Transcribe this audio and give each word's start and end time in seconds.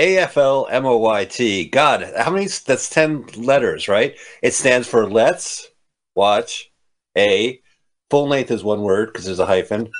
A 0.00 0.18
F 0.18 0.36
L 0.36 0.68
M 0.70 0.86
O 0.86 0.96
Y 0.96 1.24
T. 1.24 1.68
God, 1.68 2.08
how 2.16 2.30
many? 2.30 2.46
That's 2.46 2.88
10 2.88 3.26
letters, 3.36 3.88
right? 3.88 4.14
It 4.42 4.54
stands 4.54 4.86
for 4.86 5.10
Let's 5.10 5.66
Watch 6.14 6.70
a 7.16 7.60
Full 8.10 8.28
length 8.28 8.50
is 8.50 8.62
one 8.64 8.82
word 8.82 9.12
because 9.12 9.26
there's 9.26 9.40
a 9.40 9.44
hyphen. 9.44 9.90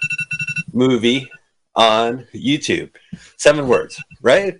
Movie 0.73 1.31
on 1.75 2.27
YouTube. 2.35 2.89
Seven 3.37 3.69
words, 3.69 4.03
right? 4.23 4.59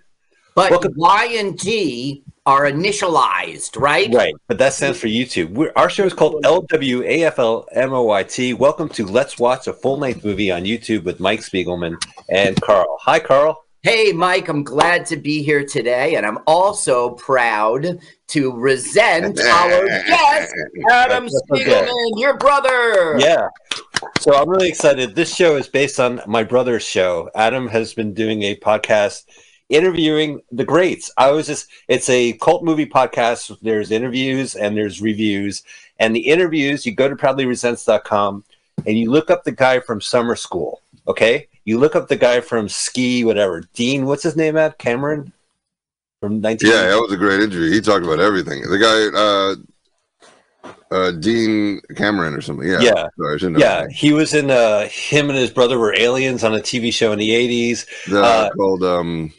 But 0.55 0.73
Welcome. 0.73 0.93
Y 0.97 1.25
and 1.37 1.59
T 1.59 2.25
are 2.45 2.65
initialized, 2.65 3.81
right? 3.81 4.13
Right, 4.13 4.35
but 4.49 4.59
that 4.59 4.75
stands 4.75 4.99
for 4.99 5.07
YouTube. 5.07 5.51
We're, 5.51 5.73
our 5.77 5.89
show 5.89 6.05
is 6.05 6.15
called 6.15 6.43
LWAFLMOYT. 6.43 8.59
Welcome 8.59 8.89
to 8.91 9.07
Let's 9.07 9.39
Watch 9.39 9.69
a 9.69 9.73
Full 9.73 9.99
Length 9.99 10.25
Movie 10.25 10.51
on 10.51 10.65
YouTube 10.65 11.05
with 11.05 11.21
Mike 11.21 11.41
Spiegelman 11.41 11.97
and 12.29 12.61
Carl. 12.61 12.99
Hi, 13.03 13.21
Carl. 13.21 13.65
Hey, 13.85 14.11
Mike, 14.11 14.49
I'm 14.49 14.65
glad 14.65 15.07
to 15.07 15.17
be 15.17 15.41
here 15.41 15.65
today, 15.65 16.17
and 16.17 16.27
I'm 16.27 16.39
also 16.49 17.11
proud 17.11 18.01
to 18.27 18.53
resent 18.57 19.39
our 19.45 19.87
guest, 19.87 20.53
Adam 20.91 21.29
Spiegelman, 21.29 22.11
your 22.17 22.37
brother. 22.39 23.17
Yeah. 23.21 23.47
So 24.19 24.35
I'm 24.35 24.49
really 24.49 24.69
excited. 24.69 25.15
This 25.15 25.33
show 25.33 25.55
is 25.57 25.69
based 25.69 26.01
on 26.01 26.21
my 26.27 26.43
brother's 26.43 26.83
show. 26.83 27.31
Adam 27.37 27.69
has 27.69 27.95
been 27.95 28.15
doing 28.15 28.43
a 28.43 28.57
podcast 28.57 29.27
interviewing 29.69 30.41
the 30.51 30.65
greats. 30.65 31.13
I 31.17 31.31
was 31.31 31.47
just, 31.47 31.69
it's 31.87 32.09
a 32.09 32.33
cult 32.33 32.65
movie 32.65 32.87
podcast. 32.87 33.57
There's 33.63 33.93
interviews 33.93 34.57
and 34.57 34.77
there's 34.77 35.01
reviews. 35.01 35.63
And 36.01 36.17
the 36.17 36.27
interviews, 36.27 36.85
you 36.85 36.97
go 36.97 37.09
to 37.09 37.15
proudlyresents.com 37.15 38.45
and 38.87 38.99
you 38.99 39.09
look 39.09 39.31
up 39.31 39.45
the 39.45 39.53
guy 39.53 39.79
from 39.79 40.01
summer 40.01 40.35
school. 40.35 40.83
Okay 41.07 41.47
you 41.69 41.79
look 41.79 41.95
up 41.95 42.09
the 42.09 42.17
guy 42.17 42.41
from 42.41 42.67
Ski, 42.67 43.25
whatever 43.25 43.63
Dean. 43.75 44.07
What's 44.07 44.23
his 44.23 44.37
name? 44.37 44.57
At 44.57 44.79
Cameron 44.79 45.35
from 46.19 46.41
19. 46.41 46.71
Yeah, 46.71 46.89
that 46.89 46.99
was 46.99 47.13
a 47.13 47.17
great 47.19 47.41
interview. 47.41 47.71
He 47.71 47.83
talked 47.83 48.07
about 48.07 48.21
everything. 48.21 48.63
The 48.63 49.59
guy, 50.65 50.71
uh, 50.73 50.73
uh, 50.91 51.11
Dean 51.13 51.83
Cameron 51.95 52.33
or 52.33 52.41
something. 52.41 52.67
Yeah, 52.67 52.81
yeah, 52.81 53.09
Sorry, 53.19 53.55
yeah. 53.59 53.87
He 53.91 54.15
was 54.15 54.33
in. 54.33 54.51
Uh, 54.51 54.89
him 54.89 55.29
and 55.29 55.39
his 55.39 55.51
brother 55.51 55.79
were 55.79 55.95
aliens 55.95 56.43
on 56.43 56.55
a 56.55 56.59
TV 56.59 56.91
show 56.91 57.13
in 57.13 57.19
the 57.19 57.29
80s. 57.29 57.87
Yeah, 58.11 58.21
uh, 58.21 58.51
called. 58.51 58.83
Um, 58.83 59.31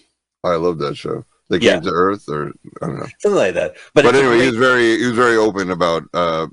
I 0.43 0.53
love 0.53 0.77
that 0.77 0.97
show. 0.97 1.25
They 1.49 1.57
came 1.57 1.69
yeah. 1.69 1.79
to 1.79 1.89
Earth, 1.89 2.29
or 2.29 2.53
I 2.83 2.85
don't 2.85 2.99
know, 2.99 3.07
something 3.17 3.39
like 3.39 3.55
that. 3.55 3.73
But, 3.95 4.03
but 4.03 4.13
anyway, 4.13 4.35
great... 4.35 4.41
he 4.41 4.47
was 4.49 4.57
very 4.57 4.99
he 4.99 5.05
was 5.07 5.15
very 5.15 5.35
open 5.35 5.71
about 5.71 6.03
uh, 6.13 6.45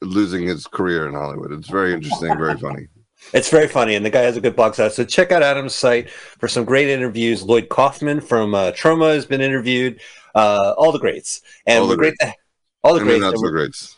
losing 0.00 0.46
his 0.46 0.66
career 0.66 1.06
in 1.06 1.12
Hollywood. 1.12 1.52
It's 1.52 1.68
very 1.68 1.92
interesting, 1.92 2.34
very 2.38 2.56
funny. 2.56 2.88
It's 3.32 3.50
very 3.50 3.68
funny, 3.68 3.96
and 3.96 4.06
the 4.06 4.10
guy 4.10 4.22
has 4.22 4.36
a 4.36 4.40
good 4.40 4.56
blog 4.56 4.74
site. 4.74 4.92
So 4.92 5.04
check 5.04 5.32
out 5.32 5.42
Adam's 5.42 5.74
site 5.74 6.10
for 6.10 6.48
some 6.48 6.64
great 6.64 6.88
interviews. 6.88 7.42
Lloyd 7.42 7.68
Kaufman 7.68 8.20
from 8.20 8.54
uh, 8.54 8.72
Troma 8.72 9.14
has 9.14 9.26
been 9.26 9.40
interviewed. 9.40 10.00
Uh, 10.34 10.74
all 10.76 10.92
the 10.92 10.98
greats, 10.98 11.40
and 11.66 11.80
all 11.80 11.88
the 11.88 11.96
great, 11.96 12.14
all 12.84 12.94
the 12.94 13.00
greats. 13.00 13.20
Not 13.20 13.38
so 13.38 13.48
greats. 13.48 13.96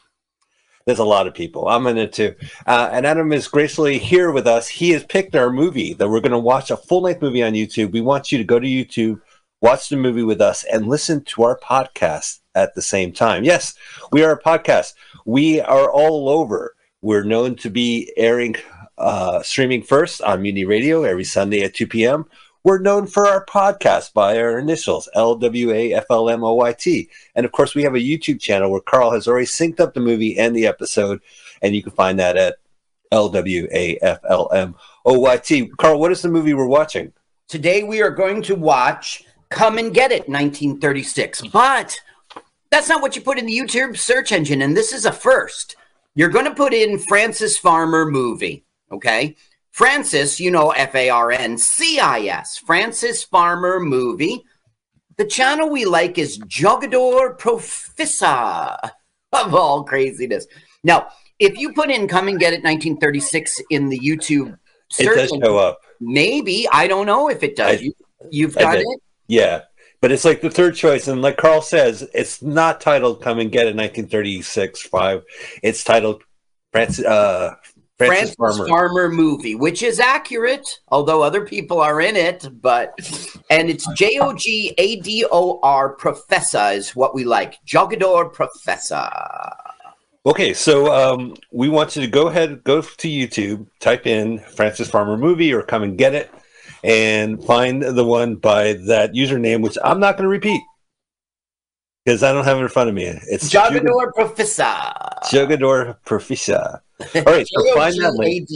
There's 0.86 1.00
a 1.00 1.04
lot 1.04 1.26
of 1.26 1.34
people. 1.34 1.68
I'm 1.68 1.86
in 1.86 1.98
it 1.98 2.14
too. 2.14 2.34
Uh, 2.66 2.88
and 2.90 3.04
Adam 3.04 3.30
is 3.32 3.46
gracefully 3.46 3.98
here 3.98 4.30
with 4.30 4.46
us. 4.46 4.68
He 4.68 4.90
has 4.90 5.04
picked 5.04 5.36
our 5.36 5.50
movie 5.50 5.92
that 5.94 6.08
we're 6.08 6.20
going 6.20 6.32
to 6.32 6.38
watch 6.38 6.70
a 6.70 6.78
full 6.78 7.02
length 7.02 7.20
movie 7.20 7.42
on 7.42 7.52
YouTube. 7.52 7.92
We 7.92 8.00
want 8.00 8.32
you 8.32 8.38
to 8.38 8.44
go 8.44 8.58
to 8.58 8.66
YouTube, 8.66 9.20
watch 9.60 9.90
the 9.90 9.96
movie 9.96 10.22
with 10.22 10.40
us, 10.40 10.64
and 10.64 10.86
listen 10.86 11.24
to 11.24 11.42
our 11.42 11.58
podcast 11.58 12.38
at 12.54 12.74
the 12.74 12.80
same 12.80 13.12
time. 13.12 13.44
Yes, 13.44 13.74
we 14.12 14.24
are 14.24 14.32
a 14.32 14.42
podcast. 14.42 14.94
We 15.26 15.60
are 15.60 15.90
all 15.90 16.30
over. 16.30 16.74
We're 17.02 17.24
known 17.24 17.56
to 17.56 17.68
be 17.68 18.10
airing 18.16 18.56
uh, 18.98 19.42
streaming 19.42 19.82
first 19.82 20.20
on 20.22 20.42
Mutiny 20.42 20.64
Radio 20.64 21.04
every 21.04 21.24
Sunday 21.24 21.62
at 21.62 21.74
2 21.74 21.86
p.m. 21.86 22.26
We're 22.64 22.80
known 22.80 23.06
for 23.06 23.26
our 23.26 23.46
podcast 23.46 24.12
by 24.12 24.38
our 24.38 24.58
initials, 24.58 25.08
LWAFLMOYT. 25.14 27.08
And 27.34 27.46
of 27.46 27.52
course, 27.52 27.74
we 27.74 27.84
have 27.84 27.94
a 27.94 27.98
YouTube 27.98 28.40
channel 28.40 28.70
where 28.70 28.80
Carl 28.80 29.12
has 29.12 29.28
already 29.28 29.46
synced 29.46 29.80
up 29.80 29.94
the 29.94 30.00
movie 30.00 30.38
and 30.38 30.54
the 30.54 30.66
episode, 30.66 31.20
and 31.62 31.74
you 31.74 31.82
can 31.82 31.92
find 31.92 32.18
that 32.18 32.36
at 32.36 32.56
LWAFLMOYT. 33.12 34.74
Carl, 35.78 36.00
what 36.00 36.12
is 36.12 36.20
the 36.22 36.28
movie 36.28 36.54
we're 36.54 36.66
watching? 36.66 37.12
Today 37.48 37.84
we 37.84 38.02
are 38.02 38.10
going 38.10 38.42
to 38.42 38.54
watch 38.54 39.24
Come 39.48 39.78
and 39.78 39.94
Get 39.94 40.12
It, 40.12 40.28
1936. 40.28 41.46
But 41.48 41.98
that's 42.70 42.88
not 42.88 43.00
what 43.00 43.16
you 43.16 43.22
put 43.22 43.38
in 43.38 43.46
the 43.46 43.58
YouTube 43.58 43.96
search 43.96 44.32
engine, 44.32 44.60
and 44.62 44.76
this 44.76 44.92
is 44.92 45.06
a 45.06 45.12
first. 45.12 45.76
You're 46.14 46.28
going 46.28 46.44
to 46.44 46.54
put 46.54 46.74
in 46.74 46.98
Francis 46.98 47.56
Farmer 47.56 48.04
movie. 48.04 48.64
Okay. 48.90 49.36
Francis, 49.70 50.40
you 50.40 50.50
know, 50.50 50.70
F 50.70 50.94
A 50.94 51.10
R 51.10 51.30
N 51.30 51.56
C 51.56 52.00
I 52.00 52.20
S, 52.20 52.58
Francis 52.58 53.22
Farmer 53.22 53.78
movie. 53.78 54.44
The 55.16 55.24
channel 55.24 55.70
we 55.70 55.84
like 55.84 56.18
is 56.18 56.38
Jogador 56.38 57.36
Professor 57.38 58.76
of 59.32 59.54
all 59.54 59.84
craziness. 59.84 60.46
Now, 60.84 61.08
if 61.38 61.58
you 61.58 61.72
put 61.72 61.90
in 61.90 62.08
Come 62.08 62.28
and 62.28 62.38
Get 62.38 62.52
It 62.52 62.64
1936 62.64 63.60
in 63.70 63.88
the 63.88 63.98
YouTube 63.98 64.58
search, 64.90 65.18
it 65.18 65.30
does 65.30 65.40
show 65.42 65.58
up. 65.58 65.80
Maybe. 66.00 66.66
I 66.72 66.86
don't 66.86 67.06
know 67.06 67.28
if 67.28 67.42
it 67.42 67.56
does. 67.56 67.80
I, 67.80 67.92
you, 68.30 68.46
have 68.46 68.56
got 68.56 68.78
it? 68.78 68.86
Yeah. 69.26 69.62
But 70.00 70.12
it's 70.12 70.24
like 70.24 70.40
the 70.40 70.50
third 70.50 70.76
choice. 70.76 71.08
And 71.08 71.22
like 71.22 71.36
Carl 71.36 71.62
says, 71.62 72.08
it's 72.14 72.40
not 72.42 72.80
titled 72.80 73.22
Come 73.22 73.38
and 73.40 73.50
Get 73.50 73.66
It 73.66 73.76
1936 73.76 74.82
5. 74.82 75.24
It's 75.62 75.84
titled 75.84 76.22
Francis, 76.72 77.04
uh, 77.04 77.56
Frances, 77.98 78.34
Farmer. 78.36 78.68
Farmer. 78.68 79.08
movie, 79.08 79.54
which 79.54 79.82
is 79.82 79.98
accurate, 79.98 80.80
although 80.88 81.22
other 81.22 81.44
people 81.44 81.80
are 81.80 82.00
in 82.00 82.16
it. 82.16 82.48
But 82.60 82.94
and 83.50 83.68
it's 83.68 83.86
J 83.96 84.18
O 84.20 84.32
G 84.34 84.74
A 84.78 85.00
D 85.00 85.26
O 85.30 85.58
R 85.62 85.90
Professor 85.90 86.70
is 86.72 86.94
what 86.94 87.14
we 87.14 87.24
like. 87.24 87.58
Jogador 87.66 88.32
Professor. 88.32 89.10
Okay, 90.26 90.52
so 90.52 90.92
um, 90.92 91.34
we 91.52 91.68
want 91.68 91.96
you 91.96 92.02
to 92.02 92.08
go 92.08 92.28
ahead, 92.28 92.62
go 92.62 92.82
to 92.82 93.08
YouTube, 93.08 93.66
type 93.80 94.06
in 94.06 94.38
Francis 94.40 94.90
Farmer 94.90 95.16
movie, 95.16 95.52
or 95.54 95.62
come 95.62 95.82
and 95.82 95.96
get 95.96 96.14
it, 96.14 96.30
and 96.84 97.42
find 97.44 97.82
the 97.82 98.04
one 98.04 98.36
by 98.36 98.74
that 98.86 99.12
username, 99.12 99.62
which 99.62 99.78
I'm 99.82 100.00
not 100.00 100.16
going 100.16 100.24
to 100.24 100.28
repeat 100.28 100.60
because 102.04 102.22
I 102.22 102.32
don't 102.32 102.44
have 102.44 102.58
it 102.58 102.62
in 102.62 102.68
front 102.68 102.88
of 102.88 102.94
me. 102.94 103.04
It's 103.04 103.50
Jogador 103.50 104.12
Professor. 104.14 104.92
Jogador 105.30 105.96
Professor. 106.04 106.82
All 107.14 107.22
right, 107.22 107.46
so 107.46 107.74
find 107.74 107.94
that 108.02 108.14
link. 108.14 108.48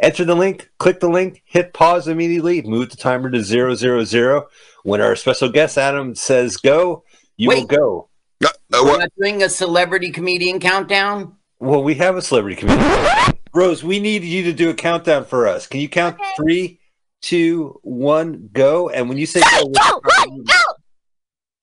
Enter 0.00 0.24
the 0.24 0.34
link, 0.34 0.70
click 0.78 1.00
the 1.00 1.08
link, 1.08 1.42
hit 1.44 1.72
pause 1.72 2.06
immediately, 2.06 2.62
move 2.62 2.90
the 2.90 2.96
timer 2.96 3.30
to 3.30 3.42
zero 3.42 3.74
zero 3.74 4.04
zero. 4.04 4.46
When 4.84 5.00
our 5.00 5.16
special 5.16 5.48
guest 5.48 5.76
Adam 5.76 6.14
says 6.14 6.56
go, 6.56 7.04
you 7.36 7.48
Wait. 7.48 7.60
will 7.60 7.66
go. 7.66 8.08
Uh, 8.44 8.48
uh, 8.72 8.82
We're 8.84 8.98
not 8.98 9.12
doing 9.18 9.42
a 9.42 9.48
celebrity 9.48 10.10
comedian 10.10 10.60
countdown. 10.60 11.36
Well, 11.58 11.82
we 11.82 11.94
have 11.96 12.16
a 12.16 12.22
celebrity 12.22 12.56
comedian. 12.56 13.38
Rose, 13.54 13.82
we 13.82 13.98
need 13.98 14.22
you 14.22 14.44
to 14.44 14.52
do 14.52 14.70
a 14.70 14.74
countdown 14.74 15.24
for 15.24 15.48
us. 15.48 15.66
Can 15.66 15.80
you 15.80 15.88
count 15.88 16.14
okay. 16.14 16.32
three, 16.36 16.80
two, 17.20 17.80
one, 17.82 18.50
go? 18.52 18.88
And 18.90 19.08
when 19.08 19.18
you 19.18 19.26
say 19.26 19.40
go, 19.40 19.68
go, 19.68 20.00
go, 20.00 20.42
go. 20.42 20.54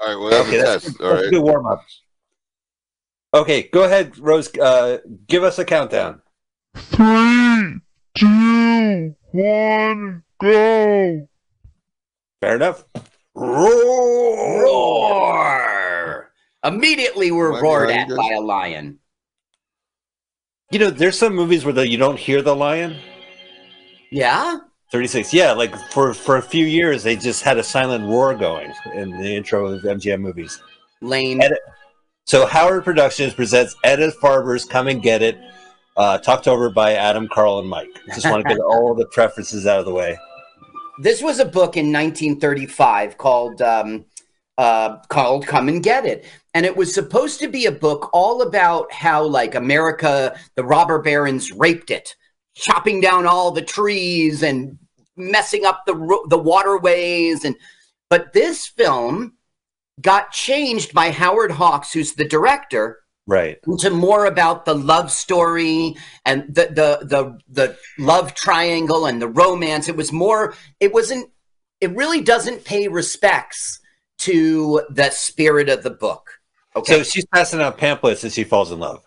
All 0.01 0.07
right, 0.07 0.15
well, 0.15 0.41
okay, 0.45 0.57
that's, 0.57 0.85
that's, 0.85 0.99
All 0.99 1.13
right. 1.13 1.29
good 1.29 1.41
warm 1.41 1.65
up. 1.67 1.81
Okay, 3.35 3.63
go 3.63 3.83
ahead, 3.83 4.17
Rose. 4.17 4.55
Uh, 4.55 4.99
give 5.27 5.43
us 5.43 5.59
a 5.59 5.65
countdown. 5.65 6.21
Three, 6.73 7.81
two, 8.17 9.13
one, 9.33 10.23
go. 10.39 11.27
Fair 12.39 12.55
enough. 12.55 12.85
Roar! 13.35 14.63
Roar! 14.63 16.31
Immediately, 16.63 17.31
we're 17.31 17.61
roared 17.61 17.89
at 17.89 18.07
by 18.07 18.35
a 18.37 18.39
lion. 18.39 18.99
You 20.71 20.79
know, 20.79 20.89
there's 20.89 21.19
some 21.19 21.35
movies 21.35 21.65
where 21.65 21.73
the, 21.73 21.85
you 21.85 21.97
don't 21.97 22.17
hear 22.17 22.41
the 22.41 22.55
lion. 22.55 22.95
Yeah. 24.11 24.59
36. 24.93 25.33
Yeah, 25.33 25.51
like 25.51 25.75
for 25.91 26.13
for 26.13 26.37
a 26.37 26.41
few 26.41 26.65
years, 26.65 27.03
they 27.03 27.17
just 27.17 27.43
had 27.43 27.57
a 27.57 27.63
silent 27.63 28.05
roar 28.05 28.33
going 28.33 28.71
in 28.93 29.11
the 29.11 29.35
intro 29.35 29.65
of 29.67 29.81
MGM 29.81 30.21
movies. 30.21 30.61
Lame. 31.01 31.41
So 32.25 32.47
Howard 32.47 32.83
Productions 32.83 33.35
presents 33.35 33.75
Edith 33.85 34.17
Ferber's 34.19 34.65
"Come 34.65 34.87
and 34.87 34.99
Get 34.99 35.21
It," 35.21 35.37
uh, 35.95 36.17
talked 36.17 36.47
over 36.47 36.71
by 36.71 36.93
Adam, 36.93 37.27
Carl, 37.27 37.59
and 37.59 37.69
Mike. 37.69 37.89
Just 38.15 38.25
want 38.25 38.43
to 38.43 38.55
get 38.55 38.59
all 38.59 38.95
the 38.95 39.05
preferences 39.05 39.67
out 39.67 39.77
of 39.77 39.85
the 39.85 39.93
way. 39.93 40.17
This 40.97 41.21
was 41.21 41.37
a 41.37 41.45
book 41.45 41.77
in 41.77 41.93
1935 41.93 43.19
called 43.19 43.61
um, 43.61 44.05
uh, 44.57 44.97
called 45.07 45.45
"Come 45.45 45.69
and 45.69 45.83
Get 45.83 46.07
It," 46.07 46.25
and 46.55 46.65
it 46.65 46.75
was 46.75 46.91
supposed 46.91 47.39
to 47.41 47.47
be 47.47 47.67
a 47.67 47.71
book 47.71 48.09
all 48.11 48.41
about 48.41 48.91
how, 48.91 49.23
like, 49.23 49.53
America, 49.53 50.35
the 50.55 50.63
robber 50.63 50.99
barons 51.03 51.51
raped 51.51 51.91
it, 51.91 52.15
chopping 52.55 53.01
down 53.01 53.27
all 53.27 53.51
the 53.51 53.61
trees 53.61 54.41
and 54.41 54.79
messing 55.15 55.63
up 55.63 55.83
the 55.85 55.93
the 56.29 56.39
waterways, 56.39 57.45
and 57.45 57.55
but 58.09 58.33
this 58.33 58.65
film 58.65 59.33
got 60.01 60.31
changed 60.31 60.93
by 60.93 61.11
Howard 61.11 61.51
Hawks, 61.51 61.93
who's 61.93 62.13
the 62.13 62.27
director, 62.27 62.99
right, 63.27 63.59
into 63.67 63.89
more 63.89 64.25
about 64.25 64.65
the 64.65 64.75
love 64.75 65.11
story 65.11 65.95
and 66.25 66.53
the 66.53 66.67
the 66.67 67.05
the 67.05 67.39
the 67.47 67.77
love 67.97 68.33
triangle 68.33 69.05
and 69.05 69.21
the 69.21 69.27
romance. 69.27 69.87
It 69.87 69.95
was 69.95 70.11
more. 70.11 70.53
It 70.79 70.93
wasn't 70.93 71.29
it 71.81 71.95
really 71.95 72.21
doesn't 72.21 72.65
pay 72.65 72.87
respects 72.87 73.79
to 74.19 74.81
the 74.89 75.09
spirit 75.11 75.69
of 75.69 75.83
the 75.83 75.89
book. 75.89 76.39
Okay. 76.75 76.97
So 76.97 77.03
she's 77.03 77.25
passing 77.25 77.61
out 77.61 77.77
pamphlets 77.77 78.23
as 78.23 78.33
she 78.33 78.43
falls 78.43 78.71
in 78.71 78.79
love. 78.79 79.03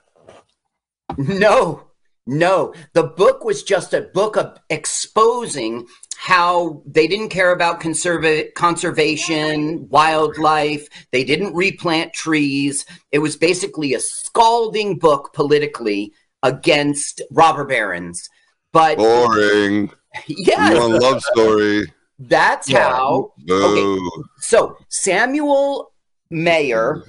No, 1.17 1.88
no. 2.26 2.75
The 2.93 3.05
book 3.05 3.44
was 3.44 3.62
just 3.62 3.94
a 3.94 4.02
book 4.02 4.37
of 4.37 4.58
exposing 4.69 5.87
how 6.20 6.82
they 6.85 7.06
didn't 7.06 7.29
care 7.29 7.53
about 7.53 7.81
conserva- 7.81 8.53
conservation, 8.55 9.88
wildlife. 9.88 10.88
They 11.12 11.23
didn't 11.23 11.55
replant 11.55 12.12
trees. 12.12 12.85
It 13.12 13.20
was 13.20 13.37
basically 13.37 13.94
a 13.94 14.00
scalding 14.00 14.99
book 14.99 15.31
politically 15.32 16.12
against 16.43 17.23
robber 17.31 17.65
barons. 17.65 18.29
But 18.73 18.99
Boring. 18.99 19.93
yeah, 20.26 20.73
You 20.73 20.81
want 20.81 21.03
love 21.03 21.23
story. 21.23 21.87
that's 22.19 22.69
Yeah. 22.69 22.88
how. 22.91 23.32
Boo. 23.47 24.11
So 24.38 24.76
Samuel 24.88 25.93
Mayer 26.31 27.05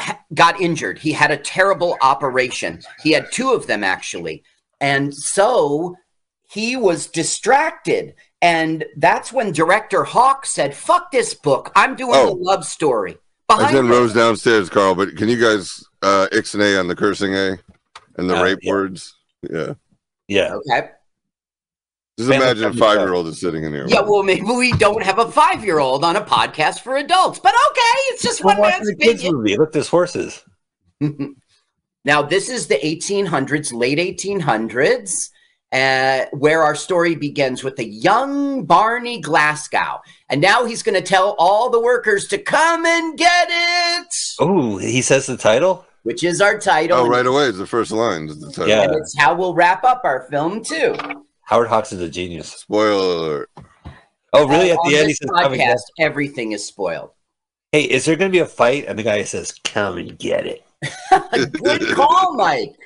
ha- 0.00 0.18
got 0.34 0.60
injured. 0.60 0.98
He 0.98 1.12
had 1.12 1.30
a 1.30 1.36
terrible 1.36 1.96
operation. 2.02 2.80
He 3.04 3.12
had 3.12 3.30
two 3.30 3.52
of 3.52 3.68
them 3.68 3.84
actually. 3.84 4.42
And 4.80 5.14
so 5.14 5.94
he 6.50 6.76
was 6.76 7.06
distracted. 7.06 8.14
And 8.42 8.84
that's 8.96 9.32
when 9.32 9.52
director 9.52 10.02
Hawk 10.04 10.46
said, 10.46 10.74
Fuck 10.74 11.10
this 11.12 11.34
book. 11.34 11.70
I'm 11.76 11.94
doing 11.96 12.14
Oh. 12.14 12.32
a 12.32 12.34
love 12.34 12.64
story. 12.64 13.16
I 13.48 13.56
Behind 13.56 13.76
sent 13.76 13.86
it. 13.88 13.90
Rose 13.90 14.12
downstairs, 14.14 14.68
Carl, 14.70 14.94
but 14.94 15.16
can 15.16 15.28
you 15.28 15.38
guys 15.40 15.84
uh 16.02 16.28
ixnay 16.32 16.78
on 16.78 16.88
the 16.88 16.96
cursing 16.96 17.34
A 17.34 17.58
and 18.16 18.30
the 18.30 18.36
Uh, 18.36 18.42
rape 18.42 18.58
yeah. 18.62 18.72
words? 18.72 19.14
Yeah. 19.48 19.74
Yeah. 20.28 20.54
Okay. 20.54 20.88
Just 22.18 22.30
imagine 22.32 22.64
a 22.64 22.74
five 22.74 22.98
year 22.98 23.14
old 23.14 23.26
is 23.28 23.40
sitting 23.40 23.64
in 23.64 23.72
here. 23.72 23.86
Yeah, 23.88 24.00
well, 24.02 24.22
maybe 24.22 24.42
we 24.42 24.72
don't 24.72 25.02
have 25.02 25.18
a 25.18 25.30
five 25.30 25.64
year 25.64 25.78
old 25.78 26.04
on 26.04 26.16
a 26.16 26.20
podcast 26.20 26.80
for 26.80 26.96
adults, 26.96 27.38
but 27.38 27.54
okay, 27.70 27.98
it's 28.10 28.22
just 28.22 28.44
We're 28.44 28.52
one 28.52 28.60
watching 28.60 28.78
man's 28.84 28.88
the 28.88 28.96
kids 28.96 29.20
opinion. 29.20 29.36
movie. 29.36 29.56
Look, 29.56 29.72
there's 29.72 29.88
horses. 29.88 30.44
now, 32.04 32.22
this 32.22 32.48
is 32.50 32.66
the 32.66 32.76
1800s, 32.76 33.72
late 33.72 33.98
1800s, 33.98 35.30
uh, 35.72 36.24
where 36.32 36.62
our 36.62 36.74
story 36.74 37.14
begins 37.14 37.62
with 37.62 37.76
the 37.76 37.84
young 37.86 38.64
Barney 38.64 39.20
Glasgow. 39.20 40.00
And 40.28 40.40
now 40.40 40.64
he's 40.64 40.82
going 40.82 40.94
to 40.96 41.02
tell 41.02 41.36
all 41.38 41.70
the 41.70 41.80
workers 41.80 42.26
to 42.28 42.38
come 42.38 42.84
and 42.86 43.16
get 43.18 43.48
it, 43.50 44.14
Oh, 44.40 44.78
he 44.78 45.02
says 45.02 45.26
the 45.26 45.36
title. 45.36 45.84
which 46.02 46.24
is 46.24 46.40
our 46.40 46.58
title. 46.58 46.98
Oh, 46.98 47.08
right 47.08 47.26
away 47.26 47.44
is 47.44 47.58
the 47.58 47.66
first 47.66 47.90
line. 47.92 48.26
the 48.26 48.50
title. 48.52 48.68
Yeah. 48.68 48.82
And 48.84 48.94
it's 48.94 49.16
how 49.18 49.34
we'll 49.34 49.54
wrap 49.54 49.84
up 49.84 50.02
our 50.04 50.22
film, 50.30 50.62
too. 50.64 50.96
Howard 51.42 51.68
Hawks 51.68 51.92
is 51.92 52.00
a 52.00 52.08
genius. 52.08 52.48
Spoiler 52.52 53.16
alert. 53.16 53.50
Oh, 54.32 54.46
really? 54.48 54.70
Uh, 54.70 54.74
At 54.74 54.80
the 54.88 54.96
end, 54.96 55.06
he 55.08 55.12
this 55.12 55.18
says, 55.18 55.30
"Come 55.30 55.52
podcast, 55.52 55.80
everything 55.98 56.52
is 56.52 56.64
spoiled. 56.64 57.10
Hey, 57.72 57.82
is 57.82 58.04
there 58.04 58.14
going 58.16 58.30
to 58.30 58.32
be 58.32 58.38
a 58.40 58.46
fight? 58.46 58.84
And 58.86 58.96
the 58.96 59.02
guy 59.02 59.24
says, 59.24 59.52
"Come 59.64 59.98
and 59.98 60.16
get 60.16 60.46
it." 60.46 60.64
Good 61.62 61.88
call, 61.96 62.34
Mike. 62.36 62.76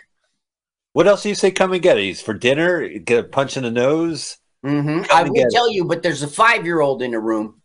What 0.94 1.06
else 1.06 1.23
do 1.25 1.29
you 1.29 1.35
say? 1.35 1.50
Come 1.50 1.73
and 1.73 1.82
get 1.82 1.99
it. 1.99 2.05
He's 2.05 2.23
for 2.23 2.32
dinner. 2.35 2.88
Get 2.99 3.19
a 3.25 3.29
punch 3.29 3.56
in 3.58 3.64
the 3.64 3.70
nose. 3.70 4.38
hmm 4.64 5.02
I 5.11 5.20
and 5.20 5.29
will 5.29 5.35
get 5.35 5.49
it. 5.49 5.52
tell 5.52 5.70
you, 5.70 5.85
but 5.85 6.02
there's 6.02 6.23
a 6.23 6.29
five 6.29 6.64
year 6.64 6.81
old 6.81 7.02
in 7.02 7.11
the 7.11 7.20
room. 7.20 7.61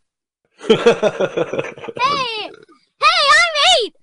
Hey! 0.68 2.50
Hey, 3.02 3.26
I'm 3.32 3.86
eight! 3.86 3.94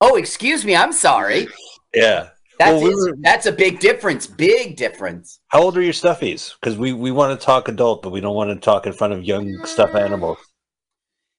Oh, 0.00 0.16
excuse 0.16 0.64
me. 0.64 0.76
I'm 0.76 0.92
sorry. 0.92 1.48
yeah. 1.94 2.28
That's 2.58 2.82
Well, 2.82 2.84
we 2.90 2.94
were- 2.94 3.16
that's 3.22 3.46
a 3.46 3.52
big 3.52 3.80
difference. 3.80 4.26
Big 4.26 4.76
difference. 4.76 5.40
How 5.48 5.62
old 5.62 5.76
are 5.78 5.82
your 5.82 5.94
stuffies? 5.94 6.52
Because 6.60 6.76
we, 6.78 6.92
we 6.92 7.10
want 7.10 7.38
to 7.38 7.44
talk 7.44 7.68
adult, 7.68 8.02
but 8.02 8.10
we 8.12 8.20
don't 8.20 8.34
want 8.36 8.50
to 8.50 8.56
talk 8.56 8.86
in 8.86 8.92
front 8.92 9.14
of 9.14 9.24
young 9.24 9.64
stuffed 9.64 9.94
animals. 9.94 10.38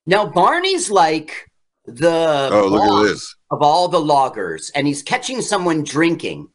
Now 0.07 0.25
Barney's 0.25 0.89
like 0.89 1.47
the 1.85 2.50
Oh, 2.51 2.68
look 2.68 2.83
at 2.83 3.03
this. 3.09 3.35
of 3.51 3.62
all 3.62 3.88
the 3.88 4.00
loggers, 4.01 4.71
and 4.73 4.88
he's 4.88 5.03
catching 5.03 5.41
someone 5.41 5.83
drinking, 5.83 6.47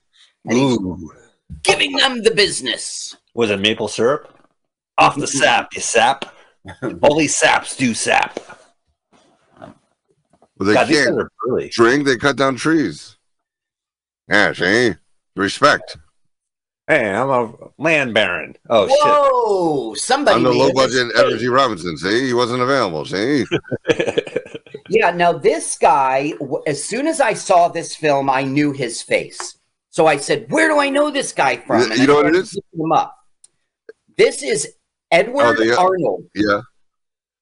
and 0.47 0.59
he's 0.59 0.79
Ooh. 0.79 1.13
giving 1.63 1.93
them 1.97 2.23
the 2.23 2.31
business. 2.31 3.17
Was 3.35 3.51
it 3.51 3.61
maple 3.61 3.89
syrup? 3.89 4.33
Off 4.99 5.17
the 5.17 5.27
sap, 5.27 5.75
you 5.75 5.81
sap. 5.81 6.25
Only 7.03 7.29
saps 7.29 7.77
do 7.77 7.95
sap. 7.95 8.41
Well, 9.61 10.69
they 10.69 10.75
God, 10.75 10.89
can't 10.89 11.21
are 11.21 11.31
early. 11.49 11.69
drink, 11.69 12.07
they 12.07 12.17
cut 12.17 12.37
down 12.37 12.57
trees. 12.57 13.17
Yeah, 14.29 14.53
see? 14.55 14.95
Respect. 15.37 15.99
Hey, 16.89 17.11
I'm 17.11 17.29
a 17.29 17.53
land 17.79 18.15
baron. 18.15 18.57
Oh 18.71 18.87
Whoa! 18.89 19.95
Somebody 19.95 20.37
I'm 20.37 20.45
the 20.45 20.51
low 20.51 20.73
budget 20.73 21.09
mistake. 21.09 21.27
Energy 21.27 21.49
Robinson. 21.49 21.97
See? 21.97 22.27
He 22.27 22.33
wasn't 22.33 22.63
available. 22.63 23.05
See? 23.05 23.45
Yeah. 24.89 25.11
Now 25.11 25.33
this 25.33 25.77
guy, 25.77 26.33
as 26.65 26.83
soon 26.83 27.09
as 27.09 27.21
I 27.21 27.35
saw 27.35 27.67
this 27.67 27.97
film, 27.97 28.31
I 28.31 28.45
knew 28.45 28.71
his 28.71 29.03
face. 29.03 29.59
So 29.97 30.07
I 30.07 30.19
said, 30.19 30.53
"Where 30.53 30.69
do 30.69 30.79
I 30.79 30.91
know 30.91 31.11
this 31.11 31.33
guy 31.33 31.57
from?" 31.57 31.81
You- 31.81 31.87
And 31.91 31.97
you 31.97 32.03
I 32.03 32.07
know 32.07 32.15
what 32.17 32.27
it 32.27 32.29
started 32.29 32.43
is? 32.43 32.61
Him 32.79 32.93
up. 32.93 33.17
This 34.19 34.43
is 34.43 34.69
Edward 35.11 35.45
Oh, 35.47 35.55
the- 35.65 35.73
uh, 35.75 35.83
Arnold. 35.83 36.25
Yeah. 36.35 36.61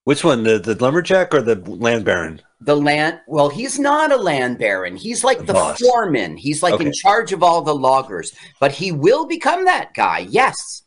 Which 0.04 0.22
one, 0.22 0.44
the 0.44 0.60
the 0.60 0.76
lumberjack 0.76 1.34
or 1.34 1.42
the 1.42 1.56
land 1.56 2.04
baron? 2.04 2.40
the 2.60 2.76
land 2.76 3.20
well 3.26 3.50
he's 3.50 3.78
not 3.78 4.10
a 4.10 4.16
land 4.16 4.56
baron 4.56 4.96
he's 4.96 5.22
like 5.22 5.44
the 5.44 5.52
Boss. 5.52 5.78
foreman 5.78 6.34
he's 6.34 6.62
like 6.62 6.80
in 6.80 6.90
charge 6.94 7.30
of 7.32 7.42
all 7.42 7.60
the 7.60 7.74
loggers 7.74 8.32
but 8.58 8.72
he 8.72 8.90
will 8.90 9.26
become 9.26 9.66
that 9.66 9.92
guy 9.92 10.20
yes 10.30 10.82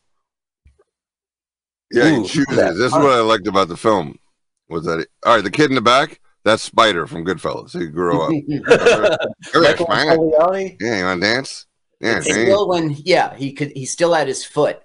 Yeah, 1.91 2.05
Ooh, 2.07 2.21
he 2.23 2.27
chooses. 2.29 2.55
that- 2.55 2.73
This 2.75 2.87
is 2.87 2.93
what 2.93 3.11
I 3.11 3.19
liked 3.19 3.45
about 3.45 3.67
the 3.67 3.77
film. 3.77 4.17
Was 4.69 4.85
that 4.85 4.99
it? 5.01 5.09
All 5.23 5.35
right, 5.35 5.43
the 5.43 5.51
kid 5.51 5.69
in 5.69 5.75
the 5.75 5.81
back, 5.81 6.19
that's 6.47 6.63
Spider 6.63 7.07
from 7.07 7.25
Goodfellas. 7.25 7.77
He 7.77 7.87
grew 7.87 8.21
up. 8.21 9.19
Come 9.51 9.63
Michael 9.63 9.85
Spider. 9.85 10.15
Corleone? 10.15 10.77
Yeah, 10.79 10.99
you 10.99 11.05
want 11.05 11.21
to 11.21 11.27
dance? 11.27 11.65
Yeah, 11.99 12.19
see? 12.21 12.31
still 12.31 12.69
when 12.69 12.95
yeah 13.05 13.35
he 13.35 13.53
could 13.53 13.71
he 13.71 13.85
still 13.85 14.13
had 14.13 14.27
his 14.27 14.45
foot 14.45 14.81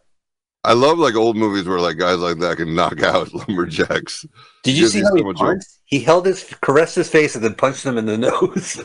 I 0.64 0.74
love 0.74 0.98
like 0.98 1.16
old 1.16 1.36
movies 1.36 1.66
where 1.66 1.80
like 1.80 1.98
guys 1.98 2.18
like 2.18 2.38
that 2.38 2.56
can 2.56 2.74
knock 2.74 3.02
out 3.02 3.34
lumberjacks. 3.48 4.24
Did 4.62 4.76
you 4.76 4.82
Gives 4.82 4.92
see 4.92 5.02
how 5.02 5.14
he 5.14 5.22
much 5.22 5.36
punched? 5.36 5.66
He 5.86 6.00
held 6.00 6.26
his 6.26 6.44
caressed 6.60 6.94
his 6.94 7.08
face 7.08 7.34
and 7.34 7.44
then 7.44 7.54
punched 7.54 7.84
him 7.84 7.98
in 7.98 8.06
the 8.06 8.16
nose. 8.30 8.84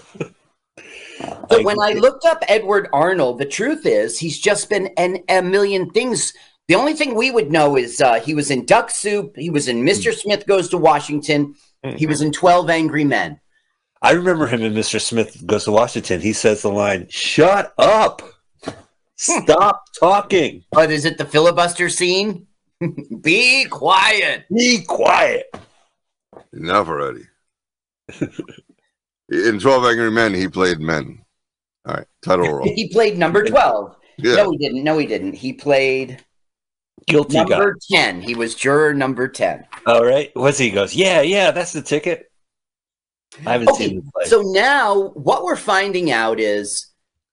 but 1.49 1.63
when 1.63 1.79
i 1.79 1.93
looked 1.93 2.25
up 2.25 2.43
edward 2.47 2.87
arnold 2.93 3.39
the 3.39 3.45
truth 3.45 3.87
is 3.87 4.19
he's 4.19 4.37
just 4.37 4.69
been 4.69 4.87
an, 4.97 5.17
a 5.29 5.41
million 5.41 5.89
things 5.89 6.31
the 6.67 6.75
only 6.75 6.93
thing 6.93 7.15
we 7.15 7.31
would 7.31 7.51
know 7.51 7.75
is 7.75 7.99
uh, 8.01 8.19
he 8.19 8.35
was 8.35 8.51
in 8.51 8.63
duck 8.67 8.91
soup 8.91 9.35
he 9.35 9.49
was 9.49 9.67
in 9.67 9.83
mr 9.83 10.13
smith 10.13 10.45
goes 10.45 10.69
to 10.69 10.77
washington 10.77 11.55
he 11.95 12.07
was 12.07 12.21
in 12.21 12.31
12 12.31 12.69
angry 12.69 13.03
men 13.03 13.39
I 14.01 14.11
remember 14.11 14.47
him 14.47 14.61
in 14.61 14.73
Mr. 14.73 15.01
Smith 15.01 15.45
Goes 15.45 15.63
to 15.65 15.71
Washington. 15.71 16.21
He 16.21 16.33
says 16.33 16.61
the 16.61 16.69
line, 16.69 17.07
"Shut 17.09 17.73
up, 17.77 18.21
stop 19.15 19.85
talking, 19.99 20.63
but 20.71 20.91
is 20.91 21.05
it 21.05 21.17
the 21.17 21.25
filibuster 21.25 21.89
scene 21.89 22.45
be 23.21 23.65
quiet 23.65 24.45
be 24.53 24.83
quiet." 24.83 25.47
Enough 26.53 26.87
already. 26.87 27.23
in 29.31 29.59
Twelve 29.59 29.85
Angry 29.85 30.11
Men, 30.11 30.33
he 30.33 30.47
played 30.47 30.79
men. 30.79 31.23
All 31.87 31.95
right, 31.95 32.07
title 32.21 32.53
role. 32.53 32.65
he 32.75 32.89
played 32.89 33.17
number 33.17 33.43
12 33.45 33.95
Yeah, 34.17 34.35
No, 34.35 34.51
he 34.51 34.57
didn't. 34.57 34.83
No, 34.83 34.97
he 34.97 35.05
didn't. 35.05 35.33
He 35.33 35.53
played 35.53 36.23
Guilty 37.07 37.35
guy. 37.35 37.43
number 37.45 37.77
10. 37.91 38.21
He 38.21 38.35
was 38.35 38.53
juror 38.53 38.93
number 38.93 39.27
10. 39.27 39.65
All 39.85 40.03
right, 40.05 40.29
what's 40.35 40.57
he 40.57 40.69
goes? 40.71 40.93
Yeah, 40.95 41.21
yeah, 41.21 41.51
that's 41.51 41.73
the 41.73 41.81
ticket. 41.81 42.29
I 43.45 43.53
haven't 43.53 43.69
Okay, 43.69 43.87
seen 43.87 43.95
the 43.97 44.11
play. 44.13 44.25
so 44.25 44.41
now 44.41 45.09
what 45.09 45.43
we're 45.43 45.55
finding 45.55 46.11
out 46.11 46.39
is 46.39 46.87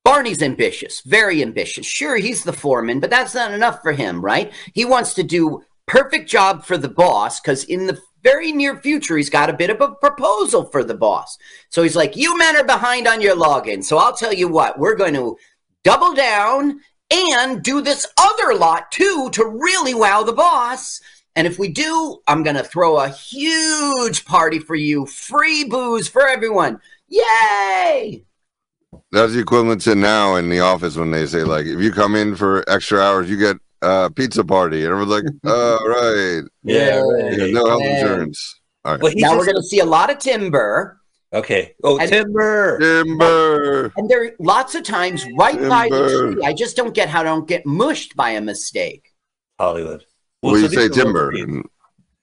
Barney's 0.04 0.42
ambitious, 0.42 1.00
very 1.02 1.42
ambitious. 1.42 1.86
Sure, 1.86 2.16
he's 2.16 2.44
the 2.44 2.52
foreman, 2.52 3.00
but 3.00 3.10
that's 3.10 3.34
not 3.34 3.52
enough 3.52 3.80
for 3.82 3.92
him, 3.92 4.24
right? 4.24 4.52
He 4.74 4.84
wants 4.84 5.14
to 5.14 5.22
do 5.22 5.62
perfect 5.86 6.28
job 6.30 6.64
for 6.64 6.76
the 6.78 6.88
boss 6.88 7.40
because 7.40 7.64
in 7.64 7.86
the 7.86 7.98
very 8.22 8.52
near 8.52 8.76
future 8.80 9.16
he's 9.16 9.28
got 9.30 9.50
a 9.50 9.54
bit 9.54 9.70
of 9.70 9.80
a 9.80 9.94
proposal 9.96 10.64
for 10.66 10.84
the 10.84 10.94
boss. 10.94 11.36
So 11.70 11.82
he's 11.82 11.96
like, 11.96 12.16
"You 12.16 12.36
men 12.38 12.56
are 12.56 12.64
behind 12.64 13.06
on 13.08 13.20
your 13.20 13.36
login, 13.36 13.82
so 13.82 13.98
I'll 13.98 14.14
tell 14.16 14.32
you 14.32 14.48
what, 14.48 14.78
we're 14.78 14.94
going 14.96 15.14
to 15.14 15.36
double 15.84 16.14
down 16.14 16.80
and 17.10 17.62
do 17.62 17.80
this 17.80 18.06
other 18.18 18.54
lot 18.54 18.90
too 18.92 19.28
to 19.32 19.44
really 19.44 19.94
wow 19.94 20.22
the 20.22 20.32
boss." 20.32 21.00
And 21.36 21.46
if 21.48 21.58
we 21.58 21.68
do, 21.68 22.20
I'm 22.28 22.44
going 22.44 22.54
to 22.56 22.62
throw 22.62 22.96
a 22.98 23.08
huge 23.08 24.24
party 24.24 24.60
for 24.60 24.76
you. 24.76 25.04
Free 25.06 25.64
booze 25.64 26.06
for 26.06 26.26
everyone. 26.28 26.80
Yay! 27.08 28.24
that's 29.10 29.32
the 29.32 29.40
equivalent 29.40 29.80
to 29.82 29.94
now 29.96 30.36
in 30.36 30.48
the 30.48 30.60
office 30.60 30.96
when 30.96 31.10
they 31.10 31.26
say 31.26 31.42
like, 31.42 31.66
if 31.66 31.80
you 31.80 31.90
come 31.90 32.14
in 32.14 32.36
for 32.36 32.64
extra 32.70 33.00
hours, 33.00 33.28
you 33.28 33.36
get 33.36 33.56
a 33.82 34.08
pizza 34.10 34.44
party, 34.44 34.84
and 34.84 34.92
everyone's 34.92 35.10
like, 35.10 35.24
"All 35.52 35.88
right, 35.88 36.42
yeah, 36.62 37.02
you 37.02 37.40
have 37.40 37.50
no 37.50 37.66
health 37.66 37.82
Yeah. 37.82 37.98
insurance." 38.00 38.60
All 38.84 38.98
Well, 38.98 39.12
now 39.16 39.28
just- 39.30 39.38
we're 39.38 39.44
going 39.46 39.56
to 39.56 39.62
see 39.62 39.80
a 39.80 39.84
lot 39.84 40.10
of 40.10 40.18
timber. 40.18 41.00
Okay. 41.34 41.74
Oh, 41.82 41.98
And- 41.98 42.08
timber. 42.10 42.78
timber. 42.78 43.92
And 43.96 44.08
there 44.08 44.24
are 44.24 44.30
lots 44.38 44.74
of 44.74 44.82
times 44.84 45.26
right 45.36 45.60
by 45.68 45.88
the 45.88 46.32
tree. 46.34 46.44
I 46.44 46.52
just 46.52 46.76
don't 46.76 46.94
get 46.94 47.08
how 47.08 47.20
I 47.20 47.24
don't 47.24 47.46
get 47.46 47.66
mushed 47.66 48.16
by 48.16 48.30
a 48.30 48.40
mistake. 48.40 49.12
Hollywood. 49.58 50.04
Well, 50.42 50.58
you 50.58 50.68
so 50.68 50.74
say 50.74 50.88
timber. 50.88 51.32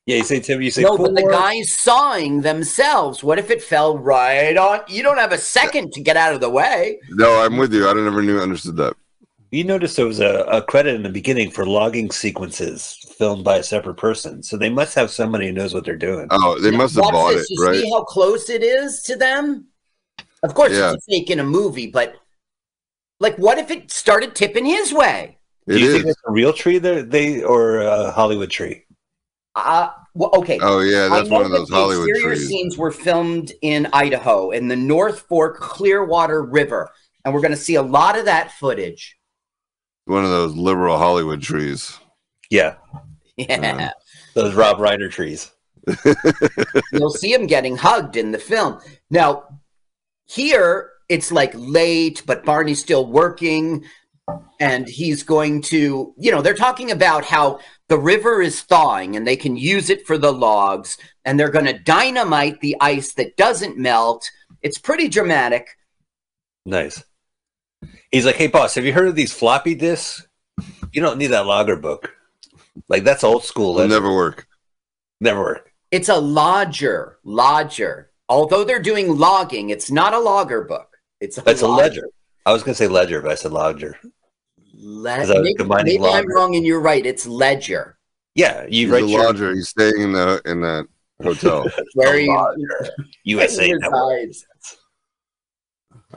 Yeah, 0.06 0.18
you 0.18 0.24
say 0.24 0.40
timber. 0.40 0.64
You 0.64 0.72
say 0.72 0.82
no, 0.82 0.98
but 0.98 1.16
the 1.16 1.28
guys 1.30 1.72
sawing 1.72 2.42
themselves. 2.42 3.24
What 3.24 3.38
if 3.40 3.52
it 3.52 3.62
fell 3.62 3.98
right 3.98 4.58
on? 4.58 4.82
You 4.88 5.04
don't 5.04 5.18
have 5.18 5.32
a 5.32 5.38
second 5.38 5.94
to 5.94 6.02
get 6.02 6.18
out 6.18 6.34
of 6.34 6.42
the 6.42 6.50
way. 6.50 7.00
No, 7.10 7.44
I'm 7.44 7.58
with 7.58 7.74
you. 7.74 7.88
I 7.88 7.94
never 7.94 8.22
knew 8.22 8.40
understood 8.40 8.78
that. 8.78 8.96
You 9.52 9.66
noticed 9.66 9.98
there 9.98 10.06
was 10.06 10.22
a, 10.22 10.44
a 10.46 10.62
credit 10.62 10.96
in 10.96 11.04
the 11.04 11.10
beginning 11.10 11.52
for 11.52 11.66
logging 11.66 12.10
sequences 12.10 12.98
filmed 13.18 13.44
by 13.44 13.58
a 13.58 13.64
separate 13.64 13.96
person, 13.98 14.42
so 14.42 14.56
they 14.58 14.70
must 14.70 14.96
have 14.96 15.12
somebody 15.12 15.48
who 15.48 15.52
knows 15.52 15.74
what 15.74 15.84
they're 15.84 15.98
doing. 15.98 16.28
Oh, 16.32 16.58
they 16.60 16.72
must 16.72 16.96
have 16.96 17.04
Watch 17.04 17.14
bought 17.14 17.34
this. 17.34 17.52
it, 17.52 17.60
You 17.60 17.66
right? 17.66 17.76
see 17.82 17.90
how 17.92 18.04
close 18.04 18.50
it 18.50 18.64
is 18.64 19.02
to 19.04 19.18
them? 19.18 19.68
Of 20.44 20.54
course, 20.54 20.72
Yeah. 20.72 20.94
it's 20.94 21.06
a 21.08 21.12
fake 21.12 21.30
in 21.30 21.40
a 21.40 21.44
movie, 21.44 21.88
but 21.88 22.16
like, 23.20 23.36
what 23.38 23.58
if 23.58 23.70
it 23.72 23.92
started 23.92 24.36
tipping 24.36 24.66
his 24.66 24.94
way? 24.94 25.38
Do 25.68 25.76
It 25.76 25.82
you 25.82 25.88
is. 25.88 25.94
think 25.96 26.06
it's 26.08 26.22
a 26.26 26.32
real 26.32 26.54
tree 26.54 26.78
there, 26.80 27.04
they 27.04 27.44
or 27.44 27.82
a 27.82 28.10
Hollywood 28.12 28.50
tree? 28.50 28.86
Uh, 29.56 29.90
well, 30.16 30.32
okay. 30.34 30.60
Oh 30.62 30.80
yeah, 30.80 31.10
that's 31.10 31.30
one 31.30 31.44
of 31.46 31.52
those 31.52 31.68
the 31.68 31.76
Hollywood 31.76 32.10
exterior 32.10 32.36
trees. 32.36 32.48
scenes 32.48 32.78
were 32.78 32.92
filmed 32.92 33.52
in 33.62 33.88
Idaho 33.92 34.52
in 34.52 34.70
the 34.70 34.76
North 34.78 35.20
Fork 35.28 35.60
Clearwater 35.60 36.42
River, 36.42 36.90
and 37.26 37.34
we're 37.34 37.42
going 37.42 37.52
to 37.52 37.58
see 37.58 37.76
a 37.76 37.82
lot 37.82 38.18
of 38.18 38.26
that 38.26 38.52
footage. 38.54 39.18
One 40.06 40.24
of 40.24 40.32
those 40.32 40.56
liberal 40.56 40.98
Hollywood 40.98 41.42
trees. 41.42 41.98
Yeah, 42.50 42.76
Yeah, 43.80 43.92
those 44.34 44.56
Rob 44.56 44.78
Reiner 44.78 45.10
trees. 45.10 45.52
you'll 46.92 47.12
see 47.12 47.34
him 47.34 47.48
getting 47.48 47.76
hugged 47.76 48.16
in 48.16 48.32
the 48.32 48.38
film. 48.38 48.80
Now, 49.10 49.62
here 50.26 50.92
it's 51.10 51.32
like 51.32 51.52
late, 51.56 52.24
but 52.26 52.46
Barney's 52.46 52.80
still 52.80 53.06
working, 53.06 53.84
and 54.60 54.88
he's 54.88 55.24
going 55.24 55.62
to, 55.64 56.14
you 56.18 56.32
know, 56.32 56.42
they're 56.42 56.54
talking 56.54 56.92
about 56.92 57.26
how 57.26 57.60
the 57.90 57.98
river 57.98 58.42
is 58.42 58.62
thawing 58.62 59.18
and 59.18 59.28
they 59.28 59.36
can 59.36 59.58
use 59.58 59.90
it 59.90 60.08
for 60.08 60.18
the 60.18 60.32
logs, 60.32 60.98
and 61.26 61.40
they're 61.40 61.50
going 61.50 61.66
to 61.66 61.78
dynamite 61.80 62.62
the 62.62 62.78
ice 62.80 63.14
that 63.16 63.36
doesn't 63.36 63.78
melt. 63.78 64.30
It's 64.62 64.78
pretty 64.78 65.10
dramatic. 65.10 65.68
Nice. 66.66 67.04
He's 68.12 68.26
like, 68.26 68.36
"Hey, 68.36 68.48
boss, 68.48 68.76
have 68.76 68.86
you 68.86 68.94
heard 68.94 69.08
of 69.08 69.16
these 69.16 69.32
floppy 69.34 69.76
disks? 69.76 70.28
You 70.92 71.02
don't 71.02 71.18
need 71.18 71.28
that 71.28 71.46
logger 71.46 71.78
book. 71.78 72.14
Like 72.90 73.04
that's 73.04 73.24
old 73.24 73.44
school. 73.44 73.78
It'll 73.80 73.90
never 73.90 74.14
work. 74.14 74.48
never 75.20 75.40
work. 75.42 75.72
It's 75.92 76.10
a 76.10 76.18
lodger, 76.18 77.20
lodger. 77.24 78.12
Although 78.30 78.64
they're 78.64 78.82
doing 78.82 79.18
logging, 79.18 79.70
it's 79.72 79.92
not 79.92 80.14
a 80.14 80.20
logger 80.20 80.64
book. 80.64 80.98
It's 81.20 81.38
a, 81.38 81.42
That's 81.42 81.62
a 81.62 81.68
ledger. 81.68 82.08
I 82.46 82.52
was 82.54 82.64
gonna 82.64 82.76
say 82.76 82.88
ledger, 82.88 83.22
but 83.22 83.32
I 83.32 83.36
said 83.36 83.52
lodger. 83.52 83.98
Le- 84.74 85.20
Is 85.20 85.30
maybe 85.30 85.64
maybe 85.84 86.06
I'm 86.06 86.28
wrong 86.34 86.56
and 86.56 86.66
you're 86.66 86.80
right. 86.82 87.06
It's 87.06 87.28
ledger. 87.28 87.98
Yeah, 88.36 88.64
you 88.64 88.88
He's 88.88 88.90
write 88.90 89.04
a 89.04 89.08
your 89.08 89.24
lodger. 89.26 89.54
He's 89.54 89.70
staying 89.70 90.00
in 90.00 90.12
the 90.14 90.42
in 90.46 90.62
that 90.62 90.88
hotel. 91.22 91.70
Where 91.94 92.16
A 92.16 92.20
he 92.22 92.28
lodger. 92.28 92.90
USA 93.26 93.72
resides. 93.74 94.46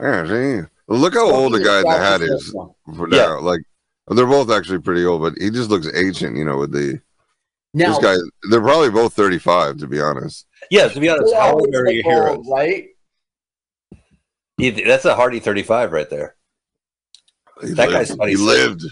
yeah, 0.01 0.27
see? 0.27 0.67
Look 0.87 1.15
how 1.15 1.29
old 1.31 1.53
the 1.53 1.59
guy 1.63 1.77
in 1.79 1.83
the 1.83 1.91
hat 1.97 2.21
is 2.21 2.51
for 2.95 3.09
Yeah. 3.11 3.25
now. 3.25 3.39
Like 3.39 3.61
they're 4.09 4.25
both 4.27 4.51
actually 4.51 4.79
pretty 4.79 5.03
old, 5.05 5.21
but 5.21 5.33
he 5.41 5.49
just 5.49 5.69
looks 5.69 5.87
ancient. 5.95 6.37
You 6.37 6.45
know, 6.45 6.57
with 6.57 6.71
the 6.71 7.01
Now, 7.73 7.97
this 7.99 8.03
guy. 8.03 8.15
They're 8.51 8.61
probably 8.61 8.91
both 8.91 9.13
thirty-five, 9.13 9.77
to 9.79 9.87
be 9.87 9.99
honest. 9.99 10.45
Yeah, 10.69 10.87
to 10.87 10.99
be 10.99 11.09
honest, 11.09 11.33
they 11.33 11.39
how 11.39 11.53
old 11.53 11.73
are 11.73 11.83
look 11.85 11.93
your 11.93 12.03
heroes? 12.03 12.45
right? 12.51 12.87
You- 14.57 14.71
That's 14.85 15.05
a 15.05 15.15
hardy 15.15 15.39
thirty-five 15.39 15.91
right 15.91 16.09
there. 16.09 16.35
He 17.61 17.67
That 17.73 17.89
lived. 17.89 17.93
guy's 17.93 18.15
funny. 18.15 18.31
He 18.31 18.37
lived. 18.37 18.83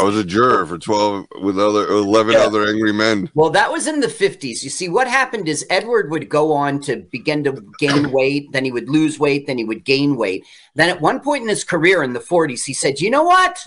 I 0.00 0.04
was 0.04 0.16
a 0.16 0.24
juror 0.24 0.64
for 0.64 0.78
twelve 0.78 1.26
with 1.42 1.58
other 1.58 1.86
eleven 1.88 2.32
Yeah. 2.32 2.40
other 2.40 2.66
angry 2.66 2.92
men. 2.92 3.30
Well, 3.34 3.50
that 3.50 3.70
was 3.70 3.86
in 3.86 4.00
the 4.00 4.06
50s. 4.06 4.62
You 4.64 4.70
see, 4.70 4.88
what 4.88 5.06
happened 5.06 5.46
is 5.48 5.66
Edward 5.68 6.10
would 6.10 6.28
go 6.28 6.52
on 6.52 6.80
to 6.82 6.96
begin 7.12 7.44
to 7.44 7.62
gain 7.78 8.10
weight, 8.12 8.50
then 8.52 8.64
he 8.64 8.72
would 8.72 8.88
lose 8.88 9.18
weight, 9.18 9.46
then 9.46 9.58
he 9.58 9.64
would 9.64 9.84
gain 9.84 10.16
weight. 10.16 10.46
Then 10.74 10.88
at 10.88 11.00
one 11.02 11.20
point 11.20 11.42
in 11.42 11.48
his 11.48 11.64
career 11.64 12.02
in 12.02 12.14
the 12.14 12.20
40s, 12.20 12.64
he 12.64 12.72
said, 12.72 13.00
You 13.00 13.10
know 13.10 13.22
what? 13.24 13.62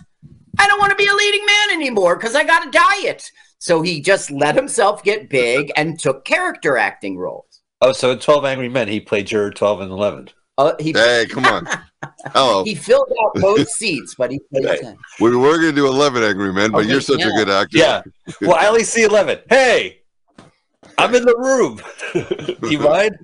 I 0.57 0.67
don't 0.67 0.79
want 0.79 0.89
to 0.91 0.95
be 0.95 1.07
a 1.07 1.13
leading 1.13 1.45
man 1.45 1.71
anymore 1.73 2.15
because 2.15 2.35
I 2.35 2.43
got 2.43 2.67
a 2.67 2.71
diet. 2.71 3.31
So 3.59 3.81
he 3.81 4.01
just 4.01 4.29
let 4.31 4.55
himself 4.55 5.03
get 5.03 5.29
big 5.29 5.71
and 5.77 5.99
took 5.99 6.25
character 6.25 6.77
acting 6.77 7.17
roles. 7.17 7.61
Oh, 7.81 7.93
so 7.93 8.11
in 8.11 8.19
Twelve 8.19 8.43
Angry 8.45 8.69
Men, 8.69 8.87
he 8.87 8.99
played 8.99 9.27
juror 9.27 9.51
twelve 9.51 9.81
and 9.81 9.91
eleven. 9.91 10.29
Uh, 10.57 10.73
he, 10.79 10.91
Hey, 10.91 11.25
come 11.29 11.45
on. 11.45 11.67
Hello. 12.33 12.63
he 12.63 12.75
filled 12.75 13.11
out 13.23 13.33
both 13.41 13.67
seats, 13.69 14.15
but 14.15 14.31
he 14.31 14.39
played 14.51 14.65
Right. 14.65 14.79
10. 14.81 14.97
We 15.19 15.35
were 15.35 15.57
going 15.57 15.69
to 15.69 15.71
do 15.75 15.87
11 15.87 16.23
Angry 16.23 16.53
Men, 16.53 16.71
but 16.71 16.79
Okay, 16.79 16.89
you're 16.89 17.01
such 17.01 17.19
yeah. 17.19 17.27
a 17.27 17.31
good 17.31 17.49
actor. 17.49 17.77
Yeah. 17.77 18.01
Well, 18.41 18.55
I 18.55 18.67
only 18.67 18.83
see 18.83 19.03
eleven. 19.03 19.39
Hey, 19.49 20.01
I'm 20.97 21.15
in 21.15 21.23
the 21.25 21.35
room. 21.37 21.81
you 22.69 22.79
mind? 22.79 23.15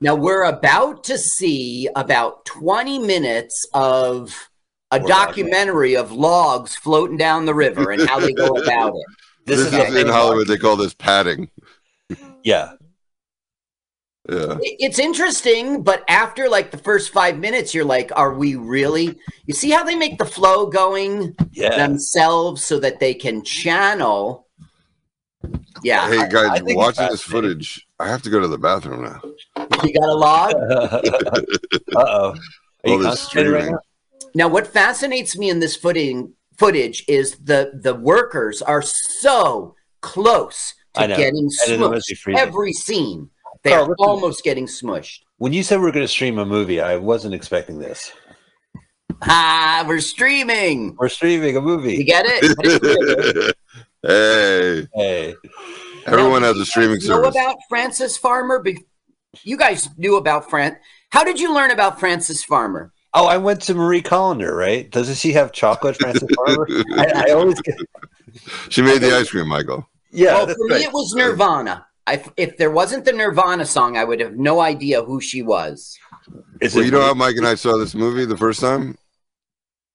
Now 0.00 0.14
we're 0.14 0.44
about 0.44 1.04
to 1.04 1.16
see 1.16 1.88
about 1.96 2.44
20 2.44 2.98
minutes 2.98 3.66
of 3.72 4.34
a 4.90 4.98
Poor 5.00 5.08
documentary 5.08 5.96
of 5.96 6.12
logs 6.12 6.76
floating 6.76 7.16
down 7.16 7.46
the 7.46 7.54
river 7.54 7.90
and 7.90 8.06
how 8.08 8.20
they 8.20 8.32
go 8.32 8.48
about 8.48 8.94
it. 8.94 9.04
This, 9.46 9.70
This, 9.70 9.72
is, 9.72 9.94
is, 9.94 10.02
in 10.02 10.08
Hollywood. 10.08 10.46
They 10.46 10.58
call 10.58 10.76
this 10.76 10.94
padding. 10.94 11.48
Yeah, 12.42 12.72
Yeah. 14.28 14.56
It's 14.60 14.98
interesting, 14.98 15.82
but 15.82 16.02
after 16.08 16.48
like 16.48 16.70
the 16.70 16.78
first 16.78 17.12
five 17.12 17.38
minutes, 17.38 17.74
you're 17.74 17.84
like, 17.84 18.10
are 18.16 18.32
we 18.32 18.56
really? 18.56 19.18
You 19.44 19.54
see 19.54 19.70
how 19.70 19.84
they 19.84 19.94
make 19.94 20.18
the 20.18 20.24
flow 20.24 20.66
going 20.66 21.36
yeah. 21.52 21.76
themselves 21.76 22.64
so 22.64 22.78
that 22.80 23.00
they 23.00 23.12
can 23.12 23.44
channel? 23.44 24.48
Yeah, 25.82 26.08
Hey 26.08 26.26
guys, 26.30 26.58
think 26.60 26.70
it's 26.70 26.76
watching 26.76 27.08
this 27.08 27.22
footage, 27.22 27.86
I 28.00 28.08
have 28.08 28.22
to 28.22 28.30
go 28.30 28.40
to 28.40 28.48
the 28.48 28.56
bathroom 28.56 29.04
now. 29.04 29.20
you 29.84 29.92
got 29.92 30.08
a 30.08 30.14
log. 30.14 30.54
uh 30.54 31.00
oh. 31.96 32.34
All 32.86 32.98
this 32.98 33.06
constipated 33.06 33.52
right 33.52 33.70
now? 33.72 33.78
Now, 34.34 34.48
what 34.48 34.66
fascinates 34.66 35.36
me 35.36 35.50
in 35.50 35.60
this 35.60 35.76
footing, 35.76 36.32
footage 36.56 37.04
is 37.08 37.36
the 37.36 37.72
the 37.82 37.94
workers 37.94 38.62
are 38.62 38.82
so 38.82 39.74
close 40.00 40.74
to 40.94 41.08
getting 41.08 41.48
And 41.66 41.72
it 41.72 41.80
must 41.80 42.08
be 42.08 42.14
smushed. 42.14 42.18
freezing. 42.18 42.40
Every 42.40 42.72
scene, 42.72 43.30
they're 43.64 43.78
Carl, 43.78 43.88
listen. 43.88 44.06
almost 44.06 44.44
getting 44.44 44.66
smushed. 44.66 45.20
When 45.38 45.52
you 45.52 45.62
said 45.62 45.80
we 45.80 45.88
are 45.88 45.92
going 45.92 46.04
to 46.04 46.08
stream 46.08 46.38
a 46.38 46.44
movie, 46.46 46.80
I 46.80 46.96
wasn't 46.96 47.34
expecting 47.34 47.78
this. 47.78 48.12
Ah, 49.22 49.84
we're 49.86 50.00
streaming. 50.00 50.96
We're 50.98 51.08
streaming 51.08 51.56
a 51.56 51.60
movie. 51.60 51.94
You 51.96 52.04
get 52.04 52.24
it? 52.28 53.54
hey, 54.02 54.86
Hey, 54.94 55.34
everyone 56.06 56.42
Now, 56.42 56.48
has 56.48 56.58
a 56.58 56.66
streaming 56.66 56.98
guys 56.98 57.08
know 57.08 57.16
service. 57.16 57.34
about 57.34 57.56
Frances 57.68 58.16
Farmer? 58.16 58.60
Be- 58.62 58.84
You 59.42 59.56
guys 59.56 59.88
knew 59.96 60.16
about 60.16 60.50
Fran. 60.50 60.76
How 61.10 61.24
did 61.24 61.40
you 61.40 61.54
learn 61.54 61.70
about 61.70 61.98
Frances 62.00 62.44
Farmer? 62.44 62.92
oh, 63.16 63.26
I 63.26 63.36
went 63.36 63.62
to 63.62 63.74
Marie 63.74 64.02
Callender, 64.02 64.54
right? 64.56 64.90
Doesn't 64.90 65.14
she 65.16 65.32
have 65.34 65.52
chocolate, 65.52 65.96
Frances 65.96 66.28
Farmer? 66.36 66.66
I, 66.96 67.26
I 67.28 67.30
always 67.32 67.60
get. 67.60 67.76
she 68.68 68.82
made 68.82 69.00
the 69.00 69.16
ice 69.16 69.30
cream, 69.30 69.46
Michael. 69.48 69.88
Yeah, 70.10 70.34
well, 70.34 70.46
for 70.48 70.66
right. 70.68 70.80
me, 70.80 70.84
it 70.84 70.92
was 70.92 71.12
Nirvana. 71.14 71.86
I, 72.06 72.22
if 72.36 72.56
there 72.58 72.70
wasn't 72.70 73.04
the 73.04 73.12
Nirvana 73.12 73.64
song, 73.64 73.96
I 73.96 74.04
would 74.04 74.20
have 74.20 74.36
no 74.36 74.60
idea 74.60 75.02
who 75.02 75.20
she 75.20 75.42
was. 75.42 75.96
Is 76.60 76.74
Well, 76.74 76.84
you 76.84 76.90
know 76.90 77.00
how 77.00 77.14
Mike 77.14 77.36
and 77.36 77.46
I 77.46 77.54
saw 77.54 77.76
this 77.78 77.94
movie 77.94 78.24
the 78.26 78.36
first 78.36 78.60
time? 78.60 78.96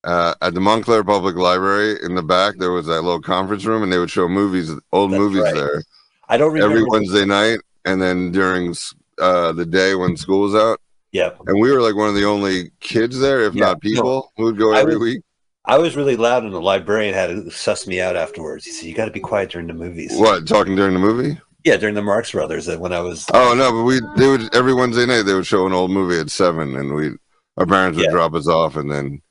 Uh, 0.04 0.34
at 0.42 0.54
the 0.54 0.62
Montclair 0.62 1.04
Public 1.04 1.36
Library 1.36 1.98
in 2.04 2.16
the 2.16 2.24
back, 2.24 2.56
there 2.58 2.72
was 2.72 2.86
that 2.88 3.02
little 3.02 3.22
conference 3.22 3.66
room, 3.66 3.84
and 3.84 3.92
they 3.92 4.00
would 4.00 4.10
show 4.10 4.28
movies, 4.30 4.72
old 4.92 5.12
That's 5.12 5.20
movies 5.20 5.42
right. 5.44 5.56
there 5.56 5.84
I 6.30 6.38
don't 6.38 6.54
remember. 6.54 6.78
every 6.78 6.88
Wednesday 6.90 7.26
night, 7.26 7.60
and 7.86 8.02
then 8.02 8.32
during 8.32 8.74
uh, 9.20 9.52
the 9.52 9.66
day 9.66 9.96
when 9.96 10.16
school 10.16 10.42
was 10.42 10.56
out. 10.56 10.80
Yeah, 11.12 11.32
And 11.48 11.60
we 11.60 11.72
were 11.72 11.82
like 11.82 11.96
one 11.96 12.08
of 12.08 12.16
the 12.16 12.24
only 12.26 12.72
kids 12.80 13.20
there, 13.20 13.42
if 13.42 13.56
Yeah, 13.56 13.66
not 13.66 13.82
people, 13.82 14.32
who 14.38 14.46
would 14.46 14.58
go 14.58 14.74
I 14.74 14.80
every 14.80 14.96
was- 14.98 15.02
week. 15.16 15.22
I 15.66 15.78
was 15.78 15.96
really 15.96 16.16
loud, 16.16 16.44
and 16.44 16.54
the 16.54 16.62
librarian 16.62 17.14
had 17.14 17.28
to 17.28 17.52
suss 17.52 17.86
me 17.86 18.00
out 18.02 18.16
afterwards. 18.16 18.66
He 18.66 18.72
said, 18.72 18.88
"You 18.88 18.96
got 18.96 19.06
to 19.06 19.12
be 19.12 19.20
quiet 19.20 19.52
during 19.52 19.68
the 19.68 19.74
movies." 19.74 20.12
What 20.16 20.48
talking 20.48 20.76
during 20.76 20.94
the 20.94 21.00
movie? 21.00 21.40
Yeah, 21.66 21.78
during 21.78 21.96
the 21.96 22.02
Marx 22.02 22.32
Brothers. 22.32 22.70
uh, 22.70 22.78
When 22.78 22.94
I 22.94 23.00
was, 23.02 23.26
Oh 23.34 23.54
no, 23.54 23.72
but 23.72 23.84
we 23.84 24.00
they 24.18 24.28
would 24.30 24.54
every 24.56 24.74
Wednesday 24.74 25.06
night 25.06 25.24
they 25.24 25.34
would 25.34 25.46
show 25.46 25.66
an 25.68 25.74
old 25.74 25.92
movie 25.92 26.20
at 26.20 26.30
seven, 26.30 26.76
and 26.76 26.94
we 26.94 27.12
our 27.58 27.66
parents 27.66 27.98
would 27.98 28.06
Yeah. 28.06 28.12
drop 28.12 28.34
us 28.34 28.48
off, 28.48 28.76
and 28.78 28.90
then 28.90 29.22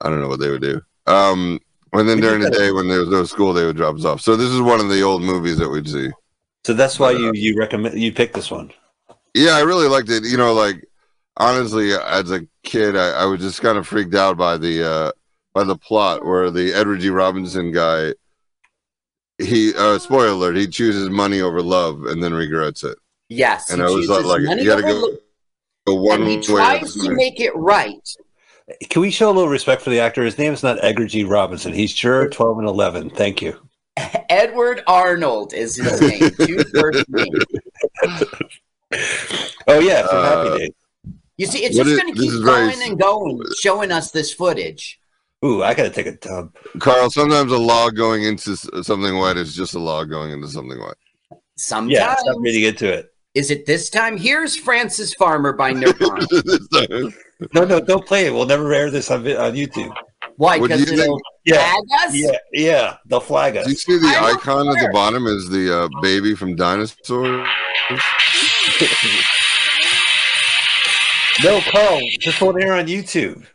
I 0.00 0.08
don't 0.08 0.20
know 0.20 0.28
what 0.28 0.40
they 0.40 0.50
would 0.50 0.62
do. 0.62 0.80
Um, 1.06 1.58
and 1.92 2.08
then 2.08 2.20
during 2.20 2.40
the 2.40 2.50
day 2.50 2.70
when 2.70 2.88
there 2.88 3.00
was 3.00 3.08
no 3.08 3.24
school, 3.24 3.52
they 3.52 3.64
would 3.66 3.76
drop 3.76 3.96
us 3.96 4.04
off. 4.04 4.20
So 4.20 4.36
this 4.36 4.48
is 4.50 4.60
one 4.60 4.78
of 4.80 4.88
the 4.88 5.02
old 5.02 5.22
movies 5.22 5.58
that 5.58 5.68
we'd 5.68 5.88
see. 5.88 6.10
so 6.64 6.72
that's 6.72 6.98
why 7.00 7.10
you 7.10 7.32
you 7.34 7.56
recommend 7.58 7.98
you 8.00 8.12
pick 8.12 8.32
this 8.32 8.50
one. 8.50 8.70
Yeah, 9.34 9.52
I 9.56 9.60
really 9.62 9.88
liked 9.88 10.08
it. 10.10 10.24
You 10.24 10.36
know, 10.36 10.52
like 10.52 10.84
honestly, 11.36 11.92
as 11.94 12.30
a 12.30 12.46
kid, 12.62 12.96
I, 12.96 13.22
I 13.22 13.24
was 13.24 13.40
just 13.40 13.60
kind 13.60 13.76
of 13.78 13.86
freaked 13.88 14.14
out 14.14 14.36
by 14.36 14.56
the 14.56 14.88
uh 14.88 15.12
by 15.52 15.64
the 15.64 15.76
plot 15.76 16.24
where 16.24 16.50
the 16.52 16.72
Edward 16.72 17.00
G. 17.00 17.10
Robinson 17.10 17.72
guy. 17.72 18.14
He 19.40 19.74
uh 19.74 19.98
spoiler 19.98 20.28
alert, 20.28 20.56
he 20.56 20.66
chooses 20.66 21.08
money 21.10 21.40
over 21.40 21.62
love 21.62 22.04
and 22.04 22.22
then 22.22 22.32
regrets 22.34 22.84
it. 22.84 22.96
Yes, 23.28 23.70
And 23.70 23.80
he 23.80 23.86
I 23.86 23.90
was 23.90 24.06
chooses 24.06 24.24
like, 24.26 24.42
money 24.42 24.62
you 24.62 24.68
gotta 24.68 24.84
over 24.86 25.00
go, 25.00 25.16
go 25.86 25.94
one 26.02 26.22
and 26.22 26.30
he 26.30 26.40
tries 26.40 26.94
to 26.94 27.10
make 27.14 27.40
it 27.40 27.54
right. 27.56 28.08
Can 28.88 29.02
we 29.02 29.10
show 29.10 29.28
a 29.30 29.32
little 29.32 29.48
respect 29.48 29.82
for 29.82 29.90
the 29.90 30.00
actor? 30.00 30.22
His 30.24 30.38
name 30.38 30.52
is 30.52 30.62
not 30.62 30.78
Edgar 30.84 31.06
G. 31.06 31.24
Robinson. 31.24 31.72
He's 31.72 31.92
juror 31.92 32.28
twelve 32.28 32.58
and 32.58 32.68
eleven. 32.68 33.10
Thank 33.10 33.40
you. 33.42 33.56
Edward 34.28 34.82
Arnold 34.86 35.52
is 35.54 35.74
his 35.76 36.00
name. 36.08 36.30
Two 36.30 36.62
first. 36.74 37.04
Oh 39.66 39.78
yeah, 39.80 40.06
from 40.06 40.18
Uh, 40.18 40.22
Happy 40.46 40.58
Days. 40.58 40.70
You 41.36 41.46
see, 41.46 41.64
it's 41.64 41.74
just 41.76 41.88
going 42.00 42.12
to 42.14 42.20
keep 42.20 42.30
is 42.32 42.40
very- 42.40 42.72
going 42.74 42.82
and 42.90 43.00
going, 43.00 43.40
showing 43.60 43.90
us 43.90 44.10
this 44.10 44.32
footage. 44.32 44.99
Ooh, 45.44 45.62
I 45.62 45.72
gotta 45.74 45.90
take 45.90 46.06
a 46.06 46.12
dump. 46.16 46.56
Carl, 46.80 47.10
sometimes 47.10 47.50
a 47.50 47.58
log 47.58 47.96
going 47.96 48.24
into 48.24 48.56
something 48.56 49.18
wet 49.18 49.36
is 49.38 49.54
just 49.54 49.74
a 49.74 49.78
log 49.78 50.10
going 50.10 50.32
into 50.32 50.48
something 50.48 50.78
wet. 50.78 50.96
Sometimes. 51.56 51.92
Yeah, 51.92 52.14
stop 52.16 52.36
reading 52.40 52.64
into 52.64 52.92
it. 52.92 53.06
Is 53.34 53.50
it 53.50 53.64
this 53.64 53.88
time? 53.90 54.16
Here's 54.18 54.56
Frances 54.56 55.14
Farmer 55.14 55.52
by 55.52 55.72
Nirvana. 55.74 56.26
No, 57.54 57.64
no, 57.64 57.80
don't 57.80 58.04
play 58.06 58.26
it. 58.26 58.32
We'll 58.34 58.44
never 58.46 58.72
air 58.74 58.90
this 58.90 59.10
on 59.10 59.20
on 59.20 59.54
YouTube. 59.54 59.94
Why? 60.36 60.58
Because 60.58 60.90
you 60.90 60.98
it'll 60.98 61.20
Yeah, 61.44 61.56
tag 61.56 61.82
us? 62.04 62.14
yeah, 62.14 62.36
yeah. 62.52 62.96
They'll 63.06 63.20
flag 63.20 63.54
Do 63.54 63.70
you 63.70 63.76
see 63.76 63.98
the 63.98 64.08
I 64.08 64.32
icon 64.32 64.68
at 64.68 64.74
the 64.74 64.90
bottom 64.92 65.26
is 65.26 65.48
the 65.48 65.84
uh, 65.84 65.88
baby 66.02 66.34
from 66.34 66.56
Dinosaur? 66.56 67.46
No, 71.42 71.58
Carl, 71.70 72.00
this 72.22 72.38
won't 72.38 72.62
air 72.62 72.74
on 72.74 72.86
YouTube. 72.86 73.46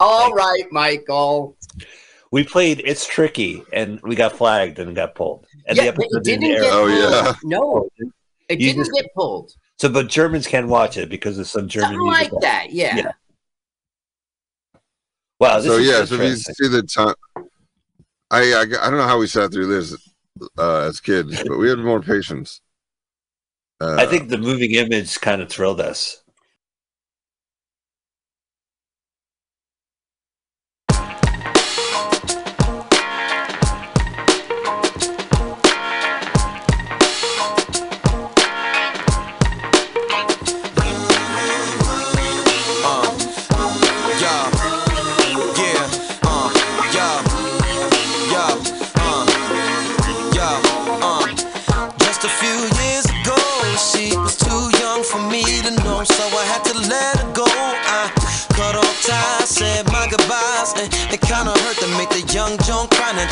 All 0.00 0.32
right, 0.32 0.64
Michael. 0.70 1.56
We 2.32 2.44
played 2.44 2.82
"It's 2.84 3.06
Tricky" 3.06 3.62
and 3.72 4.00
we 4.02 4.14
got 4.14 4.32
flagged 4.32 4.78
and 4.78 4.94
got 4.94 5.14
pulled. 5.14 5.46
And 5.66 5.76
yeah, 5.76 5.84
the 5.84 5.88
it 5.88 5.94
episode 5.94 6.24
didn't 6.24 6.40
didn't 6.42 6.56
get 6.62 6.64
air. 6.64 6.70
Oh, 6.72 6.86
yeah. 6.86 7.34
No, 7.44 7.88
it 8.48 8.60
You 8.60 8.72
didn't 8.72 8.84
just- 8.86 8.92
get 8.94 9.14
pulled. 9.14 9.52
So, 9.78 9.90
but 9.90 10.08
Germans 10.08 10.46
can 10.46 10.68
watch 10.68 10.96
it 10.96 11.10
because 11.10 11.38
of 11.38 11.46
some 11.46 11.68
German 11.68 11.90
Something 11.90 12.06
like 12.06 12.32
music. 12.32 12.40
that. 12.40 12.72
Yeah. 12.72 12.96
Yeah. 12.96 13.12
Wow. 15.38 15.56
This 15.60 15.66
so 15.66 15.76
is 15.78 15.86
yeah, 15.86 16.04
so 16.06 16.14
if 16.14 16.22
you 16.22 16.36
see 16.36 16.68
the 16.68 16.82
time, 16.82 17.14
I, 18.30 18.40
I 18.54 18.60
I 18.62 18.64
don't 18.90 18.96
know 18.96 19.06
how 19.06 19.18
we 19.18 19.26
sat 19.26 19.52
through 19.52 19.66
this 19.66 19.94
uh, 20.58 20.80
as 20.88 20.98
kids, 21.00 21.42
but 21.46 21.58
we 21.58 21.68
had 21.68 21.78
more 21.78 22.00
patience. 22.00 22.62
Uh, 23.80 23.96
I 23.98 24.06
think 24.06 24.30
the 24.30 24.38
moving 24.38 24.72
image 24.72 25.20
kind 25.20 25.42
of 25.42 25.50
thrilled 25.50 25.80
us. 25.80 26.22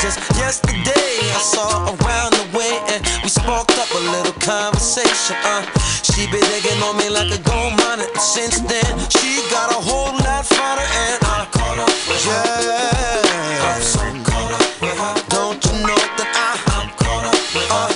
Just 0.04 0.20
yesterday, 0.36 1.16
I 1.32 1.40
saw 1.40 1.88
around 1.88 2.36
the 2.36 2.44
way, 2.52 2.76
and 2.92 3.00
we 3.24 3.28
sparked 3.32 3.72
up 3.80 3.88
a 3.96 4.02
little 4.12 4.36
conversation. 4.36 5.34
Uh, 5.40 5.64
she 6.04 6.28
been 6.28 6.44
digging 6.52 6.76
on 6.84 6.98
me 7.00 7.08
like 7.08 7.32
a 7.32 7.40
gold 7.40 7.72
miner, 7.80 8.04
since 8.20 8.60
then 8.60 8.92
she 9.08 9.40
got 9.48 9.72
a 9.72 9.80
whole 9.80 10.12
lot 10.20 10.44
finer, 10.44 10.84
and 10.84 11.16
I 11.24 11.48
caught 11.56 11.78
up 11.80 11.96
with 12.04 12.20
yeah. 12.28 13.64
I'm 13.64 13.80
so 13.80 14.04
caught 14.28 14.52
up 14.60 14.68
with 14.84 14.98
her. 15.00 15.14
Don't 15.32 15.64
you 15.64 15.72
know 15.88 16.02
that 16.20 16.28
I'm 16.76 16.92
caught 17.00 17.24
up 17.24 17.40
with 17.56 17.68
her? 17.72 17.88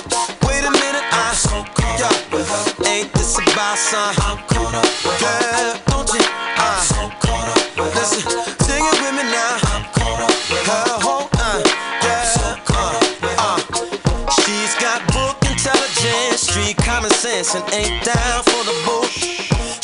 Wait 0.49 0.65
a 0.65 0.73
minute, 0.81 1.05
I'm 1.13 1.35
so 1.37 1.61
caught 1.77 2.01
up 2.09 2.33
with 2.33 2.49
her. 2.49 2.89
Ain't 2.89 3.13
this 3.13 3.37
about 3.37 3.77
son? 3.77 4.18
Sense, 17.19 17.53
and 17.53 17.63
ain't 17.75 17.99
down 18.05 18.43
for 18.47 18.63
the 18.63 18.71
bull. 18.87 19.03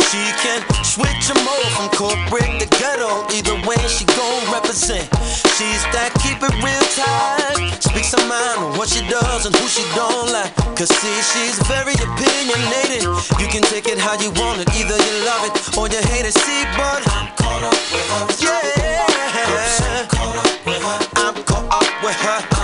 She 0.08 0.24
can 0.40 0.64
switch 0.88 1.28
a 1.28 1.36
mode 1.44 1.68
from 1.76 1.92
corporate 1.92 2.64
to 2.64 2.68
ghetto. 2.80 3.28
Either 3.28 3.60
way, 3.68 3.76
she 3.92 4.08
gon' 4.16 4.40
represent. 4.56 5.04
She's 5.60 5.84
that 5.92 6.16
keep 6.24 6.40
it 6.40 6.56
real 6.64 6.86
tight. 6.96 7.76
Speaks 7.84 8.16
her 8.16 8.24
mind 8.32 8.64
on 8.64 8.78
what 8.80 8.88
she 8.88 9.04
does 9.12 9.46
and 9.46 9.52
who 9.52 9.68
she 9.68 9.84
don't 10.00 10.32
like. 10.32 10.56
Cause 10.80 10.88
see, 10.88 11.20
she's 11.36 11.60
very 11.68 12.00
opinionated. 12.00 13.04
You 13.36 13.52
can 13.52 13.68
take 13.68 13.92
it 13.92 14.00
how 14.00 14.16
you 14.16 14.32
want 14.40 14.64
it. 14.64 14.72
Either 14.72 14.96
you 14.96 15.16
love 15.28 15.44
it 15.52 15.54
or 15.76 15.92
you 15.92 16.00
hate 16.08 16.24
it. 16.24 16.36
See, 16.40 16.64
but 16.80 17.04
I'm 17.04 17.36
caught 17.36 17.68
up 17.68 17.76
with 17.92 18.08
her. 18.16 18.48
Yeah. 18.48 20.08
Caught 20.08 20.40
up 20.40 20.56
with 20.64 20.80
her, 20.88 21.00
I'm 21.20 21.36
caught 21.44 21.84
up 21.84 21.90
with 22.00 22.16
her. 22.16 22.55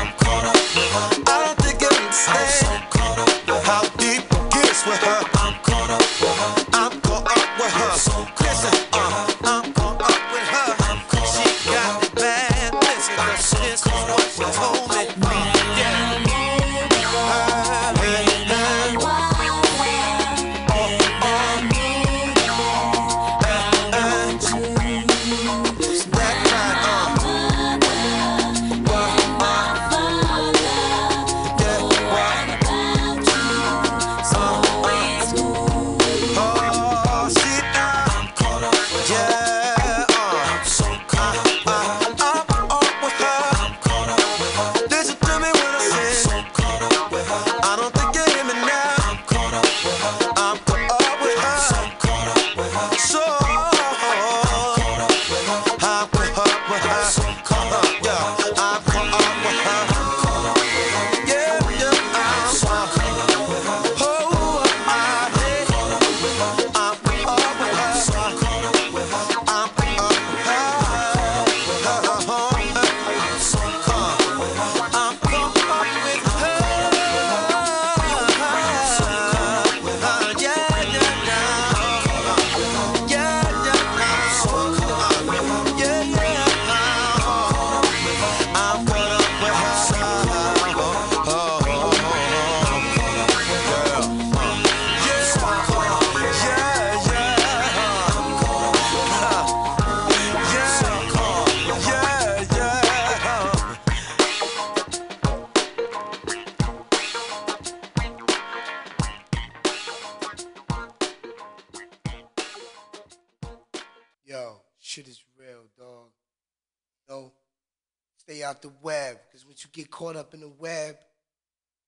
The 118.61 118.71
web, 118.81 119.17
because 119.27 119.45
once 119.45 119.63
you 119.63 119.69
get 119.71 119.89
caught 119.91 120.15
up 120.15 120.33
in 120.33 120.41
the 120.41 120.51
web, 120.59 120.95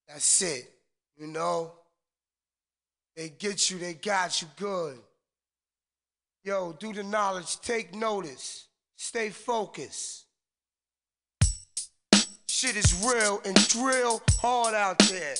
that's 0.07 0.41
it. 0.41 0.71
You 1.17 1.27
know? 1.27 1.71
They 3.15 3.29
get 3.29 3.69
you, 3.69 3.77
they 3.77 3.93
got 3.93 4.41
you 4.41 4.47
good. 4.57 4.97
Yo, 6.43 6.73
do 6.73 6.91
the 6.91 7.03
knowledge, 7.03 7.59
take 7.61 7.93
notice, 7.93 8.67
stay 8.95 9.29
focused. 9.29 10.25
Shit 12.49 12.75
is 12.75 13.03
real 13.05 13.41
and 13.45 13.55
drill 13.67 14.21
hard 14.39 14.73
out 14.73 14.99
there. 14.99 15.35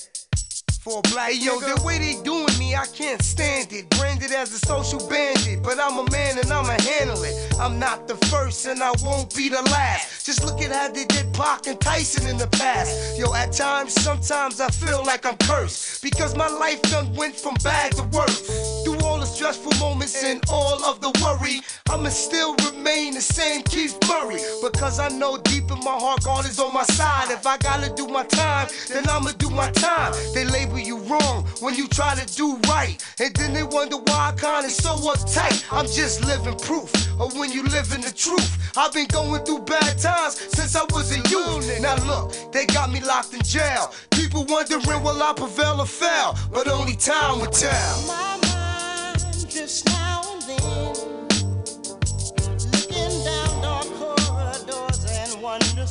For 0.84 0.98
a 0.98 1.02
black 1.08 1.32
hey, 1.32 1.38
yo, 1.38 1.58
the 1.60 1.80
way 1.82 1.96
they 1.96 2.22
doing 2.24 2.58
me, 2.58 2.76
I 2.76 2.84
can't 2.84 3.22
stand 3.22 3.72
it. 3.72 3.88
Branded 3.88 4.32
as 4.32 4.52
a 4.52 4.58
social 4.58 5.00
bandit, 5.08 5.62
but 5.62 5.80
I'm 5.80 5.96
a 5.96 6.10
man 6.10 6.38
and 6.38 6.52
I'ma 6.52 6.76
handle 6.78 7.24
it. 7.24 7.56
I'm 7.58 7.78
not 7.78 8.06
the 8.06 8.16
first 8.26 8.66
and 8.66 8.82
I 8.82 8.92
won't 9.02 9.34
be 9.34 9.48
the 9.48 9.62
last. 9.62 10.26
Just 10.26 10.44
look 10.44 10.60
at 10.60 10.72
how 10.72 10.88
they 10.88 11.06
did 11.06 11.32
Pac 11.32 11.68
and 11.68 11.80
Tyson 11.80 12.26
in 12.28 12.36
the 12.36 12.48
past. 12.48 13.18
Yo, 13.18 13.32
at 13.32 13.52
times, 13.52 13.94
sometimes 13.94 14.60
I 14.60 14.68
feel 14.68 15.02
like 15.06 15.24
I'm 15.24 15.38
cursed 15.38 16.02
because 16.02 16.36
my 16.36 16.48
life 16.48 16.82
done 16.82 17.14
went 17.14 17.34
from 17.34 17.54
bad 17.64 17.92
to 17.92 18.02
worse. 18.02 18.42
Through 18.84 19.00
all 19.00 19.13
stressful 19.34 19.72
moments 19.80 20.22
and 20.22 20.40
all 20.48 20.84
of 20.84 21.00
the 21.00 21.10
worry, 21.20 21.60
I'ma 21.90 22.08
still 22.10 22.54
remain 22.70 23.14
the 23.14 23.20
same 23.20 23.62
Keith 23.62 23.98
Murray 24.08 24.38
because 24.62 25.00
I 25.00 25.08
know 25.08 25.38
deep 25.38 25.64
in 25.72 25.78
my 25.82 25.98
heart 25.98 26.22
God 26.22 26.46
is 26.46 26.60
on 26.60 26.72
my 26.72 26.84
side. 26.84 27.32
If 27.32 27.44
I 27.44 27.58
gotta 27.58 27.92
do 27.94 28.06
my 28.06 28.22
time, 28.24 28.68
then 28.88 29.08
I'ma 29.08 29.32
do 29.32 29.50
my 29.50 29.70
time. 29.72 30.12
They 30.34 30.44
label 30.44 30.78
you 30.78 30.98
wrong 30.98 31.46
when 31.60 31.74
you 31.74 31.88
try 31.88 32.14
to 32.14 32.24
do 32.36 32.58
right. 32.68 33.02
And 33.18 33.34
then 33.34 33.52
they 33.54 33.64
wonder 33.64 33.96
why 33.96 34.30
I 34.30 34.32
kinda 34.38 34.70
so 34.70 34.94
uptight. 35.12 35.64
I'm 35.72 35.86
just 35.86 36.24
living 36.24 36.56
proof 36.60 36.92
of 37.20 37.36
when 37.36 37.50
you 37.50 37.64
live 37.64 37.92
in 37.92 38.02
the 38.02 38.12
truth. 38.12 38.76
I've 38.76 38.92
been 38.92 39.08
going 39.08 39.44
through 39.44 39.62
bad 39.62 39.98
times 39.98 40.38
since 40.54 40.76
I 40.76 40.84
was 40.94 41.10
a 41.10 41.18
youth. 41.28 41.80
Now 41.80 41.96
look, 42.06 42.52
they 42.52 42.66
got 42.66 42.92
me 42.92 43.00
locked 43.00 43.34
in 43.34 43.42
jail. 43.42 43.92
People 44.10 44.44
wondering 44.48 45.02
will 45.02 45.20
I 45.20 45.32
prevail 45.32 45.80
or 45.80 45.86
fail, 45.86 46.38
but 46.52 46.68
only 46.68 46.94
time 46.94 47.40
will 47.40 47.50
tell. 47.50 48.43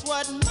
What 0.06 0.43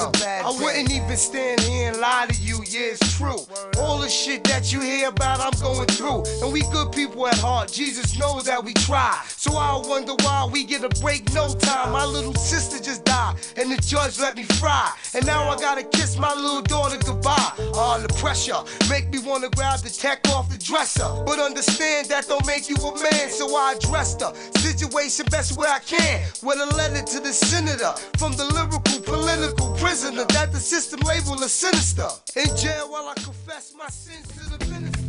a 0.00 0.10
bad 0.12 0.44
I 0.44 0.50
wouldn't 0.50 0.90
even 0.90 1.16
stand 1.16 1.60
here 1.60 1.90
and 1.90 2.00
lie 2.00 2.26
to 2.28 2.42
you, 2.42 2.56
yeah, 2.66 2.92
it's 2.92 3.16
true. 3.16 3.40
All 3.78 3.98
the 3.98 4.08
shit 4.08 4.44
that 4.44 4.72
you 4.72 4.80
hear 4.80 5.08
about, 5.08 5.40
I'm 5.40 5.58
going 5.60 5.86
through. 5.88 6.24
And 6.42 6.52
we 6.52 6.62
good 6.72 6.92
people 6.92 7.26
at 7.26 7.38
heart, 7.38 7.70
Jesus 7.70 8.18
knows 8.18 8.44
that 8.44 8.64
we 8.64 8.72
try. 8.74 9.22
So 9.28 9.56
I 9.56 9.80
wonder 9.86 10.14
why 10.20 10.48
we 10.50 10.64
get 10.64 10.82
a 10.84 10.88
break 11.00 11.32
no 11.34 11.54
time. 11.54 11.92
My 11.92 12.04
little 12.04 12.34
sister 12.34 12.82
just 12.82 13.04
died, 13.04 13.36
and 13.56 13.70
the 13.70 13.76
judge 13.82 14.18
let 14.18 14.36
me 14.36 14.44
fry. 14.44 14.92
And 15.14 15.26
now 15.26 15.48
I 15.48 15.56
gotta 15.56 15.84
kiss 15.84 16.16
my 16.16 16.34
little 16.34 16.62
daughter 16.62 16.98
goodbye. 16.98 17.52
All 17.74 18.00
the 18.00 18.08
pressure 18.14 18.62
make 18.88 19.10
me 19.10 19.18
wanna 19.18 19.50
grab 19.50 19.80
the 19.80 19.90
tech 19.90 20.20
off 20.28 20.48
the 20.48 20.58
dresser. 20.58 21.08
But 21.26 21.38
understand 21.38 22.08
that 22.08 22.26
don't 22.28 22.46
make 22.46 22.68
you 22.68 22.76
a 22.76 23.02
man, 23.02 23.30
so 23.30 23.54
I 23.56 23.74
addressed 23.76 24.22
her. 24.22 24.32
Situation 24.58 25.26
best 25.30 25.58
way 25.58 25.68
I 25.68 25.80
can. 25.80 26.22
With 26.42 26.58
a 26.58 26.76
letter 26.76 27.02
to 27.02 27.20
the 27.20 27.32
senator 27.32 27.92
from 28.18 28.32
the 28.32 28.44
lyrical 28.46 29.00
political 29.02 29.74
prisoner 29.90 30.24
that 30.26 30.52
the 30.52 30.58
system 30.60 31.00
label 31.00 31.34
a 31.42 31.48
sinister. 31.48 32.06
In 32.36 32.56
jail 32.56 32.92
while 32.92 33.08
I 33.08 33.14
confess 33.14 33.74
my 33.76 33.88
sins 33.88 34.28
to 34.28 34.56
the 34.56 34.64
minister. 34.66 35.00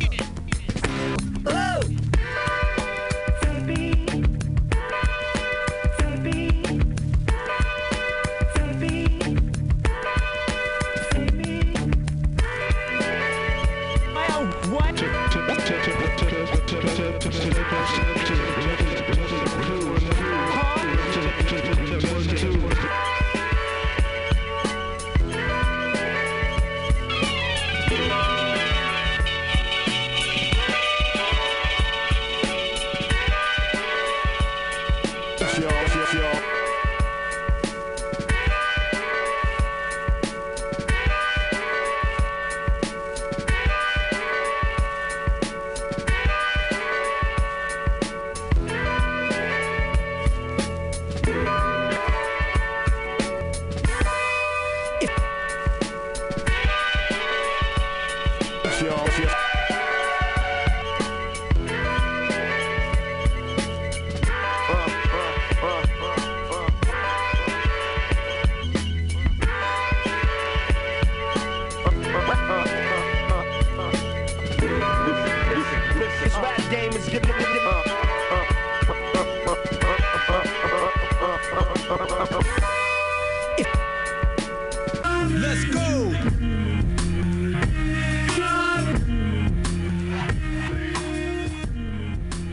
This 58.82 59.51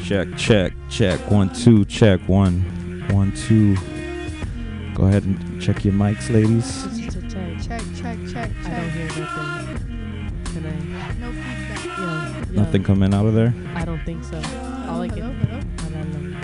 Check, 0.10 0.28
check, 0.38 0.74
check. 0.89 1.19
One, 1.30 1.54
two, 1.54 1.86
check. 1.86 2.19
One, 2.22 2.62
one, 3.12 3.32
two. 3.32 3.76
Go 4.95 5.04
ahead 5.04 5.24
and 5.24 5.62
check 5.62 5.86
your 5.86 5.93
mics, 5.93 6.34
ladies. 6.34 6.82
Check. 7.32 7.52
Check, 7.62 7.84
check, 7.95 8.17
check, 8.28 8.50
I 8.65 8.69
don't 8.72 8.89
hear 8.89 9.06
nothing. 9.06 9.26
Can 10.45 10.65
I? 10.65 11.13
No 11.19 11.32
feedback. 11.32 11.86
Yeah, 11.86 12.38
yeah. 12.39 12.45
Nothing 12.54 12.84
coming 12.84 13.13
out 13.13 13.28
of 13.28 13.36
there. 13.36 13.54
I 13.76 13.86
don't 13.86 14.04
think 14.04 14.24
so. 14.24 14.38
All 14.88 15.04
I 15.04 15.10
can. 15.10 15.22
Hello, 15.22 15.32
hello. 15.32 15.62
I 15.78 15.89
don't 15.91 16.32
know. 16.32 16.39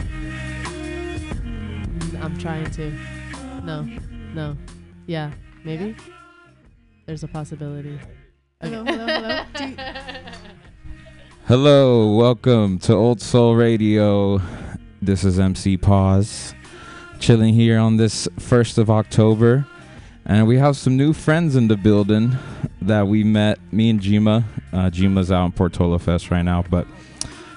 Mm, 1.98 2.24
I'm 2.24 2.38
trying 2.38 2.70
to. 2.70 2.94
No, 3.64 3.82
no. 4.36 4.56
Yeah, 5.08 5.32
maybe. 5.64 5.96
There's 7.08 7.24
a 7.24 7.28
possibility. 7.28 8.00
Hello, 8.62 8.84
hello, 8.86 9.08
hello. 9.08 10.02
Hello, 11.48 12.12
welcome 12.16 12.80
to 12.80 12.94
Old 12.94 13.22
Soul 13.22 13.56
Radio. 13.56 14.42
This 15.00 15.24
is 15.24 15.38
MC 15.40 15.78
Pause, 15.78 16.56
chilling 17.20 17.54
here 17.54 17.78
on 17.78 17.98
this 17.98 18.28
1st 18.40 18.80
of 18.80 18.90
October. 18.90 19.68
And 20.26 20.48
we 20.48 20.58
have 20.58 20.76
some 20.76 20.98
new 20.98 21.14
friends 21.14 21.56
in 21.56 21.68
the 21.68 21.78
building 21.78 22.36
that 22.82 23.06
we 23.06 23.24
met, 23.24 23.60
me 23.72 23.92
and 23.92 24.00
Jima. 24.00 24.44
Uh, 24.74 24.90
Jima's 24.90 25.32
out 25.32 25.46
in 25.46 25.52
Portola 25.52 26.00
Fest 26.00 26.32
right 26.32 26.42
now, 26.42 26.64
but 26.68 26.88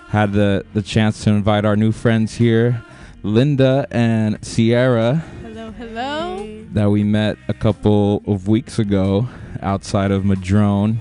had 0.09 0.35
the, 0.35 0.67
the 0.75 0.83
chance 0.83 1.25
to 1.25 1.31
invite 1.31 1.65
our 1.65 1.75
new 1.75 1.91
friends 1.91 2.35
here, 2.35 2.85
Linda 3.23 3.87
and 3.91 4.45
Sierra, 4.45 5.25
hello, 5.41 5.71
hello. 5.71 6.65
that 6.73 6.91
we 6.91 7.05
met 7.05 7.39
a 7.49 7.55
couple 7.55 8.23
of 8.27 8.49
weeks 8.49 8.79
ago 8.79 9.31
outside 9.63 10.11
of 10.11 10.27
Madrone. 10.27 10.99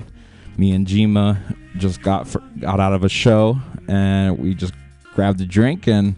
Me 0.58 0.72
and 0.72 0.86
Jima 0.86 1.38
just 1.76 2.02
got 2.02 2.26
fr- 2.26 2.40
got 2.58 2.80
out 2.80 2.92
of 2.92 3.04
a 3.04 3.08
show 3.08 3.58
and 3.86 4.38
we 4.38 4.54
just 4.54 4.74
grabbed 5.14 5.40
a 5.40 5.46
drink 5.46 5.86
and 5.86 6.16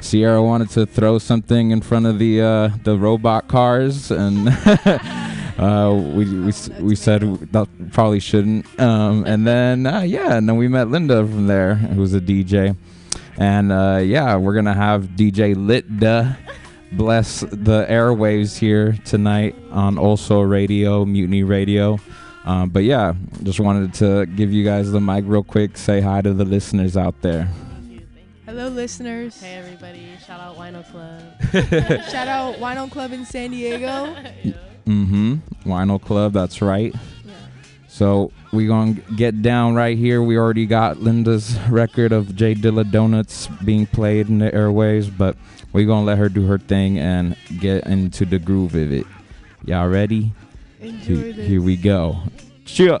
Sierra 0.00 0.42
wanted 0.42 0.70
to 0.70 0.86
throw 0.86 1.18
something 1.18 1.70
in 1.70 1.80
front 1.80 2.06
of 2.06 2.18
the 2.18 2.40
uh, 2.40 2.68
the 2.84 2.96
robot 2.96 3.48
cars 3.48 4.10
and 4.10 4.48
uh, 5.58 5.92
we 6.14 6.24
we, 6.24 6.52
we 6.80 6.94
said 6.94 7.22
that 7.52 7.68
probably 7.92 8.20
shouldn't 8.20 8.64
um, 8.78 9.24
and 9.26 9.46
then 9.46 9.86
uh, 9.86 10.00
yeah 10.02 10.36
and 10.36 10.48
then 10.48 10.56
we 10.56 10.68
met 10.68 10.88
Linda 10.88 11.26
from 11.26 11.46
there 11.46 11.74
who's 11.74 12.14
a 12.14 12.20
DJ 12.20 12.76
and 13.38 13.72
uh, 13.72 14.00
yeah 14.02 14.36
we're 14.36 14.54
gonna 14.54 14.74
have 14.74 15.04
DJ 15.16 15.56
Linda 15.56 16.38
bless 16.92 17.40
the 17.40 17.86
airwaves 17.88 18.56
here 18.56 18.96
tonight 19.04 19.56
on 19.70 19.98
Old 19.98 20.20
Soul 20.20 20.44
radio 20.44 21.04
mutiny 21.04 21.42
radio 21.42 21.98
um, 22.44 22.68
but 22.70 22.84
yeah 22.84 23.14
just 23.42 23.60
wanted 23.60 23.92
to 23.94 24.26
give 24.26 24.52
you 24.52 24.64
guys 24.64 24.90
the 24.90 25.00
mic 25.00 25.24
real 25.26 25.42
quick 25.42 25.76
say 25.76 26.00
hi 26.00 26.20
to 26.20 26.32
the 26.32 26.44
listeners 26.44 26.96
out 26.96 27.20
there 27.22 27.48
Hello, 28.46 28.68
listeners. 28.68 29.38
Hey 29.42 29.56
everybody! 29.56 30.08
Shout 30.26 30.40
out 30.40 30.56
Wino 30.56 30.82
Club. 30.90 31.20
Shout 32.10 32.28
out 32.28 32.54
Wino 32.54 32.90
Club 32.90 33.12
in 33.12 33.26
San 33.26 33.50
Diego. 33.50 34.16
mm-hmm 34.86 35.34
vinyl 35.66 36.00
club 36.00 36.32
that's 36.32 36.62
right 36.62 36.94
Yeah. 37.26 37.32
so 37.88 38.32
we 38.54 38.66
gonna 38.66 38.94
get 39.16 39.42
down 39.42 39.74
right 39.74 39.98
here 39.98 40.22
we 40.22 40.38
already 40.38 40.64
got 40.64 40.96
linda's 40.96 41.58
record 41.68 42.10
of 42.10 42.34
j 42.34 42.54
dilla 42.54 42.90
donuts 42.90 43.48
being 43.62 43.84
played 43.84 44.30
in 44.30 44.38
the 44.38 44.52
airways, 44.54 45.10
but 45.10 45.36
we 45.74 45.84
gonna 45.84 46.06
let 46.06 46.16
her 46.16 46.30
do 46.30 46.46
her 46.46 46.56
thing 46.56 46.98
and 46.98 47.36
get 47.60 47.86
into 47.86 48.24
the 48.24 48.38
groove 48.38 48.74
of 48.74 48.90
it 48.90 49.06
Y'all 49.66 49.88
ready? 49.88 50.32
Enjoy 50.80 51.14
Here, 51.14 51.32
this. 51.32 51.46
here 51.48 51.60
we 51.62 51.76
go. 51.76 52.16
Cheer. 52.64 53.00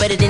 better 0.00 0.16
than 0.16 0.29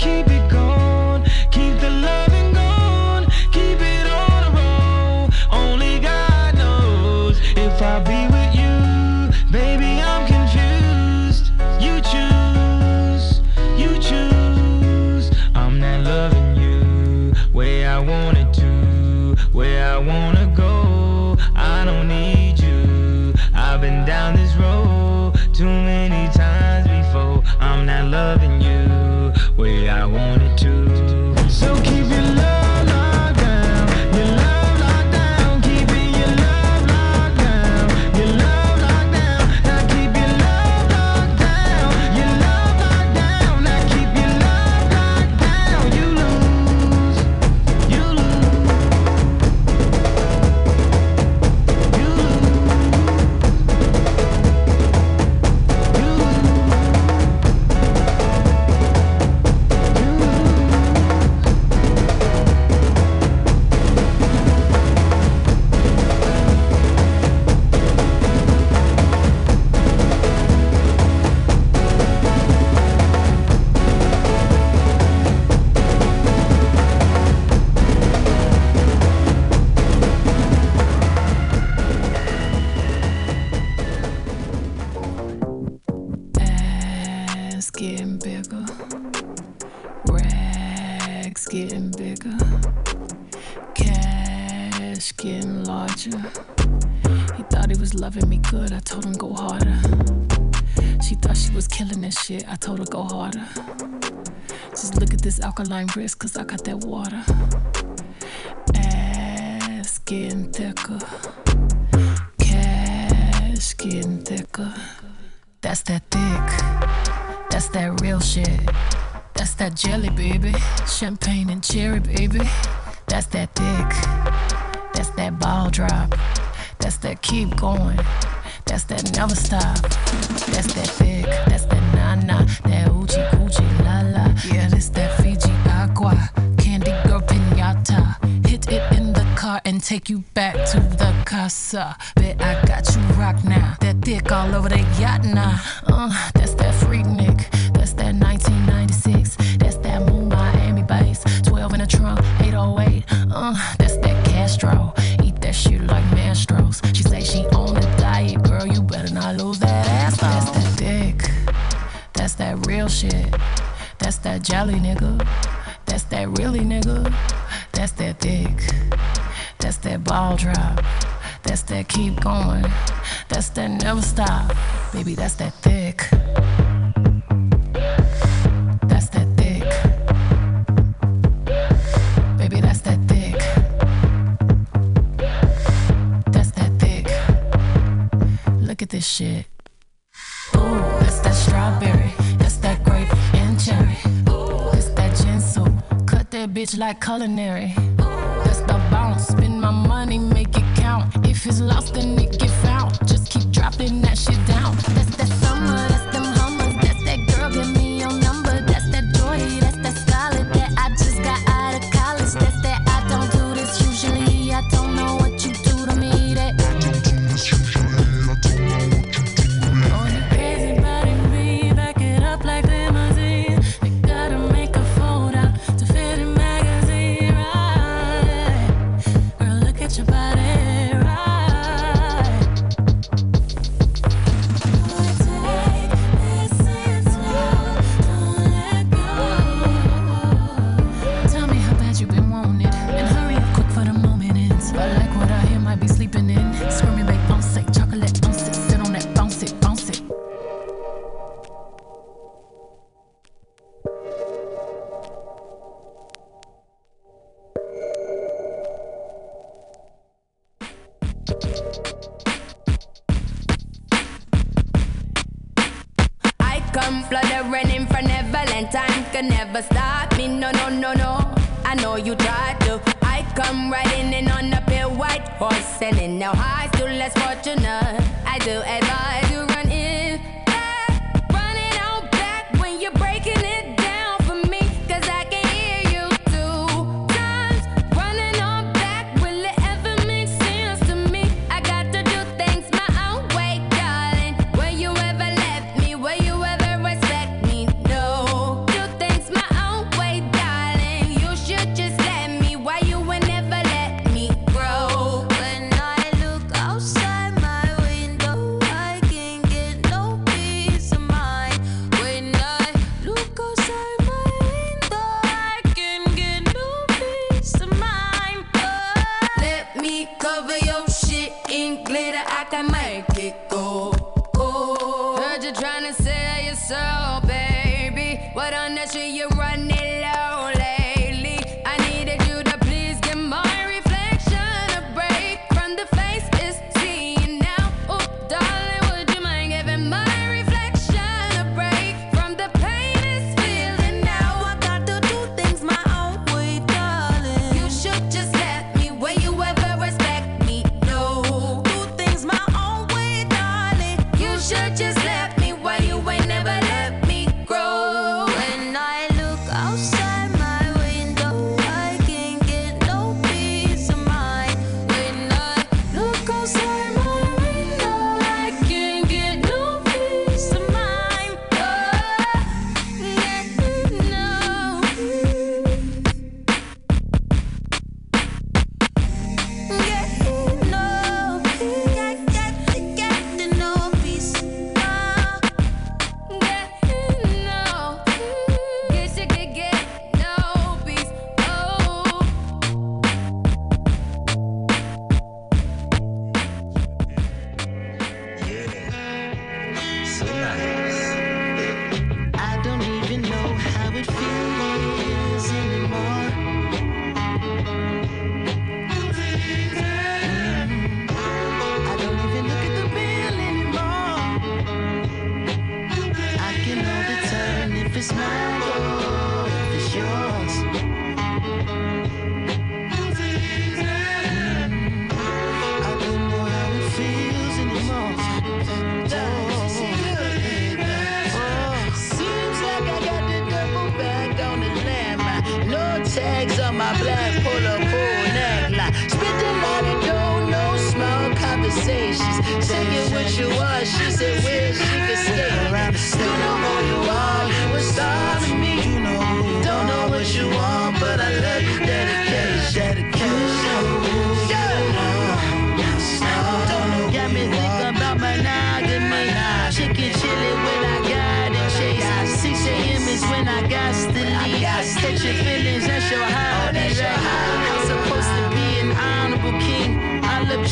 keep 0.00 0.29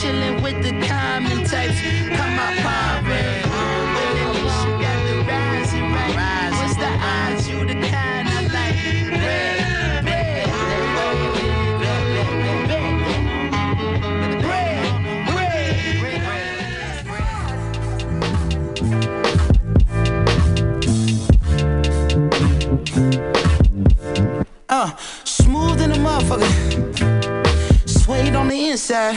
chilling 0.01 0.41
with 0.43 0.63
the 0.63 0.71
common 0.87 1.45
types. 1.45 1.81
Come 2.17 2.37
my 2.37 2.55
got 4.83 4.99
the 5.09 5.25
red, 5.27 5.65
Uh, 24.69 24.95
smooth 25.25 25.81
in 25.81 25.91
the 25.91 25.97
motherfucker. 25.97 26.49
Suede 27.89 28.37
on 28.37 28.49
the 28.49 28.69
inside. 28.69 29.17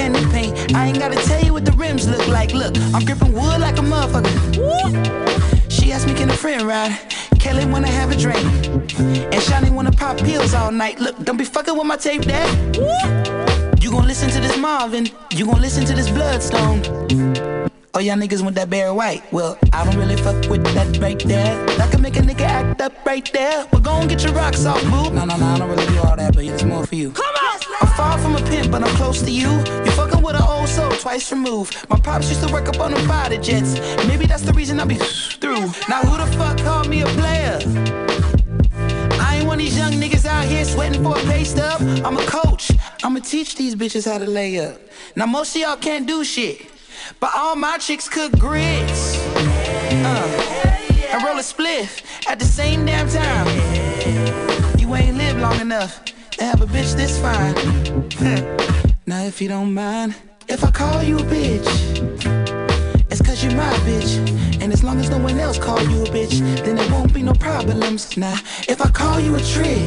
Candy 0.00 0.24
paint. 0.32 0.74
I 0.74 0.86
ain't 0.86 0.98
gotta 0.98 1.16
tell 1.28 1.42
you 1.44 1.52
what 1.52 1.66
the 1.66 1.72
rims 1.72 2.08
look 2.08 2.26
like. 2.26 2.54
Look, 2.54 2.74
I'm 2.94 3.04
gripping 3.04 3.34
wood 3.34 3.60
like 3.60 3.76
a 3.76 3.82
motherfucker. 3.82 4.32
She 5.68 5.92
asked 5.92 6.06
me, 6.06 6.14
can 6.14 6.30
a 6.30 6.32
friend 6.32 6.62
ride? 6.62 6.98
Kelly 7.38 7.66
wanna 7.66 7.88
have 7.88 8.10
a 8.10 8.16
drink. 8.16 8.42
And 9.34 9.42
Shani 9.46 9.70
wanna 9.70 9.92
pop 9.92 10.16
pills 10.16 10.54
all 10.54 10.72
night. 10.72 11.00
Look, 11.00 11.22
don't 11.24 11.36
be 11.36 11.44
fucking 11.44 11.76
with 11.76 11.86
my 11.86 11.98
tape, 11.98 12.22
dad. 12.22 12.48
You 13.82 13.90
gon' 13.90 14.06
listen 14.06 14.30
to 14.30 14.40
this 14.40 14.56
Marvin. 14.56 15.06
You 15.32 15.44
gon' 15.44 15.60
listen 15.60 15.84
to 15.84 15.92
this 15.92 16.08
Bloodstone. 16.08 17.59
Oh, 18.00 18.02
y'all 18.02 18.16
niggas 18.16 18.40
want 18.40 18.54
that 18.54 18.70
Barry 18.70 18.90
White. 18.92 19.30
Well, 19.30 19.58
I 19.74 19.84
don't 19.84 19.94
really 19.98 20.16
fuck 20.16 20.48
with 20.48 20.64
that 20.72 20.96
right 21.02 21.18
there. 21.18 21.66
That 21.76 21.90
can 21.90 22.00
make 22.00 22.16
a 22.16 22.20
nigga 22.20 22.46
act 22.46 22.80
up 22.80 23.04
right 23.04 23.30
there. 23.34 23.66
Well, 23.70 23.82
go 23.82 23.92
and 23.92 24.08
get 24.08 24.24
your 24.24 24.32
rocks 24.32 24.64
off, 24.64 24.82
boo. 24.84 25.12
No, 25.12 25.26
no, 25.26 25.36
no, 25.36 25.44
I 25.44 25.58
don't 25.58 25.68
really 25.68 25.84
do 25.84 25.98
all 25.98 26.16
that, 26.16 26.34
but 26.34 26.42
it's 26.42 26.64
more 26.64 26.86
for 26.86 26.94
you. 26.94 27.10
Come 27.10 27.26
on! 27.26 27.60
I'm 27.82 27.88
far 27.88 28.16
from 28.16 28.36
a 28.36 28.40
pimp, 28.48 28.70
but 28.70 28.82
I'm 28.82 28.96
close 28.96 29.20
to 29.20 29.30
you. 29.30 29.50
You're 29.50 29.92
fucking 29.92 30.22
with 30.22 30.34
an 30.34 30.42
old 30.48 30.70
soul 30.70 30.90
twice 30.92 31.30
removed. 31.30 31.76
My 31.90 32.00
pops 32.00 32.30
used 32.30 32.42
to 32.42 32.50
work 32.50 32.70
up 32.70 32.80
on 32.80 32.92
the 32.92 33.00
fighter 33.00 33.36
jets. 33.36 33.74
Maybe 34.08 34.24
that's 34.24 34.44
the 34.44 34.54
reason 34.54 34.80
I 34.80 34.86
be 34.86 34.94
through. 34.94 35.66
Now, 35.90 36.00
who 36.00 36.16
the 36.16 36.38
fuck 36.38 36.56
called 36.56 36.88
me 36.88 37.02
a 37.02 37.06
player? 37.20 37.58
I 39.20 39.36
ain't 39.36 39.46
one 39.46 39.58
of 39.58 39.66
these 39.66 39.76
young 39.76 39.92
niggas 39.92 40.24
out 40.24 40.46
here 40.46 40.64
sweating 40.64 41.02
for 41.02 41.18
a 41.18 41.22
pay 41.24 41.44
stub. 41.44 41.82
I'm 42.02 42.16
a 42.16 42.24
coach. 42.24 42.72
I'ma 43.04 43.20
teach 43.20 43.56
these 43.56 43.74
bitches 43.74 44.10
how 44.10 44.16
to 44.16 44.26
lay 44.26 44.58
up. 44.58 44.80
Now 45.16 45.26
most 45.26 45.54
of 45.54 45.60
y'all 45.60 45.76
can't 45.76 46.06
do 46.06 46.24
shit, 46.24 46.66
but 47.18 47.30
all 47.34 47.56
my 47.56 47.78
chicks 47.78 48.08
cook 48.08 48.32
grits. 48.38 49.16
Uh, 49.92 50.50
and 51.12 51.24
roll 51.24 51.38
a 51.38 51.42
spliff 51.42 52.02
at 52.28 52.38
the 52.38 52.44
same 52.44 52.86
damn 52.86 53.08
time. 53.08 53.46
You 54.78 54.94
ain't 54.94 55.16
lived 55.16 55.40
long 55.40 55.60
enough 55.60 56.04
to 56.32 56.44
have 56.44 56.60
a 56.60 56.66
bitch 56.66 56.94
this 56.94 57.18
fine. 57.20 57.54
now 59.06 59.24
if 59.24 59.40
you 59.40 59.48
don't 59.48 59.74
mind, 59.74 60.14
if 60.48 60.64
I 60.64 60.70
call 60.70 61.02
you 61.02 61.18
a 61.18 61.22
bitch, 61.22 61.66
it's 63.10 63.22
cause 63.22 63.42
you're 63.42 63.54
my 63.54 63.72
bitch. 63.86 64.18
And 64.62 64.72
as 64.72 64.84
long 64.84 65.00
as 65.00 65.10
no 65.10 65.18
one 65.18 65.38
else 65.38 65.58
call 65.58 65.82
you 65.82 66.02
a 66.02 66.06
bitch, 66.06 66.38
then 66.64 66.76
there 66.76 66.90
won't 66.90 67.12
be 67.12 67.22
no 67.22 67.32
problems. 67.32 68.16
Now, 68.16 68.34
if 68.68 68.80
I 68.80 68.90
call 68.90 69.18
you 69.18 69.34
a 69.34 69.40
trick, 69.40 69.86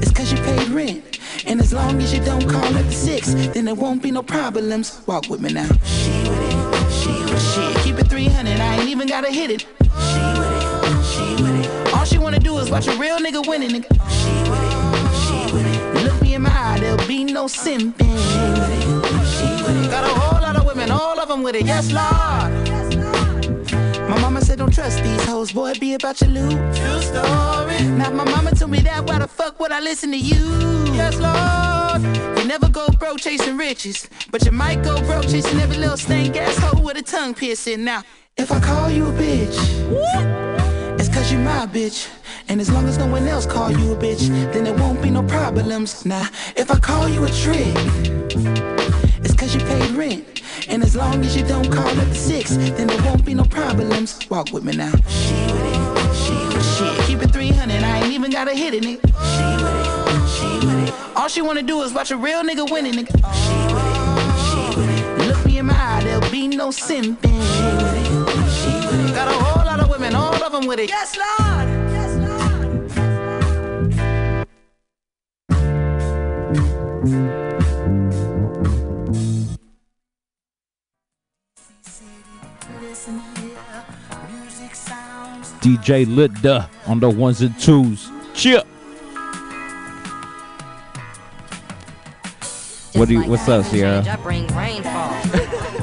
it's 0.00 0.12
cause 0.12 0.32
you 0.32 0.38
paid 0.38 0.68
rent. 0.68 1.15
And 1.46 1.60
as 1.60 1.72
long 1.72 2.02
as 2.02 2.12
you 2.12 2.20
don't 2.24 2.46
call 2.48 2.64
at 2.64 2.84
the 2.84 2.92
six, 2.92 3.32
then 3.54 3.66
there 3.66 3.74
won't 3.74 4.02
be 4.02 4.10
no 4.10 4.22
problems. 4.22 5.00
Walk 5.06 5.28
with 5.28 5.40
me 5.40 5.52
now. 5.52 5.68
She 5.84 6.10
with 6.28 6.42
it, 6.42 6.92
she 6.92 7.10
with 7.10 7.34
it. 7.34 7.74
Shit, 7.74 7.84
keep 7.84 7.98
it 7.98 8.08
300, 8.08 8.58
I 8.58 8.76
ain't 8.80 8.88
even 8.88 9.06
gotta 9.06 9.30
hit 9.30 9.50
it. 9.50 9.60
She 9.60 10.22
with 10.38 10.52
it, 10.58 11.04
she 11.04 11.42
with 11.42 11.64
it. 11.64 11.94
All 11.94 12.04
she 12.04 12.18
wanna 12.18 12.40
do 12.40 12.58
is 12.58 12.68
watch 12.68 12.88
a 12.88 12.96
real 12.96 13.18
nigga 13.18 13.46
winning, 13.46 13.70
nigga. 13.70 13.92
She 14.10 14.50
with 14.50 14.62
it, 14.66 14.74
she 15.22 15.54
with 15.54 15.66
it. 15.66 16.04
Look 16.04 16.20
me 16.20 16.34
in 16.34 16.42
my 16.42 16.50
eye, 16.50 16.80
there'll 16.80 17.06
be 17.06 17.22
no 17.22 17.44
simping. 17.44 17.94
She 18.00 18.42
with 18.58 18.72
it, 18.72 18.82
she 19.34 19.62
with 19.62 19.84
it. 19.84 19.90
Got 19.90 20.04
a 20.04 20.14
whole 20.18 20.40
lot 20.42 20.56
of 20.56 20.66
women, 20.66 20.90
all 20.90 21.20
of 21.20 21.28
them 21.28 21.44
with 21.44 21.54
it. 21.54 21.64
Yes, 21.64 21.92
Lord. 21.92 23.25
My 24.08 24.20
mama 24.20 24.40
said 24.40 24.58
don't 24.58 24.72
trust 24.72 25.02
these 25.02 25.24
hoes, 25.24 25.52
boy, 25.52 25.74
be 25.80 25.94
about 25.94 26.20
your 26.20 26.30
loot. 26.30 26.52
True 26.76 27.02
story. 27.02 27.82
Now 27.98 28.10
my 28.10 28.24
mama 28.24 28.52
told 28.54 28.70
me 28.70 28.80
that, 28.80 29.04
why 29.04 29.18
the 29.18 29.28
fuck 29.28 29.58
would 29.60 29.72
I 29.72 29.80
listen 29.80 30.10
to 30.12 30.18
you? 30.18 30.44
Yes, 30.94 31.16
Lord. 31.18 32.02
You 32.38 32.44
never 32.46 32.68
go 32.68 32.86
broke 33.00 33.18
chasing 33.18 33.56
riches, 33.56 34.08
but 34.30 34.44
you 34.44 34.52
might 34.52 34.82
go 34.84 35.00
broke 35.02 35.24
chasing 35.24 35.58
every 35.60 35.78
little 35.78 35.96
stank 35.96 36.36
ass 36.36 36.56
hoe 36.58 36.80
with 36.80 36.96
a 36.96 37.02
tongue 37.02 37.34
piercing. 37.34 37.84
Now, 37.84 38.02
if 38.36 38.52
I 38.52 38.60
call 38.60 38.90
you 38.90 39.06
a 39.06 39.12
bitch, 39.12 39.56
it's 41.00 41.08
cause 41.08 41.32
you 41.32 41.38
my 41.38 41.66
bitch. 41.66 42.08
And 42.48 42.60
as 42.60 42.70
long 42.70 42.86
as 42.86 42.96
no 42.98 43.06
one 43.06 43.26
else 43.26 43.44
call 43.44 43.72
you 43.72 43.92
a 43.92 43.96
bitch, 43.96 44.28
then 44.52 44.64
there 44.64 44.74
won't 44.74 45.02
be 45.02 45.10
no 45.10 45.22
problems. 45.24 46.06
Now, 46.06 46.28
if 46.54 46.70
I 46.70 46.78
call 46.78 47.08
you 47.08 47.24
a 47.24 47.28
trick, 47.28 47.74
it's 49.24 49.34
cause 49.34 49.54
you 49.54 49.60
paid 49.62 49.90
rent. 49.92 50.42
And 50.68 50.82
as 50.82 50.96
long 50.96 51.24
as 51.24 51.36
you 51.36 51.44
don't 51.46 51.70
call 51.70 51.86
at 51.86 52.08
the 52.08 52.14
six, 52.14 52.56
then 52.56 52.88
there 52.88 53.02
won't 53.02 53.24
be 53.24 53.34
no 53.34 53.44
problems. 53.44 54.18
Walk 54.28 54.52
with 54.52 54.64
me 54.64 54.76
now. 54.76 54.90
She 55.08 55.34
with 55.52 55.62
it, 55.62 56.14
she 56.14 56.34
with 56.34 56.56
it. 56.56 56.96
Shit, 56.96 57.06
keep 57.06 57.22
it 57.22 57.30
300, 57.30 57.82
I 57.82 58.02
ain't 58.02 58.12
even 58.12 58.30
gotta 58.30 58.54
hit 58.54 58.74
it, 58.74 58.82
nigga. 58.82 59.06
She 59.32 59.46
with 59.62 59.76
it, 59.80 60.28
she 60.34 60.66
with 60.66 60.88
it. 60.88 61.16
All 61.16 61.28
she 61.28 61.42
wanna 61.42 61.62
do 61.62 61.82
is 61.82 61.92
watch 61.92 62.10
a 62.10 62.16
real 62.16 62.42
nigga 62.42 62.70
winning, 62.70 62.94
nigga. 62.94 63.14
She 63.42 63.56
with 63.74 63.86
it, 63.86 63.98
she 64.48 64.80
with 64.80 64.90
it. 64.90 65.28
Look 65.28 65.46
me 65.46 65.58
in 65.58 65.66
my 65.66 65.74
eye, 65.74 66.02
there'll 66.02 66.30
be 66.30 66.48
no 66.48 66.68
simping. 66.68 67.16
She 67.22 67.62
with 67.62 67.96
it, 67.96 68.06
she 68.58 68.72
with 68.86 69.10
it. 69.10 69.14
Got 69.14 69.28
a 69.28 69.32
whole 69.32 69.64
lot 69.64 69.80
of 69.80 69.88
women, 69.88 70.14
all 70.14 70.42
of 70.42 70.52
them 70.52 70.66
with 70.66 70.80
it. 70.80 70.88
Yes, 70.90 71.16
Lord. 71.16 71.68
Yes, 71.92 72.16
Lord. 72.16 72.46
Listen 77.06 78.75
DJ 85.66 86.06
Lit 86.06 86.32
Duh 86.42 86.64
on 86.86 87.00
the 87.00 87.10
ones 87.10 87.42
and 87.42 87.58
twos. 87.58 88.08
Chip. 88.34 88.64
What 92.94 93.08
do 93.08 93.14
you? 93.14 93.28
What's 93.28 93.48
up, 93.48 93.64
Sierra? 93.64 94.04
I 94.08 94.14
bring 94.14 94.46
rainfall. 94.54 95.10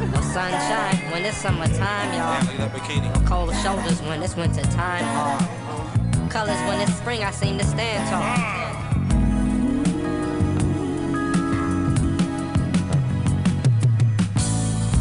no 0.08 0.22
sunshine 0.22 1.12
when 1.12 1.26
it's 1.26 1.36
summertime, 1.36 2.14
y'all. 2.14 2.42
No 2.58 3.28
cold 3.28 3.54
shoulders 3.58 4.02
when 4.04 4.24
it's 4.24 4.38
winter 4.38 4.62
time, 4.72 5.04
y'all. 5.04 6.30
Colors 6.30 6.62
when 6.62 6.80
it's 6.80 6.96
spring, 6.96 7.22
I 7.22 7.32
seem 7.32 7.58
to 7.58 7.66
stand 7.66 8.08
tall. 8.10 8.24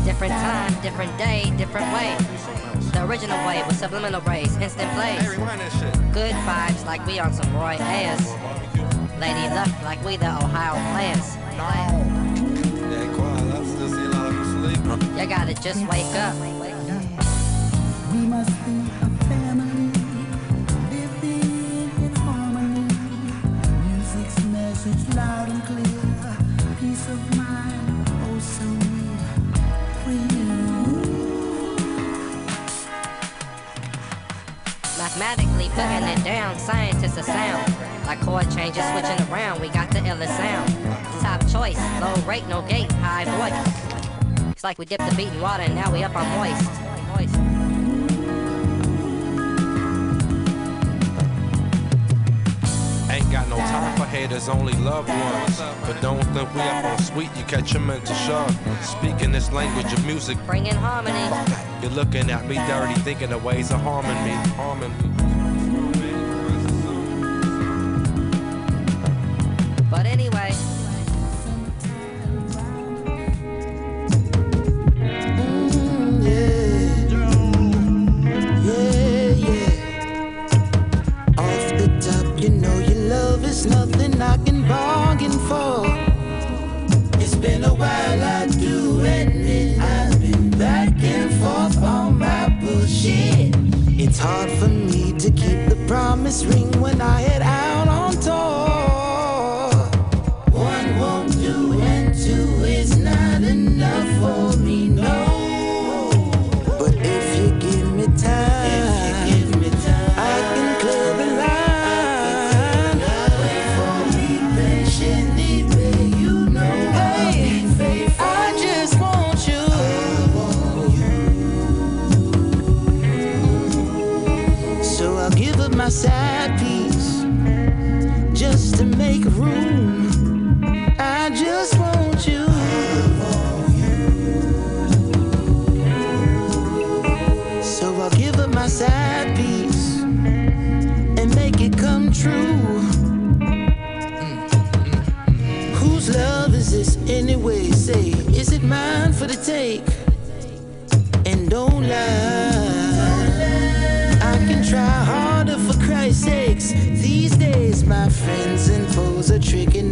Different 0.04 0.32
time, 0.32 0.82
different 0.82 1.16
day, 1.18 1.52
different 1.56 1.86
way. 1.94 2.61
The 2.92 3.04
original 3.04 3.38
way 3.46 3.62
with 3.66 3.78
subliminal 3.78 4.20
rays, 4.22 4.56
instant 4.58 4.90
plays. 4.92 5.22
Good 6.12 6.34
vibes 6.44 6.84
like 6.84 7.04
we 7.06 7.18
on 7.18 7.32
some 7.32 7.52
Roy 7.54 7.76
Ayers. 7.80 8.26
Lady 9.18 9.54
Luck 9.54 9.70
like 9.82 10.04
we 10.04 10.16
the 10.16 10.28
Ohio 10.28 10.74
players. 10.92 11.36
You 15.18 15.26
gotta 15.26 15.54
just 15.54 15.80
wake 15.88 16.14
up. 16.16 16.51
Mathematically 35.22 35.68
putting 35.68 36.08
it 36.08 36.24
down, 36.24 36.58
scientists 36.58 37.16
are 37.16 37.22
sound. 37.22 37.72
Like 38.06 38.20
chord 38.22 38.50
changes 38.50 38.82
switching 38.90 39.32
around, 39.32 39.60
we 39.60 39.68
got 39.68 39.88
the 39.92 40.00
illest 40.00 40.36
sound. 40.36 40.68
Top 41.22 41.40
choice, 41.48 41.78
low 42.00 42.12
rate, 42.26 42.44
no 42.48 42.60
gate, 42.62 42.90
high 42.94 43.24
voice. 43.24 44.50
It's 44.50 44.64
like 44.64 44.78
we 44.80 44.84
dipped 44.84 45.08
the 45.08 45.14
beat 45.14 45.28
in 45.28 45.40
water 45.40 45.62
and 45.62 45.76
now 45.76 45.92
we 45.92 46.02
up 46.02 46.16
on 46.16 46.26
moist. 46.36 46.68
Moist. 47.06 47.36
Ain't 53.08 53.30
got 53.30 53.48
no 53.48 53.58
time 53.58 53.96
for 53.96 54.06
haters, 54.06 54.48
only 54.48 54.72
loved 54.72 55.08
ones. 55.08 55.60
But 55.86 56.00
don't 56.00 56.24
think 56.34 56.52
we 56.52 56.62
up 56.62 56.84
on 56.84 56.98
sweet, 56.98 57.30
you 57.36 57.44
catch 57.44 57.76
a 57.76 57.78
mental 57.78 58.16
shock. 58.16 58.50
Speaking 58.80 59.30
this 59.30 59.52
language 59.52 59.92
of 59.92 60.04
music, 60.04 60.36
Bringing 60.46 60.74
harmony. 60.74 61.30
you're 61.80 61.92
looking 61.92 62.28
at 62.28 62.44
me 62.48 62.56
dirty, 62.66 62.94
thinking 63.02 63.32
of 63.32 63.44
ways 63.44 63.70
of 63.70 63.80
harming 63.82 64.20
me, 64.24 64.32
harming 64.56 64.90
me. 64.98 65.11
Promise 96.32 96.44
ring 96.46 96.80
when 96.80 97.00
I 97.00 97.31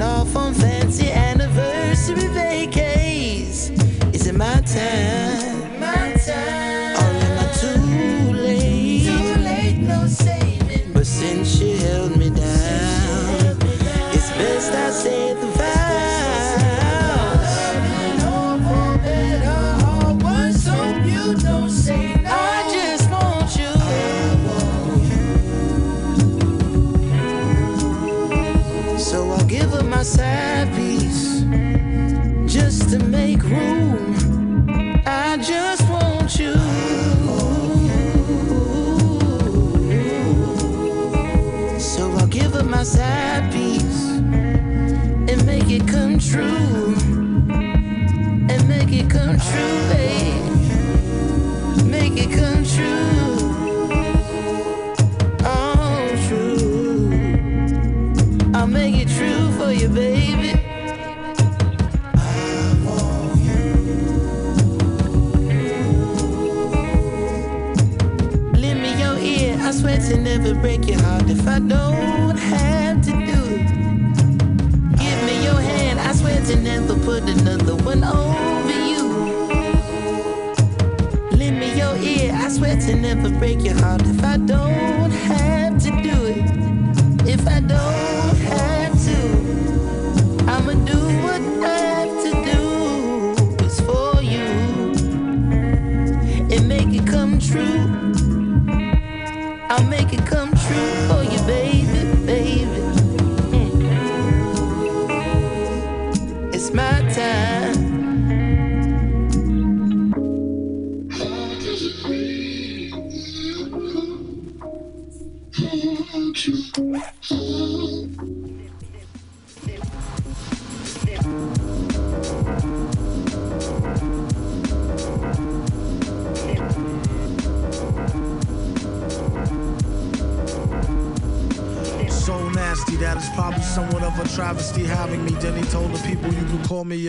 are 0.02 0.39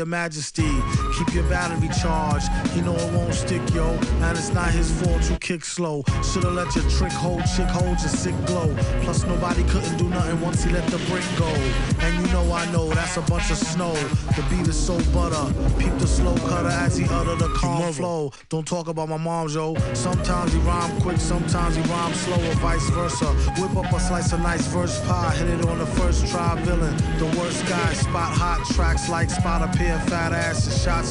your 0.01 0.07
majesty. 0.07 1.00
Keep 1.25 1.35
your 1.35 1.43
battery 1.43 1.87
charged. 2.01 2.49
You 2.75 2.81
know 2.81 2.95
it 2.95 3.13
won't 3.13 3.35
stick, 3.35 3.61
yo. 3.75 3.89
And 4.25 4.35
it's 4.35 4.51
not 4.53 4.71
his 4.71 4.89
fault 4.89 5.29
you 5.29 5.35
kick 5.37 5.63
slow. 5.63 6.03
Should've 6.23 6.51
let 6.51 6.75
your 6.75 6.89
trick 6.89 7.11
hold, 7.11 7.41
chick 7.45 7.67
hold 7.67 7.99
your 7.99 8.09
sick 8.09 8.33
glow. 8.47 8.73
Plus 9.01 9.23
nobody 9.25 9.63
couldn't 9.65 9.97
do 9.97 10.09
nothing 10.09 10.41
once 10.41 10.63
he 10.63 10.71
let 10.71 10.87
the 10.87 10.97
brick 11.09 11.23
go. 11.37 11.47
And 12.03 12.25
you 12.25 12.33
know 12.33 12.51
I 12.51 12.65
know 12.71 12.89
that's 12.89 13.17
a 13.17 13.21
bunch 13.21 13.51
of 13.51 13.57
snow. 13.57 13.93
The 14.35 14.43
beat 14.49 14.67
is 14.67 14.75
so 14.75 14.97
butter. 15.13 15.53
Peep 15.77 15.95
the 15.99 16.07
slow 16.07 16.35
cutter 16.49 16.69
as 16.69 16.97
he 16.97 17.05
utter 17.05 17.35
the 17.35 17.49
calm 17.49 17.93
flow. 17.93 18.31
Don't 18.49 18.65
talk 18.65 18.87
about 18.87 19.07
my 19.07 19.17
mom, 19.17 19.47
yo. 19.49 19.75
Sometimes 19.93 20.53
he 20.53 20.59
rhyme 20.61 21.01
quick, 21.01 21.17
sometimes 21.17 21.75
he 21.75 21.83
rhyme 21.83 22.13
slow, 22.15 22.49
or 22.49 22.55
vice 22.55 22.89
versa. 22.89 23.27
Whip 23.61 23.75
up 23.77 23.93
a 23.93 23.99
slice 23.99 24.33
of 24.33 24.39
nice 24.39 24.65
verse 24.67 24.99
pie, 25.05 25.35
hit 25.35 25.49
it 25.49 25.67
on 25.67 25.77
the 25.77 25.85
first 25.85 26.25
try. 26.27 26.59
Villain, 26.61 26.97
the 27.19 27.25
worst 27.37 27.63
guy. 27.67 27.93
Spot 27.93 28.31
hot 28.31 28.65
tracks 28.73 29.07
like 29.07 29.29
spot 29.29 29.61
a 29.61 29.77
pair 29.77 29.99
fat 29.99 30.33
asses. 30.33 30.81
Shots 30.81 31.10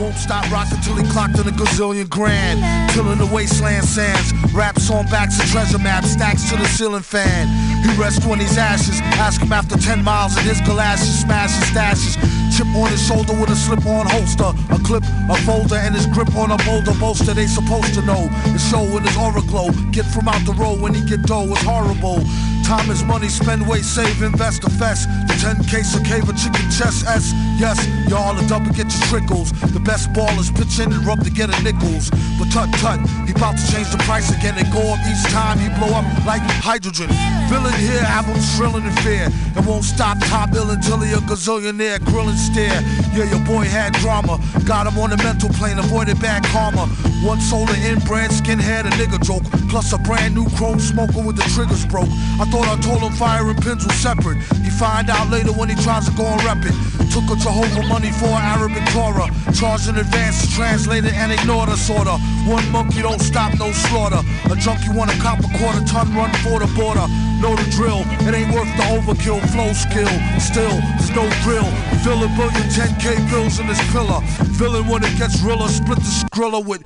Won't 0.00 0.16
stop 0.16 0.50
rocking 0.50 0.80
till 0.80 0.96
he 0.96 1.04
clocked 1.12 1.38
in 1.38 1.46
a 1.46 1.52
gazillion 1.52 2.08
grand. 2.08 2.64
Killing 2.92 3.18
the 3.18 3.26
wasteland 3.26 3.84
sands. 3.84 4.32
Raps 4.54 4.88
on 4.90 5.04
backs 5.12 5.38
of 5.38 5.44
treasure 5.50 5.78
maps, 5.78 6.12
stacks 6.12 6.48
to 6.48 6.56
the 6.56 6.64
ceiling 6.64 7.02
fan. 7.02 7.48
He 7.84 7.94
rests 8.00 8.24
when 8.24 8.40
he's 8.40 8.56
ashes. 8.56 8.98
Ask 9.20 9.42
him 9.42 9.52
after 9.52 9.76
10 9.76 10.02
miles 10.02 10.38
in 10.38 10.44
his 10.44 10.58
galoshes, 10.62 11.20
smash 11.20 11.52
his 11.52 11.68
stashes. 11.68 12.16
Chip 12.56 12.66
on 12.74 12.90
his 12.90 13.06
shoulder 13.06 13.34
with 13.38 13.50
a 13.50 13.56
slip 13.56 13.84
on 13.84 14.06
holster. 14.08 14.56
A 14.72 14.78
clip, 14.78 15.04
a 15.28 15.36
folder, 15.44 15.76
and 15.76 15.94
his 15.94 16.06
grip 16.06 16.34
on 16.34 16.50
a 16.50 16.56
boulder 16.64 16.98
bolster. 16.98 17.34
They 17.34 17.46
supposed 17.46 17.92
to 17.92 18.02
know. 18.02 18.28
His 18.56 18.66
show 18.70 18.80
in 18.96 19.04
his 19.04 19.16
aura 19.18 19.42
glow. 19.42 19.68
Get 19.92 20.06
from 20.06 20.28
out 20.28 20.40
the 20.46 20.54
road 20.54 20.80
when 20.80 20.94
he 20.94 21.04
get 21.04 21.24
dough. 21.24 21.52
It's 21.52 21.60
horrible. 21.60 22.24
Time 22.64 22.88
is 22.90 23.04
money, 23.04 23.28
spend, 23.28 23.68
wait, 23.68 23.84
save, 23.84 24.22
invest, 24.22 24.62
fest. 24.78 25.08
10 25.40 25.64
case 25.64 25.96
of 25.96 26.04
cave, 26.04 26.28
a 26.28 26.34
chicken 26.36 26.68
chest, 26.68 27.06
S. 27.08 27.32
Yes, 27.56 27.80
y'all 28.12 28.36
are 28.36 28.46
double 28.46 28.68
get 28.76 28.92
your 28.92 29.04
trickles. 29.08 29.52
The 29.72 29.80
best 29.80 30.12
ballers 30.12 30.52
pitch 30.52 30.78
in 30.78 30.92
and 30.92 31.00
rub 31.06 31.24
to 31.24 31.30
get 31.30 31.48
a 31.48 31.56
nickels. 31.64 32.10
But 32.36 32.52
tut 32.52 32.68
tut, 32.76 33.00
he 33.24 33.32
about 33.32 33.56
to 33.56 33.64
change 33.72 33.88
the 33.88 33.96
price 34.04 34.28
again 34.36 34.60
and 34.60 34.68
go 34.70 34.84
up 34.92 35.00
each 35.08 35.24
time 35.32 35.56
he 35.58 35.72
blow 35.80 35.96
up 35.96 36.04
like 36.28 36.44
hydrogen. 36.60 37.08
Villain 37.48 37.72
here, 37.80 38.04
albums 38.04 38.44
thrilling 38.56 38.84
in 38.84 38.92
fear. 39.00 39.32
And 39.56 39.64
won't 39.64 39.84
stop 39.84 40.18
top 40.28 40.52
ill 40.52 40.70
until 40.70 41.00
he 41.00 41.12
a 41.12 41.20
gazillionaire, 41.24 42.04
grilling 42.04 42.36
stare. 42.36 42.84
Yeah, 43.16 43.24
your 43.24 43.40
boy 43.48 43.64
had 43.64 43.94
drama. 43.94 44.36
Got 44.68 44.92
him 44.92 44.98
on 45.00 45.08
the 45.08 45.16
mental 45.16 45.48
plane, 45.56 45.78
avoided 45.78 46.20
bad 46.20 46.44
karma. 46.52 46.84
One 47.24 47.40
solar 47.40 47.76
inbred 47.80 48.30
skinhead, 48.30 48.84
a 48.84 48.92
nigga 49.00 49.24
joke. 49.24 49.44
Plus 49.68 49.92
a 49.92 49.98
brand 49.98 50.34
new 50.34 50.48
chrome 50.56 50.80
smoker 50.80 51.22
with 51.24 51.36
the 51.36 51.48
triggers 51.56 51.86
broke. 51.86 52.08
I 52.40 52.44
thought 52.52 52.68
I 52.68 52.76
told 52.80 53.00
him 53.00 53.12
fire 53.12 53.48
and 53.48 53.60
pins 53.62 53.86
were 53.86 53.92
separate. 53.92 54.38
He 54.64 54.70
find 54.70 55.08
out 55.08 55.29
later 55.30 55.52
when 55.52 55.68
he 55.68 55.76
tries 55.76 56.04
to 56.06 56.12
go 56.12 56.26
and 56.26 56.42
rep 56.44 56.58
it. 56.66 56.74
Took 57.14 57.30
a 57.30 57.36
Jehovah 57.36 57.86
money 57.88 58.10
for 58.10 58.26
an 58.26 58.42
Arabic 58.54 58.84
Torah. 58.90 59.30
Charged 59.54 59.88
in 59.88 59.96
advance 59.96 60.46
translated 60.54 61.12
and 61.14 61.32
ignored 61.32 61.68
the 61.68 61.76
sorta. 61.76 62.18
One 62.46 62.66
monkey 62.70 63.02
don't 63.02 63.20
stop, 63.20 63.56
no 63.58 63.72
slaughter. 63.72 64.20
A 64.50 64.56
junkie 64.56 64.90
want 64.90 65.14
a 65.14 65.18
cop 65.18 65.38
a 65.40 65.48
quarter 65.58 65.82
ton 65.86 66.14
run 66.14 66.30
for 66.42 66.58
the 66.58 66.70
border. 66.74 67.06
Know 67.40 67.56
the 67.56 67.66
drill, 67.70 68.02
it 68.26 68.34
ain't 68.34 68.52
worth 68.52 68.68
the 68.76 68.86
overkill, 68.94 69.40
flow 69.50 69.72
skill. 69.72 70.12
Still, 70.38 70.76
there's 70.98 71.10
no 71.16 71.24
drill. 71.42 71.66
Fill 72.04 72.22
a 72.22 72.28
billion 72.36 72.66
10k 72.68 73.30
bills 73.30 73.58
in 73.58 73.66
this 73.66 73.80
pillar. 73.92 74.20
Villain 74.58 74.86
when 74.86 75.02
it 75.02 75.16
gets 75.16 75.40
realer, 75.42 75.68
split 75.68 75.98
the 75.98 76.12
skrilla 76.20 76.64
with 76.64 76.82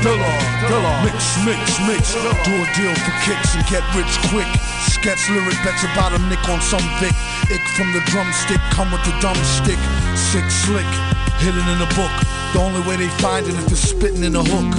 Dilla, 0.00 0.32
Dilla. 0.64 1.04
Mix, 1.04 1.36
mix, 1.44 1.60
mix. 1.84 2.16
Do 2.16 2.56
a 2.56 2.66
deal 2.72 2.94
for 3.04 3.14
kicks 3.20 3.52
and 3.52 3.64
get 3.68 3.84
rich 3.92 4.08
quick. 4.32 4.48
Sketch 4.88 5.28
lyric, 5.28 5.60
bet 5.60 5.76
your 5.84 5.92
bottom 5.92 6.24
nick 6.32 6.40
on 6.48 6.60
some 6.64 6.84
Vic. 6.96 7.12
Ick 7.52 7.60
from 7.76 7.92
the 7.92 8.00
drumstick, 8.08 8.60
come 8.72 8.88
with 8.92 9.04
the 9.04 9.12
dumb 9.20 9.36
stick. 9.44 9.76
Sick, 10.16 10.48
slick, 10.48 10.88
hidden 11.44 11.68
in 11.68 11.78
the 11.78 11.90
book. 11.92 12.12
The 12.56 12.64
only 12.64 12.80
way 12.88 12.96
they 12.96 13.12
find 13.20 13.44
it 13.44 13.52
if 13.52 13.66
they're 13.68 13.76
spitting 13.76 14.24
in 14.24 14.36
a 14.36 14.42
hook. 14.42 14.72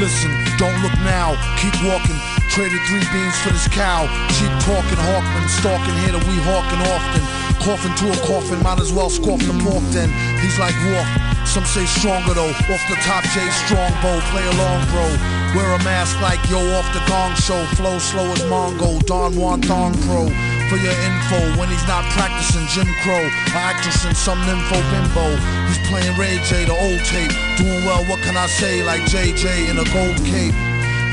Listen, 0.00 0.32
don't 0.56 0.80
look 0.80 0.96
now, 1.04 1.36
keep 1.60 1.76
walking. 1.84 2.16
Traded 2.48 2.80
three 2.88 3.04
beans 3.12 3.36
for 3.44 3.52
this 3.52 3.68
cow. 3.68 4.08
Cheap 4.40 4.52
talking, 4.64 5.00
Hawkman, 5.04 5.48
stalking 5.52 5.96
here 6.00 6.16
that 6.16 6.24
we 6.24 6.36
hawking 6.48 6.80
often. 6.88 7.22
Coughing 7.60 7.92
to 8.00 8.08
a 8.08 8.18
coffin, 8.24 8.56
might 8.64 8.80
as 8.80 8.92
well 8.92 9.10
scoff 9.10 9.40
the 9.44 9.52
pork 9.60 9.84
then. 9.92 10.08
He's 10.40 10.58
like 10.58 10.74
Wolf. 10.88 11.31
Some 11.44 11.64
say 11.64 11.84
stronger 11.84 12.34
though. 12.34 12.50
Off 12.50 12.84
the 12.88 12.96
top, 13.04 13.24
Jay 13.34 13.48
Strongbow. 13.66 14.20
Play 14.30 14.46
along, 14.56 14.80
bro. 14.88 15.06
Wear 15.54 15.68
a 15.74 15.80
mask 15.84 16.20
like 16.20 16.40
yo 16.48 16.58
off 16.78 16.88
the 16.94 17.02
gong 17.08 17.34
show. 17.36 17.64
Flow 17.76 17.98
slow 17.98 18.24
as 18.32 18.42
Mongo. 18.48 19.04
Don 19.04 19.36
Juan 19.36 19.60
Thong 19.62 19.92
Pro. 20.06 20.28
For 20.72 20.78
your 20.80 20.96
info, 21.04 21.60
when 21.60 21.68
he's 21.68 21.86
not 21.86 22.04
practicing 22.16 22.64
Jim 22.72 22.88
Crow, 23.02 23.20
a 23.20 23.58
actress 23.58 24.04
in 24.06 24.14
some 24.14 24.40
nympho 24.48 24.80
bimbo. 24.88 25.36
He's 25.68 25.82
playing 25.88 26.16
Ray 26.16 26.40
J, 26.48 26.64
the 26.64 26.72
old 26.72 27.04
tape. 27.04 27.32
Doing 27.58 27.84
well, 27.84 28.02
what 28.06 28.20
can 28.20 28.36
I 28.36 28.46
say? 28.46 28.82
Like 28.82 29.02
JJ 29.02 29.68
in 29.68 29.76
a 29.76 29.84
gold 29.92 30.16
cape. 30.24 30.54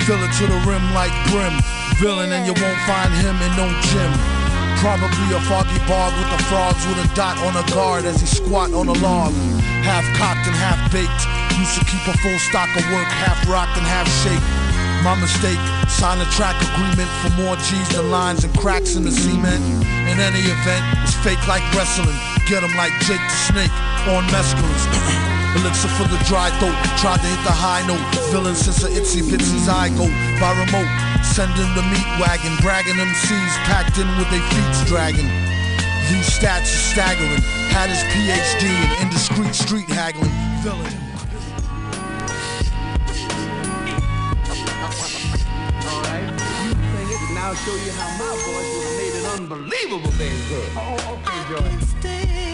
Fill 0.07 0.23
it 0.23 0.31
to 0.39 0.47
the 0.47 0.59
rim 0.63 0.93
like 0.93 1.11
brim. 1.27 1.53
Villain, 1.99 2.31
and 2.31 2.47
you 2.47 2.53
won't 2.63 2.79
find 2.87 3.13
him 3.13 3.35
in 3.41 3.51
no 3.57 3.67
gym. 3.91 4.38
Probably 4.79 5.35
a 5.35 5.41
foggy 5.41 5.77
bog 5.91 6.15
with 6.15 6.31
the 6.31 6.43
frogs 6.47 6.87
with 6.87 7.03
a 7.03 7.07
dot 7.13 7.37
on 7.39 7.51
a 7.51 7.67
guard 7.75 8.05
as 8.05 8.21
he 8.21 8.27
squat 8.27 8.71
on 8.71 8.87
a 8.87 8.95
log. 9.03 9.33
Half 9.83 10.07
cocked 10.15 10.47
and 10.47 10.55
half 10.55 10.79
baked. 10.91 11.11
Used 11.59 11.75
to 11.79 11.83
keep 11.83 11.99
a 12.07 12.15
full 12.19 12.39
stock 12.39 12.69
of 12.77 12.83
work, 12.95 13.11
half 13.11 13.43
rocked 13.49 13.75
and 13.75 13.85
half 13.85 14.07
shake. 14.23 14.39
My 15.03 15.19
mistake, 15.19 15.59
sign 15.89 16.19
a 16.23 16.29
track 16.31 16.55
agreement 16.71 17.11
for 17.19 17.29
more 17.41 17.57
G's 17.57 17.89
than 17.89 18.09
lines 18.09 18.45
and 18.45 18.55
cracks 18.57 18.95
in 18.95 19.03
the 19.03 19.11
cement. 19.11 19.59
In 19.83 20.19
any 20.19 20.47
event, 20.47 20.85
it's 21.03 21.13
fake 21.27 21.45
like 21.47 21.63
wrestling. 21.75 22.15
Get 22.47 22.63
'em 22.63 22.71
like 22.77 22.93
Jake 23.03 23.19
the 23.19 23.39
Snake 23.51 23.75
on 24.07 24.23
mescalines. 24.31 25.35
Elixir 25.57 25.89
for 25.97 26.07
the 26.07 26.21
dry 26.29 26.49
throat. 26.59 26.75
Tried 27.01 27.21
to 27.21 27.27
hit 27.27 27.41
the 27.43 27.55
high 27.55 27.85
note. 27.87 28.01
Villain 28.29 28.55
since 28.55 28.83
a 28.83 28.89
itsy 28.89 29.21
bitsy 29.21 29.57
zygote. 29.65 30.13
By 30.39 30.51
remote. 30.53 30.89
Sending 31.25 31.69
the 31.73 31.83
meat 31.89 32.09
wagon. 32.21 32.53
Bragging 32.61 32.97
MCs 32.97 33.53
packed 33.65 33.97
in 33.97 34.07
with 34.17 34.29
their 34.29 34.43
feet 34.51 34.87
dragging. 34.87 35.29
These 36.09 36.29
stats 36.29 36.69
are 36.69 36.85
staggering. 36.93 37.41
Had 37.73 37.89
his 37.89 38.01
PhD 38.13 38.69
in 38.69 38.89
indiscreet 39.05 39.55
street 39.55 39.89
haggling. 39.89 40.31
Villain. 40.61 41.09
I'll 47.49 47.55
show 47.55 47.73
you 47.73 47.91
how 47.93 48.09
my 48.19 48.29
voice 48.45 48.71
have 48.83 48.97
made 48.99 49.15
an 49.15 49.25
unbelievable 49.39 50.11
thing 50.11 50.37
good. 50.49 50.69
Oh, 50.75 51.17
okay, 51.17 51.41
Joy. 51.49 52.48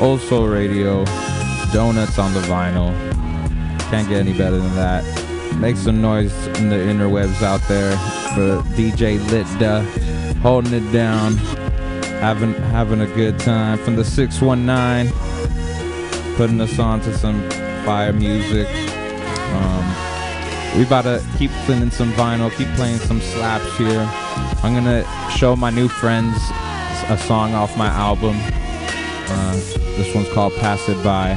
Old 0.00 0.22
Soul 0.22 0.48
Radio, 0.48 1.04
Donuts 1.74 2.18
on 2.18 2.32
the 2.32 2.40
vinyl. 2.40 2.90
Can't 3.90 4.08
get 4.08 4.20
any 4.20 4.32
better 4.32 4.56
than 4.56 4.74
that. 4.74 5.04
Make 5.56 5.76
some 5.76 6.00
noise 6.00 6.32
in 6.58 6.70
the 6.70 6.76
interwebs 6.76 7.42
out 7.42 7.60
there 7.68 7.92
for 8.34 8.62
DJ 8.74 9.18
Linda, 9.30 9.82
holding 10.40 10.72
it 10.72 10.90
down, 10.90 11.34
having 12.22 12.54
having 12.54 13.02
a 13.02 13.06
good 13.08 13.38
time 13.38 13.76
from 13.76 13.96
the 13.96 14.04
619, 14.04 15.12
putting 16.36 16.62
us 16.62 16.78
on 16.78 17.02
to 17.02 17.14
some 17.14 17.38
fire 17.84 18.14
music. 18.14 18.68
Um, 19.52 20.78
we 20.78 20.84
about 20.84 21.02
to 21.02 21.22
keep 21.36 21.50
playing 21.66 21.90
some 21.90 22.10
vinyl, 22.12 22.50
keep 22.56 22.68
playing 22.68 23.00
some 23.00 23.20
slaps 23.20 23.76
here. 23.76 24.08
I'm 24.62 24.72
gonna 24.72 25.04
show 25.30 25.56
my 25.56 25.68
new 25.68 25.88
friends 25.88 26.38
a 27.10 27.18
song 27.18 27.52
off 27.52 27.76
my 27.76 27.88
album. 27.88 28.40
Uh, 29.32 29.89
this 30.00 30.14
one's 30.14 30.30
called 30.30 30.54
"Pass 30.54 30.88
It 30.88 31.02
By," 31.04 31.28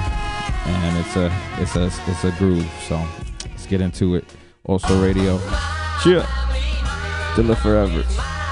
and 0.65 0.97
it's 0.97 1.17
a 1.17 1.29
it's 1.61 1.75
a 1.75 1.87
it's 2.09 2.23
a 2.23 2.31
groove. 2.37 2.65
So 2.87 2.95
let's 3.49 3.65
get 3.65 3.81
into 3.81 4.15
it. 4.15 4.23
Also, 4.63 5.03
radio. 5.03 5.37
Cheer. 6.01 6.21
Dilla 7.35 7.57
forever. 7.57 8.42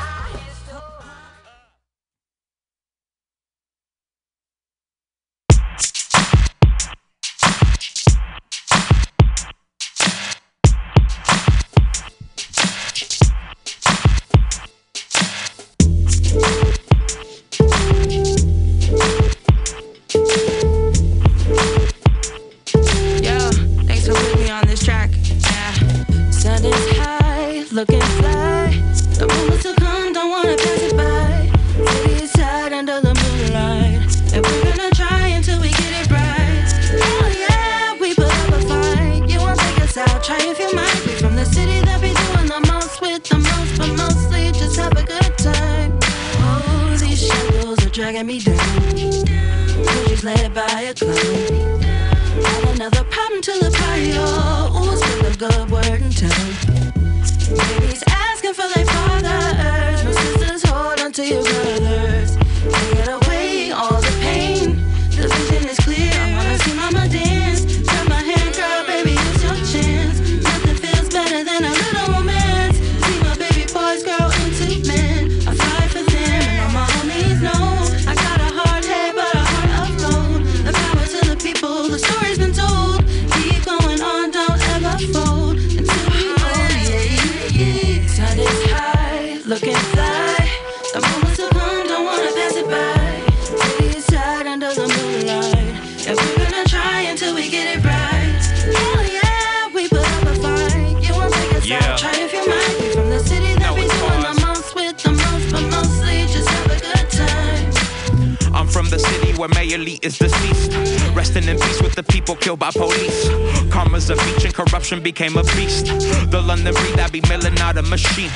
Became 115.22 115.38
a 115.38 115.44
beast. 115.56 115.86
The 116.32 116.42
London 116.42 116.74
breed 116.74 117.00
I 117.00 117.08
be 117.08 117.22
milling 117.30 117.60
out 117.60 117.78
a 117.78 117.84
machine. 117.84 118.32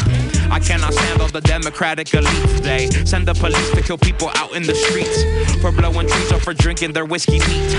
I 0.52 0.60
cannot 0.60 0.94
stand 0.94 1.20
all 1.20 1.28
the 1.30 1.42
democratic 1.42 2.14
elite. 2.14 2.64
They 2.64 2.90
send 3.06 3.28
the 3.28 3.34
police 3.34 3.72
to 3.72 3.82
kill 3.82 3.98
people 3.98 4.30
out 4.36 4.56
in 4.56 4.64
the 4.64 4.76
streets. 4.76 5.24
For 5.62 5.72
blowing 5.72 6.08
trees 6.08 6.32
or 6.32 6.40
for 6.40 6.54
drinking 6.54 6.94
their 6.94 7.06
whiskey 7.06 7.40
neat. 7.40 7.75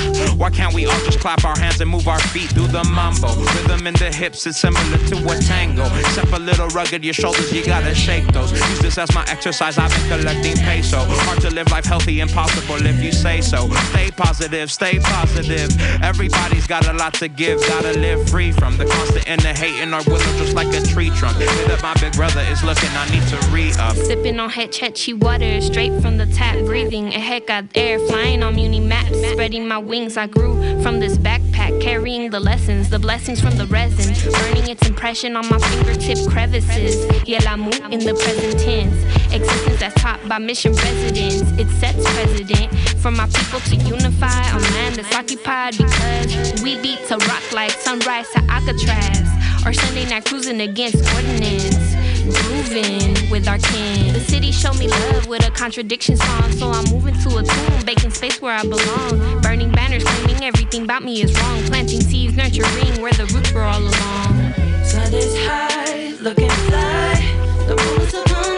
Why 0.46 0.50
can't 0.50 0.72
we 0.72 0.86
all 0.86 1.00
just 1.00 1.18
clap 1.18 1.44
our 1.44 1.58
hands 1.58 1.80
and 1.80 1.90
move 1.90 2.06
our 2.06 2.20
feet? 2.20 2.54
Do 2.54 2.68
the 2.68 2.84
mambo. 2.84 3.34
Rhythm 3.34 3.88
in 3.88 3.94
the 3.94 4.12
hips 4.12 4.46
is 4.46 4.56
similar 4.56 4.96
to 4.96 5.16
a 5.28 5.40
tango. 5.40 5.84
Except 5.98 6.28
a 6.28 6.38
little 6.38 6.68
rugged, 6.68 7.02
your 7.02 7.14
shoulders, 7.14 7.52
you 7.52 7.66
gotta 7.66 7.92
shake 7.96 8.24
those. 8.28 8.52
Use 8.52 8.78
this 8.78 8.96
as 8.96 9.12
my 9.12 9.24
exercise, 9.26 9.76
I've 9.76 9.90
been 9.90 10.20
collecting 10.20 10.56
peso. 10.58 10.98
Hard 10.98 11.40
to 11.40 11.50
live 11.50 11.68
life 11.72 11.84
healthy, 11.84 12.20
impossible 12.20 12.86
if 12.86 13.02
you 13.02 13.10
say 13.10 13.40
so. 13.40 13.68
Stay 13.90 14.12
positive, 14.12 14.70
stay 14.70 15.00
positive. 15.00 15.68
Everybody's 16.00 16.68
got 16.68 16.86
a 16.86 16.92
lot 16.92 17.14
to 17.14 17.26
give, 17.26 17.58
gotta 17.66 17.98
live 17.98 18.30
free 18.30 18.52
from 18.52 18.76
the 18.76 18.84
constant 18.84 19.26
and 19.26 19.40
the 19.40 19.52
hating 19.52 19.92
or 19.92 20.02
wither 20.06 20.38
just 20.38 20.54
like 20.54 20.72
a 20.76 20.80
tree 20.86 21.10
trunk. 21.10 21.38
Hit 21.38 21.70
up 21.72 21.82
my 21.82 21.94
big 21.94 22.12
brother 22.12 22.42
is 22.42 22.62
looking, 22.62 22.90
I 22.90 23.10
need 23.10 23.26
to 23.30 23.50
re 23.50 23.72
up. 23.80 23.96
Sipping 23.96 24.38
on 24.38 24.50
Hetch 24.50 24.78
Hetchy 24.78 25.12
water 25.12 25.60
straight 25.60 26.00
from 26.00 26.18
the 26.18 26.26
tap, 26.26 26.56
breathing 26.66 27.08
a 27.08 27.18
heck 27.18 27.50
out 27.50 27.64
air, 27.74 27.98
flying 27.98 28.44
on 28.44 28.54
muni 28.54 28.78
maps, 28.78 29.16
spreading 29.32 29.66
my 29.66 29.78
wings. 29.78 30.16
I 30.16 30.35
grew 30.36 30.82
from 30.82 31.00
this 31.00 31.16
backpack, 31.18 31.80
carrying 31.80 32.30
the 32.30 32.40
lessons, 32.40 32.90
the 32.90 32.98
blessings 32.98 33.40
from 33.40 33.56
the 33.56 33.66
resin, 33.66 34.14
burning 34.32 34.68
its 34.68 34.86
impression 34.86 35.36
on 35.36 35.48
my 35.48 35.58
fingertip 35.58 36.18
crevices. 36.30 36.94
Yeah, 37.26 37.40
la 37.44 37.56
mu 37.56 37.70
in 37.90 38.00
the 38.00 38.14
present 38.14 38.60
tense, 38.60 38.96
existence 39.32 39.80
that's 39.80 40.00
taught 40.00 40.20
by 40.28 40.38
mission 40.38 40.72
residents. 40.74 41.50
It 41.58 41.68
sets 41.80 42.02
precedent 42.14 42.72
for 43.00 43.10
my 43.10 43.26
people 43.26 43.60
to 43.60 43.76
unify 43.76 44.50
on 44.52 44.62
land 44.74 44.96
that's 44.96 45.14
occupied 45.14 45.76
because 45.76 46.62
we 46.62 46.80
beat 46.80 47.00
to 47.08 47.16
rock 47.16 47.52
like 47.52 47.72
sunrise 47.72 48.28
to 48.34 48.40
Alcatraz, 48.50 49.28
or 49.66 49.72
Sunday 49.72 50.08
night 50.08 50.24
cruising 50.24 50.60
against 50.60 50.98
ordinance 51.14 51.95
grooving 52.32 53.30
with 53.30 53.48
our 53.48 53.58
kin. 53.58 54.12
The 54.12 54.20
city 54.20 54.52
showed 54.52 54.78
me 54.78 54.88
love 54.88 55.26
with 55.26 55.46
a 55.46 55.50
contradiction 55.50 56.16
song, 56.16 56.52
so 56.52 56.70
I'm 56.70 56.84
moving 56.90 57.14
to 57.22 57.38
a 57.38 57.42
tune, 57.42 57.84
baking 57.84 58.10
space 58.10 58.40
where 58.40 58.54
I 58.54 58.62
belong. 58.62 59.40
Burning 59.42 59.70
banners 59.72 60.04
claiming 60.04 60.44
everything 60.44 60.82
about 60.84 61.02
me 61.02 61.22
is 61.22 61.34
wrong, 61.38 61.62
planting 61.64 62.00
seeds, 62.00 62.36
nurturing 62.36 63.00
where 63.00 63.12
the 63.12 63.26
roots 63.34 63.52
were 63.52 63.62
all 63.62 63.80
along. 63.80 64.54
Sun 64.84 65.14
is 65.14 65.36
high, 65.46 66.12
looking 66.20 66.50
fly. 66.50 67.34
The 67.66 67.76
moments 67.76 68.12
to 68.12 68.22
come, 68.32 68.55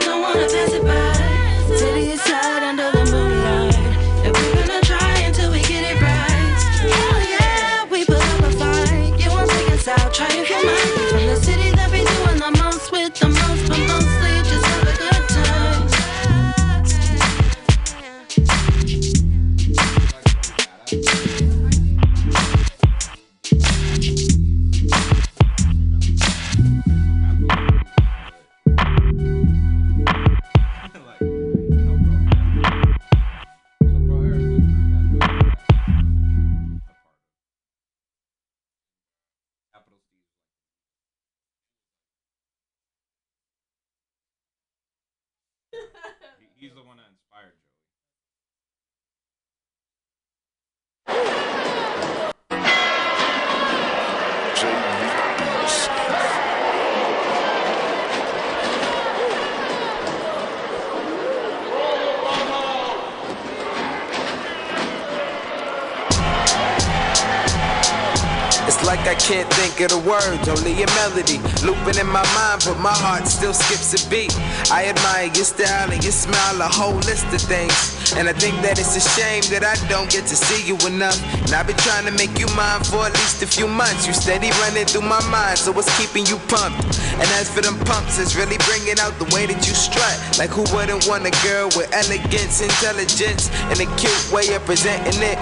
think 69.78 69.92
of 69.92 70.02
the 70.02 70.10
words, 70.10 70.48
only 70.48 70.74
a 70.82 70.86
melody 70.98 71.38
looping 71.62 71.98
in 72.00 72.06
my 72.06 72.24
mind, 72.34 72.62
but 72.66 72.78
my 72.80 72.90
heart 72.90 73.26
still 73.28 73.54
skips 73.54 73.94
a 73.94 74.00
beat. 74.10 74.34
I 74.72 74.90
admire 74.90 75.30
your 75.30 75.46
style 75.46 75.90
and 75.90 76.02
your 76.02 76.12
smile, 76.12 76.60
a 76.60 76.66
whole 76.66 76.98
list 77.06 77.26
of 77.30 77.40
things. 77.40 78.12
And 78.16 78.28
I 78.28 78.32
think 78.32 78.58
that 78.62 78.78
it's 78.78 78.96
a 78.96 79.04
shame 79.14 79.42
that 79.54 79.62
I 79.62 79.76
don't 79.86 80.10
get 80.10 80.26
to 80.26 80.36
see 80.36 80.66
you 80.66 80.74
enough. 80.86 81.18
And 81.46 81.54
I've 81.54 81.66
been 81.66 81.78
trying 81.78 82.06
to 82.06 82.14
make 82.18 82.34
you 82.38 82.48
mine 82.58 82.82
for 82.82 83.06
at 83.06 83.14
least 83.14 83.42
a 83.42 83.46
few 83.46 83.68
months. 83.68 84.06
You 84.06 84.14
steady 84.14 84.50
running 84.66 84.86
through 84.86 85.06
my 85.06 85.22
mind, 85.30 85.58
so 85.58 85.70
what's 85.70 85.90
keeping 85.94 86.26
you 86.26 86.42
pumped? 86.50 86.82
And 87.20 87.28
as 87.38 87.46
for 87.46 87.60
them 87.62 87.78
pumps, 87.86 88.18
it's 88.18 88.34
really 88.34 88.58
bringing 88.66 88.98
out 88.98 89.14
the 89.22 89.30
way 89.30 89.46
that 89.46 89.62
you 89.62 89.74
strut. 89.78 90.16
Like 90.38 90.50
who 90.50 90.66
wouldn't 90.74 91.06
want 91.06 91.22
a 91.28 91.34
girl 91.46 91.70
with 91.78 91.92
elegance, 91.94 92.62
intelligence, 92.62 93.46
and 93.70 93.78
a 93.78 93.86
cute 93.94 94.24
way 94.32 94.50
of 94.58 94.64
presenting 94.66 95.22
it? 95.22 95.38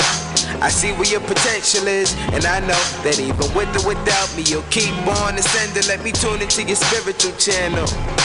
I 0.63 0.69
see 0.69 0.93
where 0.93 1.09
your 1.09 1.21
potential 1.21 1.87
is, 1.87 2.15
and 2.33 2.45
I 2.45 2.61
know 2.61 2.83
that 3.05 3.19
even 3.19 3.55
with 3.55 3.69
or 3.77 3.89
without 3.89 4.35
me, 4.37 4.43
you'll 4.43 4.63
keep 4.71 4.95
on 5.07 5.37
ascending. 5.39 5.87
Let 5.87 6.03
me 6.03 6.13
tune 6.13 6.41
into 6.41 6.63
your 6.63 6.77
spiritual 6.77 7.33
channel. 7.33 8.16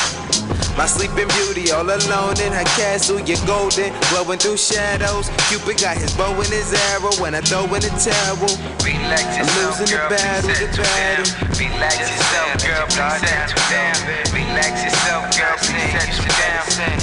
My 0.82 0.88
sleeping 0.88 1.30
beauty, 1.38 1.70
all 1.70 1.86
alone 1.86 2.41
in 2.41 2.49
her 2.58 2.66
castle. 2.74 3.22
You're 3.22 3.38
golden, 3.45 3.94
glowing 4.10 4.40
through 4.40 4.58
shadows. 4.58 5.30
Cupid 5.45 5.78
got 5.78 5.94
his 5.94 6.10
bow 6.18 6.34
and 6.34 6.49
his 6.49 6.74
arrow 6.90 7.14
when 7.22 7.38
I 7.38 7.41
throw 7.45 7.70
in 7.70 7.86
the 7.86 7.94
towel. 8.02 8.49
Relax 8.82 9.22
I'm 9.22 9.45
yourself, 9.45 9.78
losing 9.78 9.94
girl, 9.94 10.10
the 10.10 10.18
battle, 10.18 10.49
the 10.58 10.74
battle. 10.82 11.30
Relax 11.53 12.02
yourself, 12.02 12.66
girl, 12.66 12.90
please 12.90 13.22
settle 13.22 13.62
down. 13.70 13.94
Relax 14.34 14.58
yourself, 14.58 15.06
girl, 15.22 15.62
please 15.62 15.70
settle 15.70 16.41
down. 16.41 16.49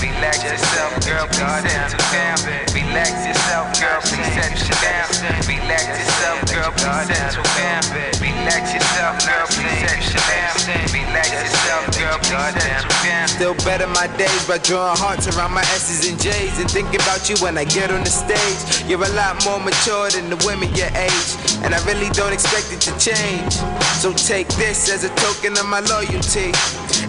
Relax 0.02 0.42
yourself, 0.42 0.98
girl, 1.06 1.30
please 1.30 1.54
settle 1.78 2.02
down. 2.10 2.34
Relax 2.74 3.14
yourself, 3.30 3.66
girl, 3.78 4.00
please 4.02 4.58
settle 4.58 4.82
down. 4.82 5.38
Relax 5.46 5.86
yourself, 5.86 6.42
girl, 6.50 6.66
girl, 6.66 6.74
please 6.74 7.06
settle 7.14 7.46
down. 7.54 7.86
Relax 8.18 8.74
yourself, 8.74 9.14
girl, 9.22 9.46
please 9.54 9.86
settle 9.86 10.26
down. 10.26 10.82
Relax 10.90 11.30
yourself, 11.30 11.86
girl, 11.94 12.18
please 12.26 12.58
settle 12.58 12.90
down. 13.06 13.28
Still 13.28 13.54
better 13.68 13.86
my 13.88 14.08
days 14.16 14.48
by 14.48 14.56
drawing 14.64 14.96
hearts 14.96 15.28
around 15.28 15.52
my 15.52 15.60
S's 15.76 16.08
and 16.08 16.16
J's 16.16 16.56
and 16.56 16.70
thinking 16.70 16.96
about 17.04 17.28
you 17.28 17.36
when 17.44 17.58
I 17.58 17.68
get 17.68 17.92
on 17.92 18.00
the 18.00 18.08
stage. 18.08 18.88
You're 18.88 19.04
a 19.04 19.12
lot 19.12 19.44
more 19.44 19.60
mature 19.60 20.08
than 20.08 20.32
the 20.32 20.40
women 20.48 20.72
your 20.72 20.88
age, 20.96 21.30
and 21.60 21.76
I 21.76 21.80
really 21.84 22.08
don't 22.16 22.32
expect 22.32 22.72
it 22.72 22.80
to 22.88 22.92
change. 22.96 23.52
So 24.00 24.16
take 24.16 24.48
this 24.56 24.88
as 24.88 25.04
a 25.04 25.12
token 25.20 25.52
of 25.60 25.68
my 25.68 25.84
loyalty. 25.84 26.56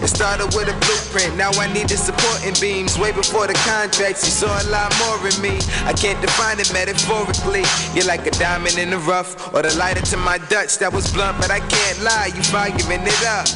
It 0.04 0.10
started 0.12 0.52
with 0.52 0.68
a 0.68 0.76
blueprint, 0.84 1.32
now 1.40 1.48
I 1.56 1.72
need 1.72 1.88
the 1.88 1.96
supporting 1.96 2.52
beams. 2.60 3.00
Way 3.00 3.12
before 3.16 3.48
the 3.48 3.56
contracts, 3.64 4.20
you 4.28 4.32
saw 4.36 4.52
a 4.52 4.66
lot 4.68 4.92
more 5.00 5.16
in 5.24 5.36
me. 5.40 5.56
I 5.88 5.96
can't 5.96 6.20
define 6.20 6.60
it 6.60 6.68
metaphorically. 6.76 7.64
You're 7.96 8.04
like 8.04 8.28
a 8.28 8.36
diamond 8.36 8.76
in 8.76 8.90
the 8.92 9.00
rough, 9.08 9.32
or 9.56 9.64
the 9.64 9.72
lighter 9.80 10.04
to 10.12 10.18
my 10.18 10.36
Dutch 10.52 10.76
that 10.84 10.92
was 10.92 11.08
blunt, 11.08 11.40
but 11.40 11.50
I 11.50 11.60
can't 11.72 12.04
lie, 12.04 12.28
you 12.36 12.44
firing 12.52 12.76
it 13.08 13.24
up. 13.24 13.48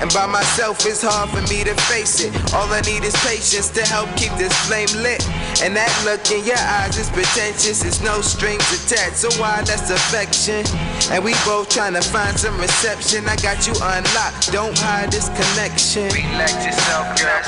And 0.00 0.12
by 0.12 0.26
myself, 0.26 0.84
it's 0.84 1.02
hard 1.02 1.30
for 1.30 1.40
me 1.52 1.64
to 1.64 1.74
face 1.88 2.20
it. 2.20 2.32
All 2.52 2.68
I 2.68 2.80
need 2.82 3.04
is 3.04 3.16
patience 3.24 3.70
to 3.70 3.82
help 3.82 4.08
keep 4.16 4.32
this 4.36 4.52
flame 4.66 4.90
lit. 5.02 5.24
And 5.62 5.74
that 5.76 5.88
look 6.04 6.20
in 6.30 6.44
your 6.44 6.60
eyes 6.60 6.98
is 6.98 7.08
pretentious, 7.10 7.84
it's 7.84 8.00
no 8.02 8.20
strings 8.20 8.66
attached. 8.76 9.16
So 9.16 9.30
why 9.40 9.60
less 9.64 9.90
affection? 9.90 10.66
And 11.10 11.24
we 11.24 11.32
both 11.44 11.70
trying 11.70 11.94
to 11.94 12.02
find 12.02 12.38
some 12.38 12.58
reception. 12.60 13.26
I 13.26 13.36
got 13.40 13.66
you 13.66 13.72
unlocked, 13.72 14.52
don't 14.52 14.76
hide 14.76 15.10
this 15.10 15.28
connection. 15.32 16.12
Relax 16.12 16.52
yourself, 16.60 17.16
girl, 17.16 17.40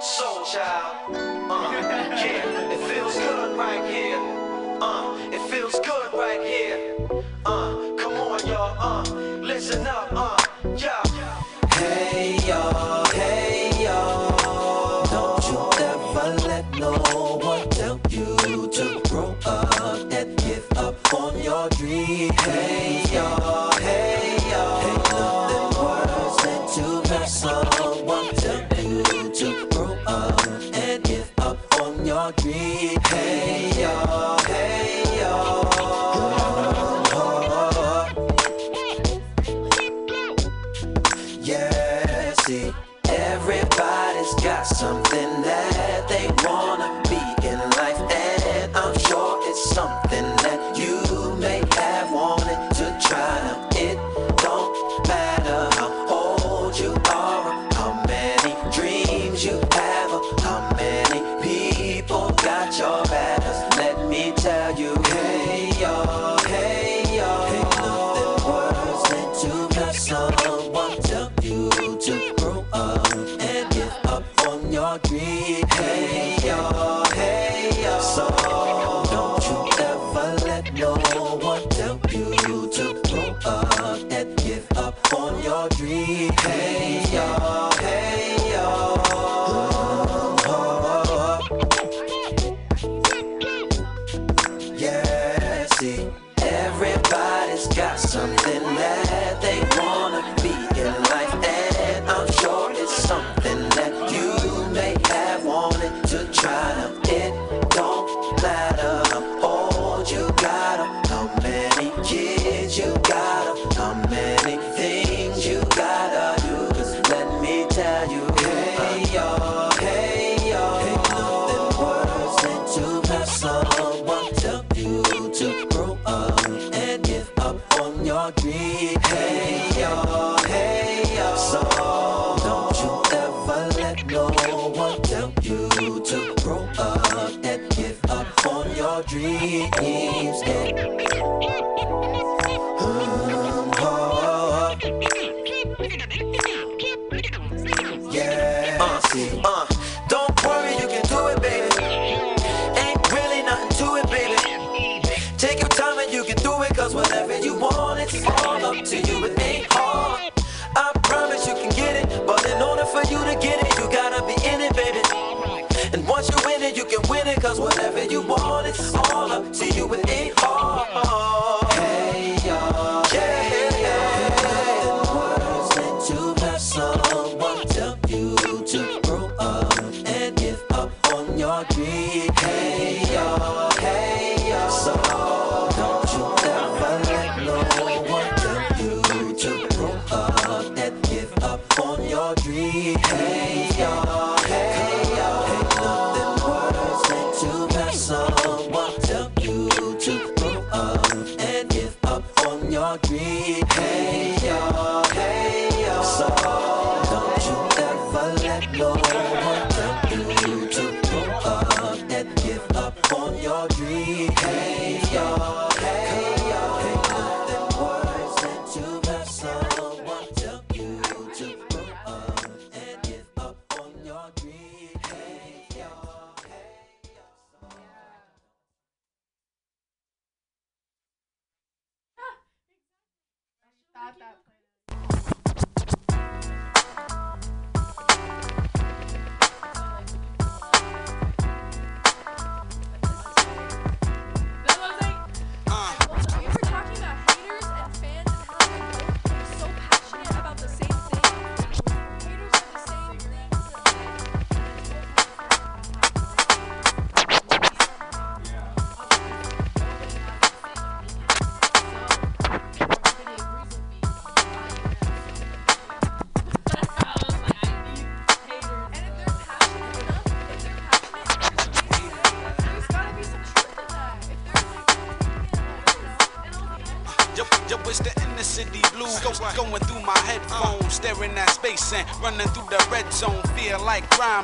soul 0.00 0.44
child. 0.44 1.16
Uh, 1.50 1.72
yeah, 2.16 2.49
feels 5.70 5.86
good 5.86 6.12
right 6.12 6.40
here. 6.42 6.79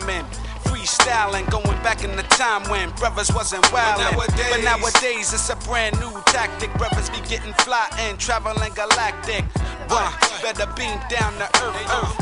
Rhyming, 0.00 0.24
freestyling, 0.64 1.48
going 1.50 1.64
back 1.82 2.04
in 2.04 2.14
the 2.16 2.22
time 2.24 2.62
when 2.70 2.90
brothers 2.92 3.32
wasn't 3.32 3.64
wildin'. 3.66 3.98
nowadays- 4.12 4.46
But 4.50 4.62
nowadays 4.64 5.32
it's 5.32 5.50
a 5.50 5.56
brand 5.56 5.98
new 6.00 6.12
tactic. 6.26 6.72
Brothers 6.74 7.10
be 7.10 7.20
getting 7.28 7.52
fly 7.64 7.86
and 7.98 8.18
traveling 8.18 8.72
galactic. 8.74 9.44
Uh, 9.90 10.12
better 10.42 10.66
beam 10.74 10.98
down 11.08 11.32
to 11.38 11.44
earth, 11.62 11.76
earth. 11.90 12.16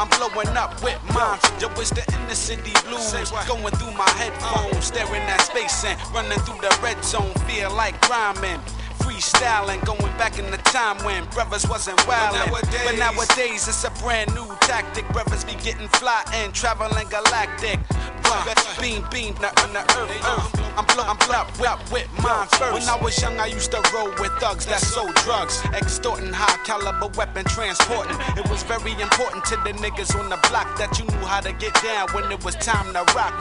I'm 0.00 0.08
blowing 0.08 0.56
up 0.56 0.82
with 0.82 0.98
mine. 1.14 1.38
Yo, 1.60 1.68
it's 1.80 1.90
the 1.90 2.04
inner 2.14 2.34
city 2.34 2.72
blues 2.86 3.12
going 3.46 3.74
through 3.76 3.92
my 3.92 4.08
headphones, 4.10 4.84
staring 4.86 5.22
at 5.22 5.40
space 5.42 5.84
and 5.84 5.98
running 6.14 6.38
through 6.40 6.60
the 6.60 6.76
red 6.82 7.02
zone. 7.04 7.32
Feel 7.46 7.70
like 7.70 7.94
rhyming. 8.08 8.60
Freestyling, 9.02 9.84
going 9.84 10.00
back 10.16 10.38
in 10.38 10.50
the 10.50 10.56
time 10.58 10.96
when 11.04 11.24
brothers 11.26 11.66
wasn't 11.68 11.98
wildin'. 12.00 12.46
nowadays- 12.46 12.80
But 12.84 12.96
nowadays 12.98 13.68
it's 13.68 13.84
a 13.84 13.90
brand 14.02 14.34
new 14.34 14.46
tactic. 14.60 15.06
Brothers 15.12 15.44
be 15.44 15.54
getting 15.56 15.88
fly 15.88 16.22
and 16.34 16.54
traveling 16.54 17.08
galactic. 17.08 17.78
Uh, 18.24 18.54
beam, 18.80 19.04
beam, 19.10 19.34
na- 19.42 19.48
earth, 19.58 20.10
earth. 20.24 20.60
I'm 20.78 20.86
blow, 20.86 21.04
I'm 21.04 21.18
blow, 21.18 21.42
up 21.68 21.82
with 21.92 22.08
mine 22.22 22.46
first. 22.56 22.72
When 22.72 22.88
I 22.88 22.96
was 23.02 23.20
young, 23.20 23.38
I 23.38 23.44
used 23.46 23.70
to 23.72 23.80
roll 23.92 24.08
with 24.18 24.32
thugs 24.40 24.64
that 24.66 24.80
sold 24.80 25.14
drugs, 25.16 25.60
extorting 25.74 26.32
high 26.32 26.56
caliber 26.64 27.08
weapon 27.08 27.44
transporting. 27.44 28.16
It 28.38 28.48
was 28.48 28.62
very 28.62 28.92
important 29.00 29.44
to 29.46 29.56
the 29.56 29.72
niggas 29.84 30.18
on 30.18 30.30
the 30.30 30.38
block 30.48 30.78
that 30.78 30.98
you 30.98 31.04
knew 31.04 31.26
how 31.26 31.40
to 31.40 31.52
get 31.52 31.74
down 31.82 32.08
when 32.12 32.32
it 32.32 32.42
was 32.42 32.54
time 32.56 32.90
to 32.94 33.04
rock. 33.14 33.34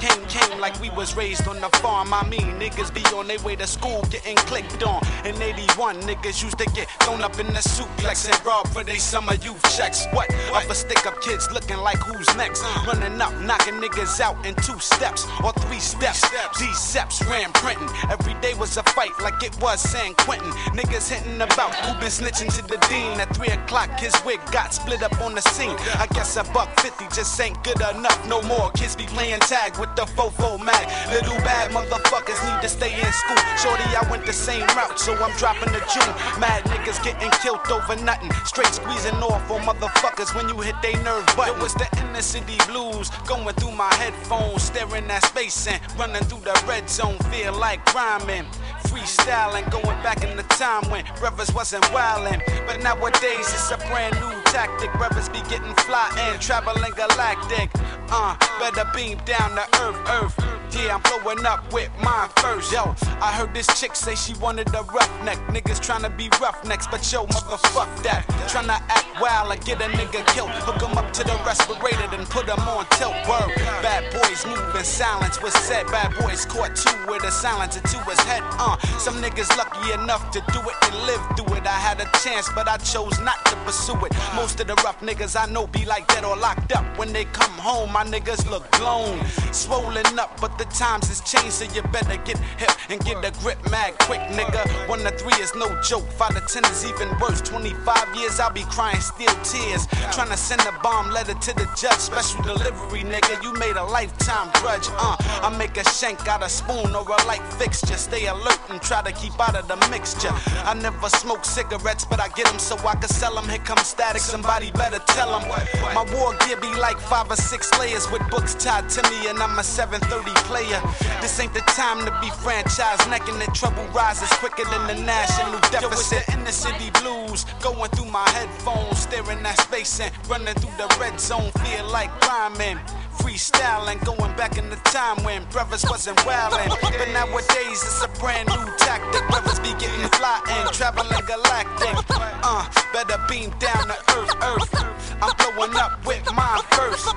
Came, 0.00 0.26
came 0.26 0.58
like 0.58 0.78
we 0.80 0.90
was 0.90 1.14
raised 1.14 1.46
on 1.46 1.60
the 1.60 1.68
farm. 1.78 2.12
I 2.12 2.24
mean, 2.26 2.58
niggas 2.58 2.92
be 2.92 3.04
on 3.16 3.28
their 3.28 3.38
way 3.40 3.54
to 3.54 3.66
school 3.68 4.02
getting 4.10 4.36
clicked 4.36 4.82
on. 4.82 4.93
In 5.24 5.40
81, 5.40 6.00
niggas 6.02 6.42
used 6.42 6.58
to 6.58 6.66
get 6.70 6.88
thrown 7.02 7.22
up 7.22 7.38
in 7.38 7.46
the 7.46 7.62
suplex 7.62 8.28
and 8.30 8.46
robbed 8.46 8.72
for 8.72 8.84
they 8.84 8.98
summer 8.98 9.34
youth 9.34 9.62
checks. 9.76 10.06
What? 10.12 10.28
Other 10.52 10.74
stick 10.74 11.06
up 11.06 11.20
kids 11.22 11.50
looking 11.50 11.78
like 11.78 11.98
who's 11.98 12.28
next? 12.36 12.62
Running 12.86 13.20
up, 13.20 13.32
knocking 13.40 13.74
niggas 13.74 14.20
out 14.20 14.44
in 14.46 14.54
two 14.56 14.78
steps 14.78 15.26
or 15.42 15.52
three 15.52 15.80
steps. 15.80 16.22
These 16.58 16.78
steps 16.78 17.24
ran 17.26 17.52
printing. 17.52 17.88
Every 18.10 18.34
day 18.40 18.54
was 18.54 18.76
a 18.76 18.82
fight 18.82 19.12
like 19.20 19.42
it 19.42 19.56
was 19.60 19.80
San 19.80 20.14
Quentin. 20.14 20.50
Niggas 20.76 21.08
hitting 21.08 21.40
about 21.40 21.74
who 21.74 21.98
been 22.00 22.10
snitching 22.10 22.52
to 22.56 22.62
the 22.66 22.78
dean. 22.88 23.20
At 23.20 23.34
3 23.34 23.48
o'clock, 23.48 23.90
his 23.98 24.14
wig 24.24 24.40
got 24.52 24.74
split 24.74 25.02
up 25.02 25.18
on 25.20 25.34
the 25.34 25.40
scene. 25.40 25.76
I 25.98 26.06
guess 26.12 26.36
a 26.36 26.44
buck 26.52 26.68
50 26.80 27.06
just 27.14 27.40
ain't 27.40 27.62
good 27.64 27.80
enough 27.80 28.28
no 28.28 28.42
more. 28.42 28.70
Kids 28.72 28.96
be 28.96 29.04
playing 29.04 29.40
tag 29.40 29.78
with 29.78 29.94
the 29.96 30.02
fofo 30.02 30.62
mag. 30.62 30.86
Little 31.10 31.36
bad 31.46 31.70
motherfuckers 31.70 32.40
need 32.44 32.60
to 32.62 32.68
stay 32.68 32.92
in 32.92 33.12
school. 33.12 33.36
Shorty, 33.56 33.84
I 33.96 34.06
went 34.10 34.26
the 34.26 34.32
same 34.32 34.66
route, 34.76 34.83
so 34.96 35.14
I'm 35.14 35.36
dropping 35.36 35.72
the 35.72 35.80
June. 35.92 36.14
Mad 36.40 36.64
niggas 36.64 37.02
getting 37.02 37.30
killed 37.42 37.60
over 37.70 37.96
nothing. 38.02 38.30
Straight 38.44 38.72
squeezing 38.74 39.16
off 39.22 39.50
on 39.50 39.60
motherfuckers 39.62 40.34
when 40.34 40.48
you 40.48 40.60
hit 40.60 40.76
they 40.82 40.94
nerve 41.02 41.26
button. 41.36 41.56
It 41.56 41.62
was 41.62 41.74
the 41.74 41.88
inner 42.00 42.22
city 42.22 42.58
blues 42.68 43.10
going 43.26 43.54
through 43.56 43.72
my 43.72 43.92
headphones, 43.94 44.62
staring 44.62 45.10
at 45.10 45.24
space 45.24 45.66
and 45.66 45.80
running 45.98 46.22
through 46.24 46.40
the 46.40 46.54
red 46.66 46.88
zone. 46.88 47.18
Feel 47.30 47.52
like 47.58 47.80
rhyming. 47.94 48.46
Freestyling, 48.94 49.68
going 49.72 50.00
back 50.04 50.22
in 50.22 50.36
the 50.36 50.44
time 50.44 50.88
when 50.88 51.04
brothers 51.18 51.52
wasn't 51.52 51.82
wildin'. 51.86 52.40
But 52.64 52.80
nowadays 52.80 53.40
it's 53.40 53.72
a 53.72 53.76
brand 53.88 54.14
new 54.20 54.40
tactic. 54.52 54.92
Brothers 54.92 55.28
be 55.28 55.40
getting 55.50 55.74
fly 55.82 56.14
and 56.16 56.40
traveling 56.40 56.92
galactic. 56.94 57.70
Uh, 58.08 58.36
better 58.60 58.88
beam 58.94 59.18
down 59.24 59.50
to 59.56 59.66
earth, 59.82 60.10
earth. 60.10 60.36
Yeah, 60.70 60.94
I'm 60.96 61.02
blowing 61.02 61.44
up 61.44 61.72
with 61.72 61.90
mine 62.02 62.28
first. 62.36 62.72
Yo, 62.72 62.94
I 63.20 63.32
heard 63.32 63.52
this 63.54 63.66
chick 63.80 63.94
say 63.96 64.14
she 64.14 64.34
wanted 64.34 64.68
a 64.74 64.82
roughneck. 64.82 65.38
Niggas 65.48 65.78
tryna 65.78 66.16
be 66.16 66.28
roughnecks, 66.40 66.86
but 66.86 67.00
yo, 67.12 67.26
motherfuck 67.26 67.90
that. 68.02 68.26
Tryna 68.50 68.82
act 68.90 69.06
wild 69.20 69.52
and 69.52 69.64
get 69.64 69.80
a 69.80 69.86
nigga 69.86 70.26
killed. 70.34 70.50
Hook 70.50 70.82
'em 70.82 70.98
up 70.98 71.12
to 71.12 71.24
the 71.24 71.36
respirator, 71.46 72.06
then 72.10 72.26
put 72.26 72.48
'em 72.48 72.58
on 72.68 72.86
tilt. 72.98 73.14
Word. 73.28 73.54
Bad 73.82 74.12
boys 74.14 74.44
move 74.46 74.74
in 74.74 74.84
silence 74.84 75.40
was 75.40 75.54
said. 75.54 75.86
Bad 75.88 76.14
boys 76.20 76.44
caught 76.44 76.74
two 76.74 76.98
with 77.06 77.22
a 77.22 77.30
silencer 77.30 77.80
to 77.80 77.98
his 78.10 78.20
head. 78.20 78.42
Uh, 78.58 78.76
some 78.98 79.22
niggas 79.22 79.54
lucky 79.56 79.92
enough 79.92 80.30
to 80.32 80.40
do 80.52 80.60
it 80.60 80.76
and 80.82 80.94
live 81.06 81.22
through 81.36 81.56
it. 81.56 81.66
I 81.66 81.78
had 81.78 82.00
a 82.00 82.08
chance, 82.22 82.48
but 82.54 82.68
I 82.68 82.76
chose 82.78 83.18
not 83.20 83.44
to 83.46 83.56
pursue 83.64 83.98
it. 84.04 84.12
Most 84.34 84.60
of 84.60 84.66
the 84.66 84.74
rough 84.84 85.00
niggas 85.00 85.36
I 85.40 85.50
know 85.50 85.66
be 85.66 85.84
like 85.84 86.06
that 86.08 86.24
or 86.24 86.36
locked 86.36 86.74
up. 86.74 86.84
When 86.98 87.12
they 87.12 87.24
come 87.26 87.52
home, 87.52 87.92
my 87.92 88.04
niggas 88.04 88.48
look 88.50 88.70
blown, 88.78 89.24
swollen 89.52 90.18
up, 90.18 90.40
but 90.40 90.58
the 90.58 90.64
times 90.66 91.08
has 91.08 91.20
changed, 91.20 91.52
so 91.52 91.64
you 91.74 91.82
better 91.88 92.16
get 92.24 92.38
hip 92.58 92.70
and 92.90 93.00
get 93.04 93.24
a 93.24 93.30
grip 93.40 93.58
mad 93.70 93.98
quick, 94.00 94.20
nigga. 94.32 94.62
One 94.88 95.00
to 95.00 95.10
three 95.16 95.34
is 95.42 95.54
no 95.54 95.68
joke, 95.82 96.06
five 96.12 96.34
to 96.34 96.42
ten 96.52 96.64
is 96.70 96.84
even 96.84 97.08
worse. 97.18 97.40
25 97.40 98.16
years, 98.16 98.40
I'll 98.40 98.52
be 98.52 98.64
crying 98.64 99.00
still 99.00 99.34
tears. 99.42 99.86
Trying 100.12 100.30
to 100.30 100.36
send 100.36 100.62
a 100.62 100.72
bomb 100.82 101.10
letter 101.10 101.34
to 101.34 101.52
the 101.54 101.68
judge, 101.76 101.98
special 101.98 102.42
delivery, 102.42 103.02
nigga. 103.02 103.42
You 103.42 103.52
made 103.54 103.76
a 103.76 103.84
lifetime 103.84 104.50
grudge, 104.60 104.88
uh. 104.98 105.16
I 105.42 105.54
make 105.56 105.76
a 105.76 105.84
shank 105.90 106.26
out 106.28 106.42
of 106.42 106.50
spoon 106.50 106.94
or 106.94 107.02
a 107.02 107.26
light 107.26 107.42
fixture. 107.54 107.96
Stay 107.96 108.26
alert 108.26 108.60
and 108.74 108.82
try 108.82 109.00
to 109.02 109.12
keep 109.12 109.38
out 109.38 109.54
of 109.54 109.68
the 109.68 109.78
mixture. 109.88 110.34
I 110.66 110.74
never 110.74 111.08
smoke 111.08 111.44
cigarettes, 111.44 112.04
but 112.04 112.18
I 112.20 112.28
get 112.34 112.46
them 112.46 112.58
so 112.58 112.76
I 112.86 112.96
can 112.96 113.08
sell 113.08 113.34
them. 113.34 113.48
Here 113.48 113.62
comes 113.62 113.86
static, 113.86 114.20
somebody 114.20 114.72
better 114.72 114.98
tell 115.14 115.30
them. 115.38 115.48
My 115.94 116.04
war 116.14 116.34
gear 116.44 116.58
be 116.58 116.74
like 116.74 116.98
five 116.98 117.30
or 117.30 117.36
six 117.36 117.70
layers 117.78 118.10
with 118.10 118.22
books 118.30 118.54
tied 118.54 118.90
to 118.90 119.02
me, 119.10 119.28
and 119.28 119.38
I'm 119.38 119.58
a 119.58 119.62
730 119.62 120.34
player. 120.50 120.80
This 121.22 121.38
ain't 121.38 121.54
the 121.54 121.64
time 121.78 122.04
to 122.04 122.10
be 122.20 122.30
franchise 122.42 122.98
necking 123.08 123.40
it. 123.40 123.54
Trouble 123.54 123.86
rises 123.94 124.30
quicker 124.42 124.64
than 124.64 124.86
the 124.88 124.98
national 125.06 125.60
deficit. 125.70 126.28
in 126.34 126.42
the 126.44 126.52
city 126.52 126.90
blues, 127.00 127.46
going 127.62 127.90
through 127.90 128.10
my 128.10 128.28
headphones, 128.30 128.98
staring 128.98 129.38
at 129.46 129.60
space 129.60 130.00
and 130.00 130.12
running 130.28 130.54
through 130.54 130.74
the 130.76 130.88
red 130.98 131.20
zone. 131.20 131.50
Feel 131.62 131.86
like 131.90 132.10
rhyming. 132.26 132.78
Freestyling, 133.18 134.04
going 134.04 134.34
back 134.36 134.58
in 134.58 134.68
the 134.70 134.76
time 134.76 135.22
when 135.24 135.44
brothers 135.50 135.84
wasn't 135.88 136.18
wildin'. 136.18 136.68
But 136.68 137.08
nowadays 137.12 137.82
it's 137.82 138.04
a 138.04 138.08
brand 138.20 138.48
new 138.48 138.64
tactic. 138.78 139.26
Brothers 139.28 139.58
be 139.60 139.72
getting 139.78 140.08
fly 140.18 140.40
and 140.48 140.70
traveling 140.72 141.24
galactic. 141.26 141.94
Uh, 142.42 142.68
better 142.92 143.18
beam 143.28 143.50
down 143.58 143.88
to 143.88 143.96
earth, 144.16 144.34
earth. 144.42 145.16
I'm 145.22 145.34
blowing 145.36 145.76
up 145.76 146.04
with 146.06 146.24
mine 146.34 146.62
first. 146.70 147.08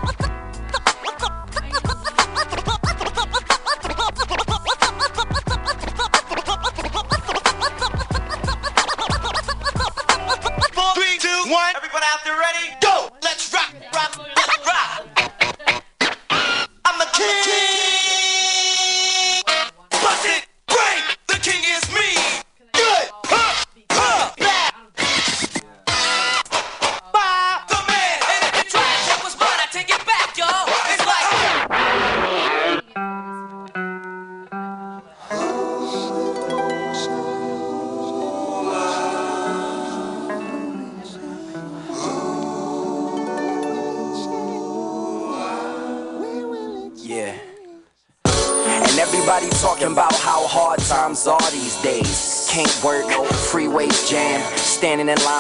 Three, 10.96 11.18
two, 11.20 11.52
one. 11.52 11.76
Everybody 11.76 12.06
out 12.06 12.24
there 12.24 12.38
ready? 12.40 12.87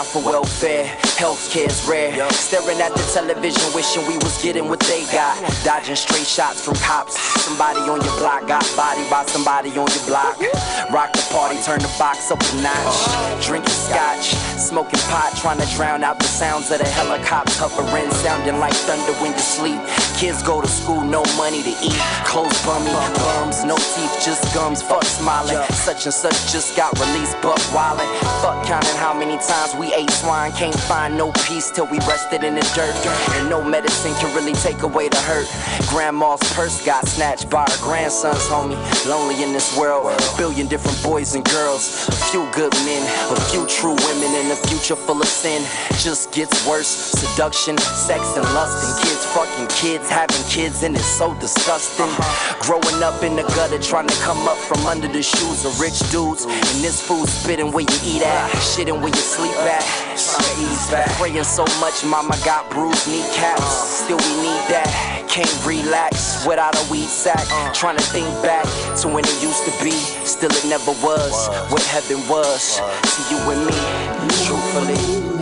For 0.07 0.23
welfare, 0.23 0.85
healthcare's 1.17 1.87
rare. 1.87 2.11
Staring 2.47 2.79
at 2.79 2.95
the 2.95 3.03
television, 3.11 3.59
wishing 3.75 4.07
we 4.07 4.15
was 4.23 4.41
getting 4.41 4.69
what 4.69 4.79
they 4.87 5.03
got. 5.11 5.35
Dodging 5.65 5.97
straight 5.97 6.25
shots 6.25 6.63
from 6.63 6.75
cops. 6.75 7.19
Somebody 7.43 7.81
on 7.91 7.99
your 7.99 8.15
block 8.23 8.47
got 8.47 8.63
bodied 8.77 9.09
by 9.09 9.25
somebody 9.25 9.67
on 9.71 9.91
your 9.91 10.05
block. 10.07 10.39
Rock 10.89 11.11
the 11.11 11.27
party, 11.27 11.59
turn 11.67 11.79
the 11.79 11.91
box 11.99 12.31
up 12.31 12.39
a 12.39 12.55
notch. 12.63 13.43
Drinking 13.43 13.67
scotch, 13.67 14.31
smoking 14.55 15.03
pot, 15.11 15.35
trying 15.35 15.59
to 15.59 15.67
drown 15.75 16.05
out 16.05 16.19
the 16.19 16.31
sounds 16.31 16.71
of 16.71 16.79
the 16.79 16.87
helicopters 16.87 17.59
hovering, 17.59 18.09
sounding 18.11 18.59
like 18.59 18.73
thunder 18.87 19.11
when 19.19 19.33
you 19.33 19.43
sleep. 19.43 19.83
Kids 20.15 20.41
go 20.41 20.61
to 20.61 20.67
school, 20.69 21.03
no 21.03 21.27
money 21.35 21.61
to 21.63 21.75
eat. 21.83 21.99
Clothes 22.23 22.55
bummy, 22.63 22.95
bums, 23.19 23.65
no 23.65 23.75
teeth, 23.75 24.23
just 24.23 24.55
gums. 24.55 24.81
Fuck 24.81 25.03
smiling. 25.03 25.59
Such 25.75 26.05
and 26.05 26.13
such 26.13 26.47
just 26.47 26.77
got 26.77 26.97
released, 26.97 27.35
but 27.43 27.59
wildin'. 27.75 28.07
Fuck 28.39 28.65
counting 28.65 28.95
how 28.95 29.13
many 29.13 29.35
times 29.35 29.75
we 29.75 29.93
ate 29.93 30.11
swine. 30.11 30.53
Can't 30.53 30.79
find 30.87 31.17
no 31.17 31.33
peace 31.43 31.69
till 31.71 31.87
we 31.87 31.99
rested 32.07 32.36
in 32.43 32.55
the 32.55 32.65
dirt. 32.75 32.95
And 33.37 33.49
no 33.49 33.63
medicine 33.63 34.13
can 34.15 34.33
really 34.35 34.53
take 34.53 34.81
away 34.83 35.09
the 35.09 35.17
hurt. 35.17 35.47
Grandma's 35.89 36.41
purse 36.53 36.83
got 36.85 37.07
snatched 37.07 37.49
by 37.49 37.63
her 37.63 37.83
grandson's 37.83 38.45
homie. 38.47 38.77
Lonely 39.07 39.43
in 39.43 39.53
this 39.53 39.77
world, 39.77 40.05
a 40.07 40.37
billion 40.37 40.67
different 40.67 41.01
boys 41.03 41.35
and 41.35 41.43
girls. 41.45 42.07
A 42.09 42.11
few 42.31 42.49
good 42.53 42.73
men, 42.85 43.03
a 43.31 43.39
few 43.49 43.65
true 43.67 43.95
women, 43.95 44.29
and 44.35 44.51
a 44.51 44.55
future 44.67 44.95
full 44.95 45.21
of 45.21 45.27
sin. 45.27 45.63
Just 45.99 46.31
gets 46.33 46.67
worse. 46.67 46.87
Seduction, 46.87 47.77
sex, 47.77 48.35
and 48.35 48.45
lust, 48.53 48.77
and 48.83 49.07
kids 49.07 49.25
fucking 49.37 49.67
kids, 49.67 50.09
having 50.09 50.43
kids, 50.49 50.83
and 50.83 50.95
it's 50.95 51.05
so 51.05 51.33
disgusting. 51.39 52.09
Growing 52.59 53.03
up 53.03 53.21
in 53.23 53.35
the 53.35 53.43
gutter, 53.55 53.79
trying 53.79 54.07
to 54.07 54.15
come 54.21 54.47
up 54.47 54.57
from 54.57 54.85
under 54.85 55.07
the 55.07 55.21
shoes 55.21 55.65
of 55.65 55.79
rich 55.79 55.99
dudes. 56.11 56.45
And 56.45 56.77
this 56.83 57.01
food 57.01 57.27
spitting 57.29 57.71
where 57.71 57.85
you 57.85 57.97
eat 58.03 58.23
at, 58.23 58.49
shitting 58.57 58.99
where 58.99 59.09
you 59.09 59.23
sleep 59.35 59.55
at. 59.57 59.83
Praying 61.19 61.43
so 61.43 61.65
much, 61.79 62.03
mama 62.03 62.26
got 62.43 62.69
bruised 62.69 63.07
kneecaps. 63.07 63.61
Uh. 63.61 64.05
Still, 64.05 64.17
we 64.17 64.41
need 64.41 64.63
that. 64.69 65.25
Can't 65.29 65.65
relax 65.65 66.45
without 66.45 66.75
a 66.75 66.91
weed 66.91 67.07
sack. 67.07 67.45
Uh. 67.51 67.73
Trying 67.73 67.97
to 67.97 68.03
think 68.03 68.27
back 68.43 68.65
to 69.01 69.07
when 69.07 69.23
it 69.23 69.41
used 69.41 69.63
to 69.65 69.83
be. 69.83 69.91
Still, 70.25 70.51
it 70.51 70.65
never 70.65 70.91
was 71.03 71.47
what 71.71 71.83
heaven 71.83 72.17
was 72.27 72.79
to 72.79 73.19
you 73.29 73.39
and 73.51 73.65
me. 73.65 73.77
Truthfully. 74.45 75.36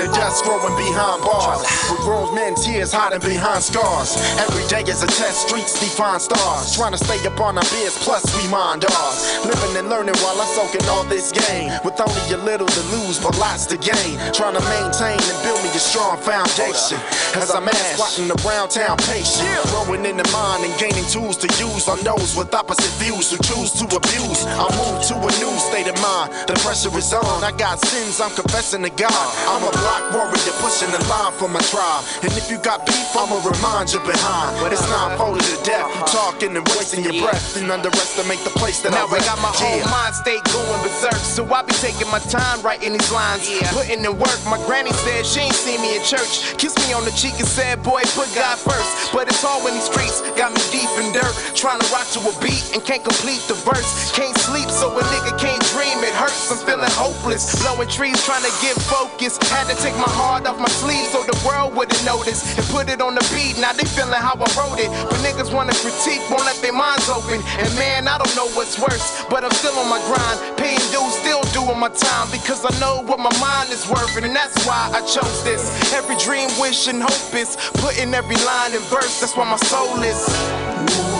To 0.00 0.08
dust, 0.16 0.44
growing 0.44 0.76
behind 0.76 1.20
bars. 1.22 1.60
With 1.92 2.00
grown 2.00 2.34
men, 2.34 2.54
tears 2.54 2.92
hiding 2.92 3.20
behind 3.20 3.62
scars. 3.62 4.16
Every 4.40 4.64
day 4.68 4.82
is 4.88 5.02
a 5.02 5.06
test, 5.06 5.48
streets 5.48 5.78
define 5.78 6.20
stars. 6.20 6.74
Trying 6.74 6.92
to 6.92 7.00
stay 7.00 7.20
up 7.26 7.38
on 7.40 7.58
our 7.60 7.68
biz, 7.68 7.96
plus 8.00 8.24
we 8.36 8.48
mind 8.48 8.84
ours. 8.84 9.44
Living 9.44 9.76
and 9.76 9.88
learning 9.88 10.16
while 10.24 10.40
I 10.40 10.46
soak 10.56 10.72
in 10.74 10.84
all 10.88 11.04
this 11.04 11.32
game. 11.32 11.72
With 11.84 12.00
only 12.00 12.24
a 12.32 12.40
little 12.40 12.66
to 12.66 12.82
lose, 12.96 13.20
but 13.20 13.36
lots 13.36 13.66
to 13.66 13.76
gain. 13.76 14.16
Trying 14.32 14.56
to 14.56 14.64
maintain 14.72 15.20
and 15.20 15.38
build 15.44 15.60
me 15.60 15.68
a 15.76 15.82
strong 15.82 16.16
foundation. 16.16 16.96
As 17.36 17.52
I'm 17.52 17.68
ass 17.68 18.00
squatting 18.00 18.32
around 18.40 18.70
town 18.70 18.96
patient. 19.04 19.44
Growing 19.68 20.04
in 20.08 20.16
the 20.16 20.28
mind 20.32 20.64
and 20.64 20.74
gaining 20.80 21.04
tools 21.12 21.36
to 21.44 21.48
use 21.60 21.88
on 21.88 22.00
those 22.00 22.36
with 22.36 22.54
opposite 22.54 22.94
views 22.96 23.30
who 23.30 23.38
choose 23.44 23.76
to 23.76 23.84
abuse. 23.84 24.48
I 24.48 24.66
move 24.80 25.04
to 25.12 25.14
a 25.20 25.32
new 25.44 25.54
state 25.60 25.88
of 25.92 25.96
mind. 26.00 26.32
The 26.48 26.56
pressure 26.64 26.92
is 26.96 27.12
on. 27.12 27.44
I 27.44 27.52
got 27.52 27.78
sins 27.84 28.20
I'm 28.20 28.32
confessing 28.32 28.82
to 28.84 28.90
God. 28.90 29.28
I'm 29.50 29.62
a 29.68 29.72
block 29.90 30.14
warrior 30.14 30.54
pushing 30.62 30.90
the 30.94 31.02
line 31.10 31.32
for 31.34 31.48
my 31.50 31.60
tribe. 31.66 32.04
And 32.22 32.30
if 32.38 32.50
you 32.50 32.58
got 32.62 32.86
beef, 32.86 33.10
I'ma 33.18 33.42
remind 33.42 33.90
you 33.92 33.98
behind. 34.06 34.54
But 34.62 34.72
it's 34.72 34.86
not 34.86 35.18
folded 35.18 35.42
to 35.42 35.58
death. 35.66 35.82
Uh-huh. 35.90 36.06
Talking 36.06 36.54
and 36.56 36.66
wasting 36.78 37.02
your 37.02 37.18
breath 37.18 37.56
and 37.58 37.70
underestimate 37.70 38.38
the 38.46 38.54
place 38.54 38.80
that 38.82 38.92
Now 38.92 39.06
I 39.10 39.18
I 39.18 39.20
got 39.26 39.40
my 39.42 39.50
whole 39.50 39.78
Yeah. 39.82 39.90
mind 39.90 40.14
state 40.14 40.42
going 40.54 40.80
berserk, 40.82 41.18
so 41.18 41.42
I 41.52 41.62
be 41.62 41.74
taking 41.82 42.08
my 42.10 42.20
time 42.30 42.62
writing 42.62 42.92
these 42.94 43.10
lines, 43.10 43.50
yeah. 43.50 43.70
putting 43.72 44.04
in 44.04 44.14
work. 44.18 44.38
My 44.46 44.58
granny 44.66 44.92
said 44.92 45.26
she 45.26 45.40
ain't 45.40 45.54
seen 45.54 45.80
me 45.82 45.96
in 45.96 46.02
church, 46.04 46.54
kissed 46.58 46.78
me 46.86 46.92
on 46.94 47.04
the 47.04 47.10
cheek 47.12 47.34
and 47.38 47.48
said, 47.48 47.82
"Boy, 47.82 48.02
put 48.14 48.30
God 48.34 48.58
first." 48.58 49.12
But 49.12 49.28
it's 49.28 49.42
all 49.44 49.66
in 49.66 49.74
these 49.74 49.90
streets, 49.90 50.22
got 50.38 50.52
me 50.54 50.62
deep 50.70 50.90
in 51.02 51.12
dirt, 51.12 51.34
trying 51.54 51.80
to 51.80 51.86
rock 51.92 52.06
to 52.14 52.20
a 52.30 52.32
beat 52.40 52.62
and 52.74 52.80
can't 52.84 53.02
complete 53.04 53.42
the 53.50 53.54
verse. 53.66 54.12
Can't 54.12 54.36
sleep, 54.38 54.70
so 54.70 54.86
a 54.98 55.02
nigga 55.12 55.32
can't 55.38 55.62
dream. 55.74 55.98
It 56.04 56.14
hurts, 56.14 56.50
I'm 56.52 56.58
feeling 56.66 56.90
hopeless, 56.94 57.44
blowing 57.62 57.88
trees, 57.88 58.18
trying 58.24 58.44
to 58.44 58.54
get 58.62 58.76
focused. 58.86 59.42
Had 59.50 59.66
to 59.72 59.76
take 59.80 59.96
my 59.96 60.12
heart 60.12 60.46
off 60.46 60.58
my 60.60 60.68
sleeve 60.68 61.08
so 61.08 61.24
the 61.24 61.36
world 61.40 61.74
wouldn't 61.74 62.04
notice 62.04 62.44
and 62.56 62.66
put 62.68 62.88
it 62.92 63.00
on 63.00 63.14
the 63.14 63.24
beat. 63.32 63.56
Now 63.56 63.72
they 63.72 63.88
feeling 63.88 64.20
how 64.20 64.36
I 64.36 64.48
wrote 64.52 64.76
it, 64.76 64.92
but 65.08 65.18
niggas 65.24 65.52
wanna 65.52 65.72
critique, 65.80 66.20
won't 66.28 66.44
let 66.44 66.60
their 66.60 66.76
minds 66.76 67.08
open. 67.08 67.40
And 67.56 67.68
man, 67.80 68.06
I 68.06 68.20
don't 68.20 68.34
know 68.36 68.48
what's 68.52 68.76
worse, 68.78 69.24
but 69.32 69.42
I'm 69.42 69.52
still 69.56 69.72
on 69.80 69.88
my 69.88 70.00
grind, 70.04 70.36
paying 70.60 70.84
dues, 70.92 71.16
still 71.16 71.40
doing 71.56 71.80
my 71.80 71.88
time 71.88 72.28
because 72.30 72.60
I 72.64 72.72
know 72.78 73.00
what 73.08 73.18
my 73.18 73.32
mind 73.40 73.72
is 73.72 73.88
worth, 73.88 74.16
and 74.20 74.36
that's 74.36 74.66
why 74.66 74.92
I 74.92 75.00
chose 75.00 75.42
this. 75.44 75.64
Every 75.92 76.16
dream, 76.16 76.48
wish, 76.60 76.86
and 76.86 77.02
hope 77.02 77.34
is 77.34 77.56
putting 77.80 78.12
every 78.12 78.36
line 78.44 78.72
in 78.76 78.84
verse. 78.92 79.20
That's 79.20 79.34
why 79.36 79.48
my 79.48 79.56
soul 79.56 79.96
is. 80.04 81.19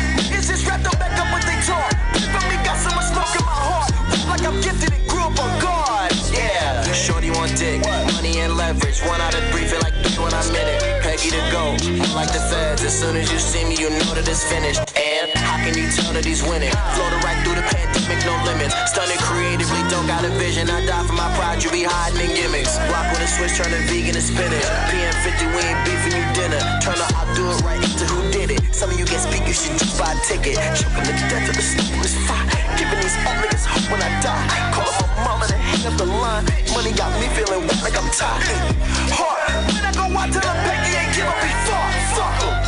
go. 11.51 11.75
Like 12.15 12.31
the 12.31 12.39
feds, 12.39 12.81
as 12.81 12.95
soon 12.95 13.15
as 13.19 13.27
you 13.31 13.37
see 13.37 13.67
me, 13.67 13.75
you 13.75 13.91
know 13.91 14.11
that 14.15 14.25
it's 14.25 14.47
finished. 14.47 14.79
And 14.95 15.29
how 15.35 15.59
can 15.59 15.75
you 15.75 15.91
tell 15.91 16.15
that 16.15 16.23
he's 16.23 16.41
winning? 16.41 16.71
Floated 16.95 17.21
right 17.27 17.37
through 17.43 17.59
the 17.59 17.67
pandemic, 17.67 18.23
no 18.23 18.33
limits. 18.47 18.73
Stunning 18.87 19.19
creatively, 19.19 19.83
don't 19.91 20.07
got 20.07 20.23
a 20.23 20.31
vision. 20.39 20.71
I 20.71 20.79
die 20.87 21.03
for 21.03 21.13
my 21.13 21.27
pride, 21.35 21.59
you 21.61 21.69
be 21.69 21.83
hiding 21.83 22.23
in 22.23 22.31
gimmicks. 22.33 22.79
Rock 22.87 23.11
with 23.11 23.27
a 23.27 23.29
switch, 23.29 23.53
turning 23.59 23.83
vegan 23.91 24.15
and 24.15 24.23
spinach. 24.23 24.65
PM 24.89 25.13
50, 25.27 25.51
we 25.51 25.59
ain't 25.67 25.81
beefing 25.83 26.15
you 26.15 26.25
dinner. 26.31 26.61
Turn 26.79 26.95
the 26.95 27.07
i 27.11 27.21
do 27.35 27.43
it 27.43 27.59
right 27.67 27.83
into 27.83 28.07
who 28.07 28.23
did 28.31 28.49
it. 28.55 28.63
Some 28.71 28.89
of 28.89 28.97
you 28.97 29.05
get 29.05 29.19
speak, 29.19 29.43
you 29.43 29.53
should 29.53 29.75
just 29.75 29.99
buy 29.99 30.15
a 30.15 30.17
ticket. 30.23 30.55
Choking 30.79 31.05
the 31.05 31.15
death 31.27 31.51
of 31.51 31.55
the 31.59 31.63
sniper's 31.63 32.15
fire. 32.25 32.47
Giving 32.79 32.99
these 33.03 33.15
old 33.27 33.37
niggas 33.43 33.67
hope 33.67 33.87
when 33.91 33.99
I 33.99 34.09
die. 34.23 34.47
Call 34.71 34.87
up 34.87 35.11
my 35.19 35.35
mama 35.35 35.45
to 35.51 35.57
hang 35.59 35.83
up 35.83 35.95
the 35.99 36.07
line. 36.07 36.47
Money 36.71 36.95
got 36.95 37.11
me 37.19 37.27
feeling 37.35 37.67
wet 37.67 37.79
like 37.83 37.95
I'm 37.99 38.07
tired. 38.15 38.71
Hard. 39.11 39.43
When 39.67 39.83
I 39.83 39.91
go 39.91 40.07
out 40.15 40.31
till 40.31 40.43
I'm 40.47 40.90
shit'll 41.21 41.41
be 41.41 41.49
fucked. 41.65 42.15
Fuck 42.15 42.43
'em. 42.43 42.60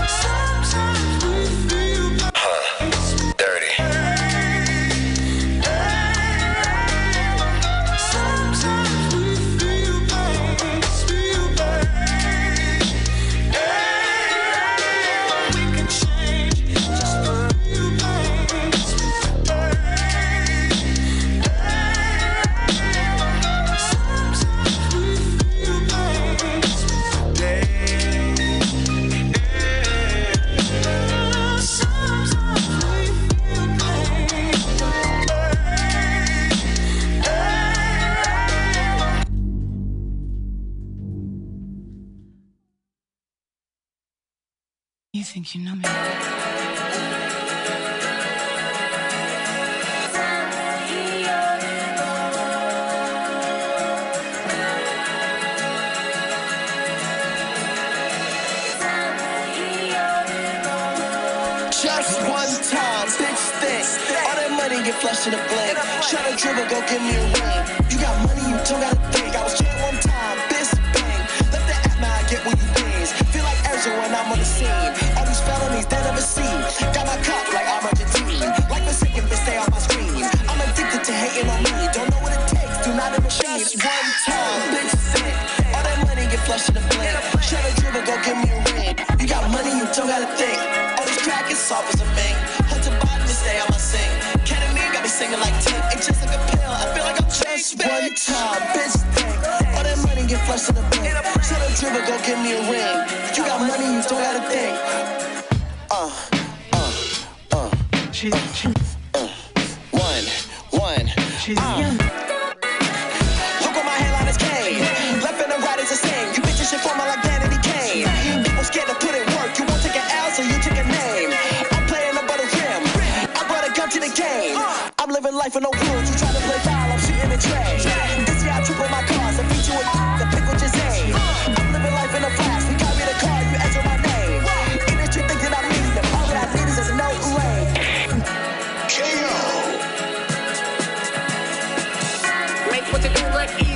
What 142.93 143.03
you 143.03 143.09
do 143.09 143.23
like 143.33 143.72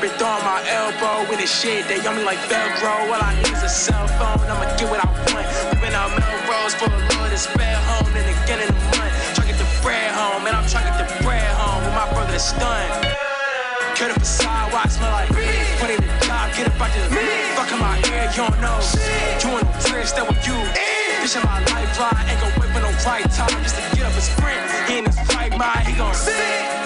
been 0.00 0.16
throwing 0.16 0.40
my 0.48 0.64
elbow 0.64 1.28
with 1.28 1.44
the 1.44 1.46
shit. 1.46 1.84
They 1.84 2.00
on 2.08 2.16
me 2.16 2.24
like 2.24 2.40
Velcro. 2.48 3.12
All 3.12 3.20
I 3.20 3.36
need 3.36 3.52
is 3.52 3.62
a 3.62 3.68
cell 3.68 4.08
phone. 4.16 4.40
I'ma 4.48 4.64
get 4.80 4.88
what 4.88 5.04
I 5.04 5.08
want. 5.28 5.44
Been 5.76 5.92
out 5.92 6.08
Melrose 6.16 6.72
for 6.72 6.88
a 6.88 6.96
little 6.96 7.28
to 7.28 7.36
spare 7.36 7.76
home. 7.84 8.08
And 8.08 8.24
then 8.24 8.32
again 8.32 8.60
in 8.64 8.68
the 8.72 8.80
month, 8.96 9.12
try 9.36 9.44
get 9.44 9.60
the 9.60 9.68
bread 9.84 10.08
home. 10.16 10.48
And 10.48 10.56
I'm 10.56 10.64
trying 10.72 10.88
to 10.88 10.96
get 10.96 11.04
the 11.04 11.20
bread 11.20 11.44
home 11.52 11.84
with 11.84 11.92
my 11.92 12.08
brother 12.16 12.32
that's 12.32 12.48
stunned. 12.48 13.12
Cut 14.00 14.16
up 14.16 14.16
a 14.16 14.24
sidewalk, 14.24 14.88
smell 14.88 15.12
like 15.12 15.28
Put 15.28 15.92
in 15.92 16.00
the 16.00 16.08
job, 16.24 16.48
get 16.56 16.72
up 16.72 16.80
out 16.80 16.88
the 16.96 17.04
Fuck 17.60 17.68
in 17.68 17.78
my 17.84 18.00
ear, 18.08 18.24
you 18.32 18.40
don't 18.40 18.56
know. 18.64 18.80
You 19.44 19.52
in 19.60 19.68
the 19.68 19.76
bridge, 19.84 20.16
that 20.16 20.24
with 20.24 20.40
you. 20.48 20.56
Bitch, 21.20 21.36
in 21.36 21.44
my 21.44 21.60
lifeline, 21.68 22.24
ain't 22.24 22.40
gon' 22.40 22.56
wait 22.56 22.72
for 22.72 22.80
no 22.80 22.88
right 23.04 23.28
time 23.36 23.52
just 23.60 23.76
to 23.76 23.84
get 23.92 24.08
up 24.08 24.16
and 24.16 24.24
sprint. 24.24 24.64
He 24.88 24.96
in 24.96 25.04
his 25.04 25.20
right 25.36 25.52
mind, 25.52 25.84
he 25.84 25.92
gon' 25.92 26.16
sit. 26.16 26.79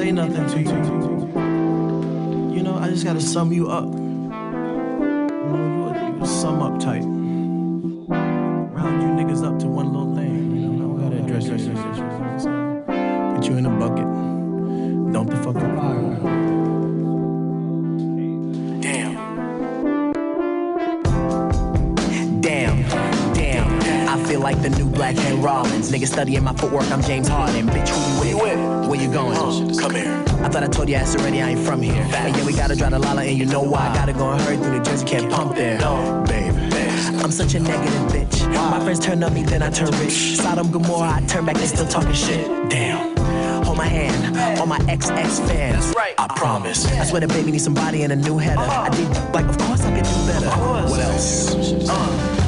Say 0.00 0.12
nothing 0.12 0.46
to 0.48 0.58
you. 0.62 0.70
You 2.56 2.62
know, 2.62 2.78
I 2.78 2.88
just 2.88 3.04
gotta 3.04 3.20
sum 3.20 3.52
you 3.52 3.68
up. 3.68 3.84
You 3.84 4.00
know, 4.00 4.32
you 5.76 5.88
a, 5.94 6.18
you 6.18 6.26
sum 6.26 6.62
up 6.62 6.80
type. 6.80 7.02
Round 8.78 9.02
you 9.02 9.08
niggas 9.08 9.44
up 9.44 9.58
to 9.58 9.66
one 9.66 9.92
little 9.92 10.14
thing. 10.16 10.56
You 10.56 10.68
know, 10.70 10.96
I 10.96 11.00
gotta 11.02 11.18
address 11.22 11.48
your. 11.48 11.58
So, 11.58 11.74
put 13.34 13.46
you 13.46 13.58
in 13.58 13.66
a 13.66 13.68
bucket. 13.78 14.06
Dump 15.12 15.28
the 15.28 15.36
fucking 15.36 15.76
fire. 15.76 16.16
Damn. 18.80 19.12
Damn, 22.40 22.84
damn. 23.34 24.08
I 24.08 24.16
feel 24.26 24.40
like 24.40 24.62
the 24.62 24.70
new 24.70 24.86
Black 24.86 25.16
Henry 25.16 25.38
Rollins. 25.42 25.90
Nigga 25.92 26.06
studying 26.06 26.42
my 26.42 26.54
footwork, 26.54 26.90
I'm 26.90 27.02
James 27.02 27.28
Harden. 27.28 27.66
Bitch, 27.66 27.90
who 27.90 28.26
you 28.26 28.38
with? 28.38 28.69
Where 28.90 29.00
you 29.00 29.12
going? 29.12 29.36
Uh, 29.38 29.80
come 29.80 29.94
here. 29.94 30.24
I 30.42 30.48
thought 30.48 30.64
I 30.64 30.66
told 30.66 30.88
you 30.88 30.96
ass 30.96 31.14
already, 31.14 31.40
I 31.40 31.50
ain't 31.50 31.60
from 31.60 31.80
here. 31.80 31.94
And 31.94 32.36
yeah, 32.36 32.44
we 32.44 32.52
gotta 32.52 32.74
drive 32.74 32.90
the 32.90 32.98
Lala, 32.98 33.22
and 33.22 33.38
you 33.38 33.46
know 33.46 33.62
why. 33.62 33.88
I 33.88 33.94
gotta 33.94 34.12
go 34.12 34.28
and 34.28 34.42
hurry 34.42 34.56
through 34.56 34.76
the 34.76 34.84
Jersey, 34.84 35.06
can't 35.06 35.30
pump 35.30 35.54
there. 35.54 35.78
No, 35.78 36.24
babe. 36.26 36.52
I'm 37.22 37.30
such 37.30 37.54
a 37.54 37.60
negative 37.60 38.10
bitch. 38.10 38.52
My 38.52 38.80
friends 38.80 38.98
turn 38.98 39.22
on 39.22 39.32
me, 39.32 39.44
then 39.44 39.62
I 39.62 39.70
turn 39.70 39.92
rich. 40.00 40.38
Sodom 40.38 40.72
Gomorrah, 40.72 41.14
I 41.14 41.20
turn 41.28 41.46
back, 41.46 41.54
they 41.54 41.66
still 41.66 41.86
talking 41.86 42.12
shit. 42.14 42.48
Damn. 42.68 43.16
Hold 43.62 43.76
my 43.76 43.86
hand, 43.86 44.58
all 44.58 44.66
my 44.66 44.80
XX 44.80 45.38
fans. 45.46 45.84
That's 45.84 45.96
right. 45.96 46.14
I 46.18 46.24
uh-huh. 46.24 46.34
promise. 46.34 46.84
I 46.86 47.04
swear 47.04 47.20
the 47.20 47.28
baby 47.28 47.52
needs 47.52 47.62
somebody 47.62 48.02
and 48.02 48.12
a 48.12 48.16
new 48.16 48.38
header. 48.38 48.60
Uh-huh. 48.60 48.80
I 48.80 48.88
did 48.88 49.08
like, 49.32 49.46
of 49.46 49.56
course 49.58 49.82
I 49.82 49.94
could 49.94 50.04
do 50.04 50.26
better. 50.26 50.50
What 50.90 50.98
else? 50.98 51.88
Uh. 51.88 52.39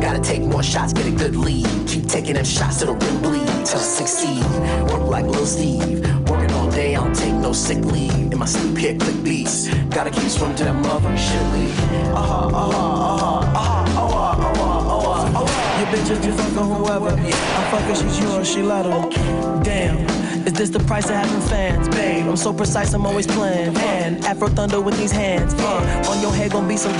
Gotta 0.00 0.20
take 0.20 0.42
more 0.42 0.62
shots, 0.62 0.92
get 0.92 1.06
a 1.06 1.10
good 1.10 1.36
lead. 1.36 1.66
Keep 1.86 2.06
taking 2.06 2.34
them 2.34 2.44
shots 2.44 2.78
till 2.78 2.94
the 2.94 3.04
rim 3.04 3.22
bleed. 3.22 3.46
Till 3.66 3.78
succeed. 3.78 4.42
Work 4.90 5.08
like 5.08 5.26
Lil 5.26 5.46
Steve. 5.46 6.00
Working 6.28 6.50
all 6.52 6.70
day, 6.70 6.96
I 6.96 7.04
don't 7.04 7.14
take 7.14 7.34
no 7.34 7.52
sick 7.52 7.84
leave. 7.84 8.32
In 8.32 8.38
my 8.38 8.46
sleep 8.46 8.76
here, 8.76 8.96
click 8.96 9.22
beats. 9.22 9.68
Gotta 9.90 10.10
keep 10.10 10.28
swimming 10.30 10.56
to 10.56 10.64
that 10.64 10.74
motherfucking 10.74 11.18
shit 11.18 11.42
lead. 11.52 11.74
Uh-huh, 12.14 12.46
uh-huh, 12.46 12.70
uh-huh, 13.10 13.40
uh-huh, 13.58 14.00
uh-huh, 14.00 14.48
uh-huh, 14.48 14.96
uh-huh, 14.96 15.42
uh-huh. 15.42 15.78
Your 15.78 15.88
bitches 15.92 16.20
be 16.24 16.32
fucking 16.32 16.74
whoever. 16.74 17.10
I'm 17.10 17.70
fucking, 17.70 17.94
she's 17.96 18.18
yours, 18.20 18.50
she 18.50 18.62
let 18.62 18.86
her. 18.86 19.62
Damn. 19.62 19.98
Is 20.46 20.54
this 20.54 20.70
the 20.70 20.80
price 20.80 21.04
of 21.04 21.16
having 21.16 21.40
fans? 21.48 21.88
Babe, 21.90 22.26
I'm 22.26 22.36
so 22.36 22.52
precise, 22.52 22.94
I'm 22.94 23.04
always 23.04 23.26
playing. 23.26 23.76
And 23.76 24.24
Afro 24.24 24.48
Thunder 24.48 24.80
with 24.80 24.96
these 24.96 25.12
hands. 25.12 25.52
Uh, 25.54 26.08
on 26.08 26.20
your 26.22 26.32
head 26.32 26.52
gon' 26.52 26.66
be 26.66 26.78
some. 26.78 26.94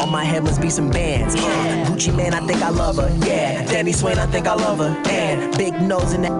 On 0.00 0.10
my 0.10 0.24
head 0.24 0.44
must 0.44 0.60
be 0.60 0.70
some 0.70 0.90
bands. 0.90 1.34
Uh, 1.34 1.87
Gucci 1.98 2.16
Mane, 2.16 2.32
I 2.32 2.38
think 2.46 2.62
I 2.62 2.68
love 2.68 2.96
her. 2.96 3.10
Yeah. 3.26 3.64
Danny 3.66 3.90
Swain, 3.90 4.18
I 4.18 4.26
think 4.26 4.46
I 4.46 4.54
love 4.54 4.78
her. 4.78 4.96
And 5.10 5.56
big 5.58 5.74
nose 5.82 6.12
in 6.12 6.22
that. 6.22 6.30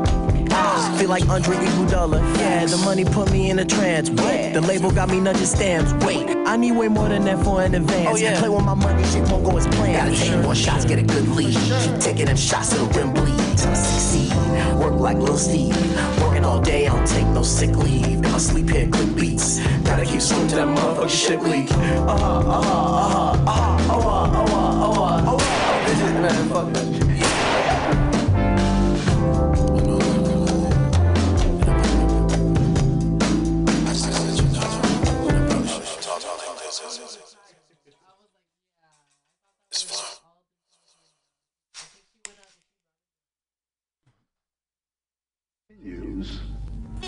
Ah, 0.53 0.97
feel 0.97 1.09
like 1.09 1.29
Andre 1.29 1.57
Iguodala. 1.57 2.21
Yeah, 2.39 2.65
the 2.67 2.77
money 2.79 3.05
put 3.05 3.33
me 3.33 3.51
in 3.51 3.59
a 3.59 3.65
trance. 3.65 4.09
Wait, 4.09 4.53
the 4.53 4.61
label 4.61 4.93
got 4.93 5.09
me 5.09 5.19
nudging 5.19 5.47
stamps. 5.47 5.93
Wait, 6.07 6.29
I 6.47 6.57
need 6.57 6.73
way 6.73 6.87
more 6.87 7.09
than 7.09 7.25
that 7.25 7.43
for 7.43 7.61
an 7.61 7.75
advance. 7.75 8.09
Oh, 8.09 8.17
yeah. 8.17 8.39
Play 8.39 8.49
with 8.49 8.65
my 8.65 8.75
money, 8.75 9.03
shit 9.05 9.29
won't 9.29 9.45
go 9.45 9.57
as 9.57 9.67
planned. 9.67 9.97
Gotta 9.97 10.17
take 10.17 10.41
more 10.43 10.55
shots, 10.55 10.85
get 10.85 11.01
a 11.01 11.03
good 11.03 11.27
lead. 11.29 11.55
Keep 11.55 11.99
taking 11.99 12.27
them 12.27 12.37
shots 12.37 12.71
till 12.71 12.87
the 12.87 13.01
rim 13.01 13.13
bleed. 13.13 13.48
I 13.67 13.75
succeed. 13.75 14.33
Work 14.79 14.95
like 14.95 15.19
Lil 15.19 15.37
Steve. 15.37 15.77
Working 16.21 16.45
all 16.45 16.61
day, 16.61 16.87
I 16.87 16.95
don't 16.95 17.07
take 17.07 17.27
no 17.29 17.43
sick 17.43 17.75
leave. 17.77 18.07
In 18.07 18.23
my 18.23 18.39
sleep 18.39 18.71
here, 18.71 18.89
click 18.89 19.15
beats. 19.17 19.59
Gotta 19.85 20.05
keep 20.05 20.21
swimming 20.21 20.49
to 20.49 20.57
that 20.57 20.69
motherfucking 20.69 21.09
shit 21.09 21.43
leak. 21.43 21.71
Uh-huh, 21.71 22.15
uh-huh, 22.15 22.61
uh-huh, 22.61 23.49
uh-huh, 23.49 23.95
uh-huh, 23.95 24.43
uh-huh, 24.43 24.91
uh-huh, 24.91 25.37
uh-huh. 25.37 26.23
Man, 26.23 26.49
fuck 26.49 26.73
that 26.73 27.08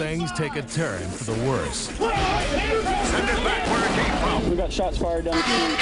Things 0.01 0.33
take 0.33 0.57
a 0.57 0.63
turn 0.63 1.07
for 1.11 1.25
the 1.25 1.47
worse. 1.47 1.91
We 4.49 4.57
got 4.57 4.73
shots 4.73 4.97
fired 4.97 5.27
down 5.27 5.37
the 5.37 5.43
street. 5.43 5.77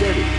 Think 0.00 0.34
a 0.34 0.37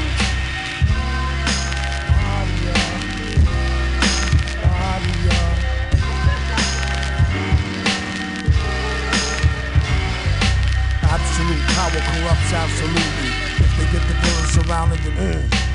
Power 11.76 12.02
corrupts 12.12 12.54
absolutely. 12.54 13.30
If 13.64 13.72
they 13.78 13.88
get 13.92 14.04
the 14.08 14.16
villain 14.22 14.48
surrounded 14.54 15.00
them. 15.00 15.16
Mm. 15.18 15.70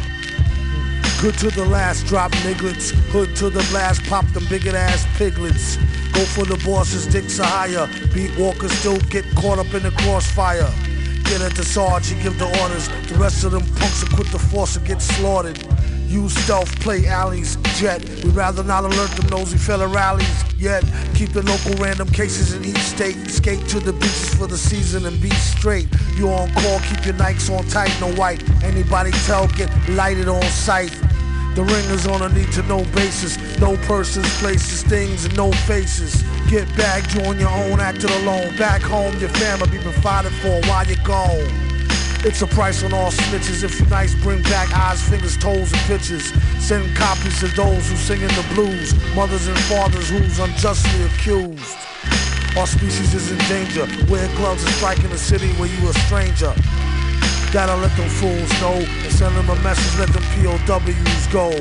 Good 1.20 1.38
to 1.38 1.50
the 1.50 1.64
last 1.64 2.06
drop 2.06 2.32
nigglets. 2.46 2.90
Hood 3.10 3.34
to 3.36 3.48
the 3.50 3.62
last 3.72 4.04
pop 4.04 4.26
them 4.34 4.44
big 4.48 4.66
ass 4.66 5.06
piglets. 5.16 5.76
Go 6.12 6.24
for 6.26 6.44
the 6.44 6.60
bosses, 6.64 7.06
dicks 7.06 7.40
are 7.40 7.46
higher. 7.46 7.88
Beat 8.12 8.36
walkers 8.38 8.72
still 8.72 8.98
get 9.08 9.24
caught 9.34 9.58
up 9.58 9.72
in 9.74 9.82
the 9.82 9.90
crossfire. 10.02 10.70
Get 11.24 11.40
at 11.40 11.54
the 11.54 11.64
Sarge, 11.64 12.08
he 12.08 12.22
give 12.22 12.38
the 12.38 12.46
orders. 12.62 12.88
The 13.08 13.14
rest 13.14 13.42
of 13.44 13.52
them 13.52 13.62
punks 13.76 14.02
will 14.02 14.16
quit 14.16 14.28
the 14.32 14.38
force 14.38 14.76
and 14.76 14.86
get 14.86 15.00
slaughtered. 15.00 15.58
Use 16.06 16.34
stealth, 16.44 16.78
play 16.80 17.06
alleys, 17.06 17.56
jet. 17.76 18.02
We'd 18.22 18.34
rather 18.34 18.62
not 18.62 18.84
alert 18.84 19.10
them 19.12 19.26
nosy 19.28 19.56
federales 19.56 20.24
yet. 20.58 20.84
Keep 21.14 21.30
the 21.30 21.42
local 21.42 21.72
random 21.82 22.08
cases 22.08 22.54
in 22.54 22.64
each 22.64 22.78
state. 22.78 23.16
Skate 23.30 23.66
to 23.68 23.80
the 23.80 23.92
beaches 23.92 24.34
for 24.34 24.46
the 24.46 24.58
season 24.58 25.06
and 25.06 25.20
be 25.20 25.30
straight. 25.30 25.88
You 26.16 26.28
on 26.28 26.52
call, 26.54 26.78
keep 26.80 27.04
your 27.04 27.14
Nikes 27.14 27.50
on 27.50 27.66
tight, 27.68 27.94
no 28.00 28.12
white. 28.14 28.42
Anybody 28.62 29.10
tell, 29.26 29.48
get 29.48 29.70
lighted 29.88 30.28
on 30.28 30.42
sight. 30.42 30.92
The 31.54 31.62
ringers 31.62 32.06
on 32.08 32.22
a 32.22 32.28
need 32.34 32.50
to 32.52 32.62
know 32.64 32.84
basis. 32.96 33.38
No 33.60 33.76
persons, 33.86 34.28
places, 34.38 34.82
things, 34.82 35.24
and 35.24 35.36
no 35.36 35.52
faces. 35.52 36.22
Get 36.50 36.66
back, 36.76 37.04
on 37.26 37.38
your 37.38 37.48
own, 37.48 37.80
acting 37.80 38.10
alone. 38.10 38.56
Back 38.56 38.82
home, 38.82 39.16
your 39.18 39.28
family 39.30 39.70
be 39.70 39.78
provided 39.78 40.32
for 40.32 40.60
while 40.68 40.86
you're 40.86 40.96
gone. 41.04 41.73
It's 42.26 42.40
a 42.40 42.46
price 42.46 42.82
on 42.82 42.94
all 42.94 43.10
snitches. 43.10 43.62
If 43.64 43.78
you 43.78 43.86
nice, 43.86 44.14
bring 44.22 44.42
back 44.44 44.72
eyes, 44.74 45.06
fingers, 45.06 45.36
toes, 45.36 45.70
and 45.70 45.80
pictures. 45.82 46.32
Send 46.58 46.96
copies 46.96 47.38
to 47.40 47.48
those 47.48 47.90
who 47.90 47.96
sing 47.96 48.22
in 48.22 48.28
the 48.28 48.46
blues. 48.54 48.94
Mothers 49.14 49.46
and 49.46 49.58
fathers 49.68 50.08
who's 50.08 50.38
unjustly 50.38 51.04
accused. 51.04 51.76
Our 52.56 52.66
species 52.66 53.12
is 53.12 53.30
in 53.30 53.36
danger. 53.44 53.86
Wear 54.08 54.26
gloves 54.36 54.64
and 54.64 54.72
strike 54.76 55.04
in 55.04 55.12
a 55.12 55.18
city 55.18 55.52
where 55.60 55.68
you 55.68 55.86
a 55.86 55.92
stranger. 56.08 56.54
Gotta 57.52 57.76
let 57.76 57.94
them 57.94 58.08
fools 58.08 58.50
know 58.58 58.72
and 58.72 59.12
send 59.12 59.36
them 59.36 59.50
a 59.50 59.56
message. 59.62 59.98
Let 59.98 60.08
them 60.08 60.22
POWs 60.32 61.26
go. 61.28 61.52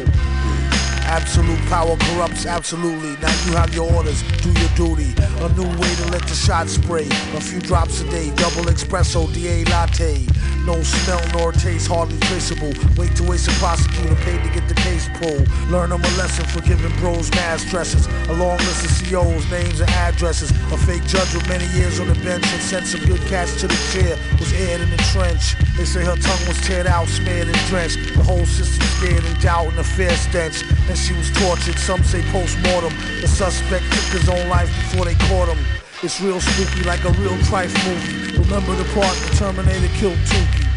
Absolute 1.06 1.60
power 1.70 1.96
corrupts 1.98 2.46
absolutely. 2.46 3.16
Now 3.22 3.34
you 3.46 3.54
have 3.56 3.74
your 3.74 3.92
orders, 3.94 4.24
do 4.42 4.52
your 4.52 4.70
duty. 4.76 5.14
A 5.42 5.50
new 5.50 5.68
way 5.80 5.94
to 5.96 6.08
let 6.12 6.24
the 6.24 6.36
shot 6.36 6.70
spray. 6.70 7.08
A 7.36 7.42
few 7.42 7.60
drops 7.60 8.02
a 8.02 8.10
day, 8.10 8.32
double 8.36 8.64
espresso, 8.72 9.32
DA 9.34 9.64
latte. 9.66 10.26
No 10.66 10.82
smell 10.82 11.22
nor 11.34 11.52
taste, 11.52 11.88
hardly 11.90 12.18
traceable. 12.20 12.72
Wait 12.96 13.14
to 13.18 13.24
waste 13.24 13.50
a 13.50 13.52
prosecutor 13.60 14.16
paid 14.24 14.42
to 14.44 14.50
get 14.50 14.68
the 14.70 14.76
case 14.76 15.10
pulled. 15.20 15.46
Learn 15.70 15.90
them 15.90 16.02
a 16.02 16.12
lesson 16.16 16.46
for 16.46 16.62
giving 16.62 16.96
bros 17.00 17.30
mad 17.32 17.60
stresses. 17.60 18.08
A 18.30 18.34
long 18.34 18.58
list 18.60 18.86
of 18.86 19.10
COs, 19.10 19.44
names 19.52 19.82
and 19.82 19.90
addresses. 19.92 20.52
A 20.72 20.78
fake 20.78 21.04
judge 21.06 21.34
with 21.36 21.48
many 21.50 21.68
years 21.76 22.00
on 22.00 22.08
the 22.08 22.16
bench 22.24 22.48
and 22.48 22.62
sent 22.62 22.88
some 22.88 23.02
good 23.02 23.20
cats 23.28 23.60
to 23.60 23.68
the 23.68 23.80
chair. 23.92 24.18
Was 24.40 24.54
aired 24.54 24.80
in 24.80 24.90
the 24.90 25.04
trench. 25.12 25.56
They 25.76 25.84
say 25.84 26.00
her 26.06 26.16
tongue 26.16 26.48
was 26.48 26.58
teared 26.64 26.86
out, 26.86 27.10
smeared 27.10 27.50
and 27.50 27.60
drenched. 27.68 28.16
The 28.16 28.24
whole 28.24 28.46
system 28.46 28.88
scared 28.98 29.26
and 29.26 29.42
doubt 29.42 29.68
and 29.68 29.80
a 29.80 29.84
fair 29.84 30.16
stench. 30.16 30.64
She 30.96 31.14
was 31.14 31.32
tortured, 31.32 31.78
some 31.80 32.04
say 32.04 32.22
post-mortem. 32.32 32.94
The 33.20 33.28
suspect 33.28 33.84
took 33.92 34.22
his 34.22 34.30
own 34.30 34.48
life 34.48 34.70
before 34.70 35.06
they 35.06 35.16
caught 35.16 35.50
him. 35.50 35.58
It's 36.02 36.22
real 36.22 36.40
spooky 36.40 36.84
like 36.84 37.04
a 37.04 37.12
real 37.20 37.36
trife 37.50 37.74
movie. 37.86 38.38
Remember 38.38 38.76
the 38.76 38.86
part 38.94 39.16
the 39.18 39.36
Terminator 39.36 39.88
killed 39.96 40.18
Tookie. 40.30 40.68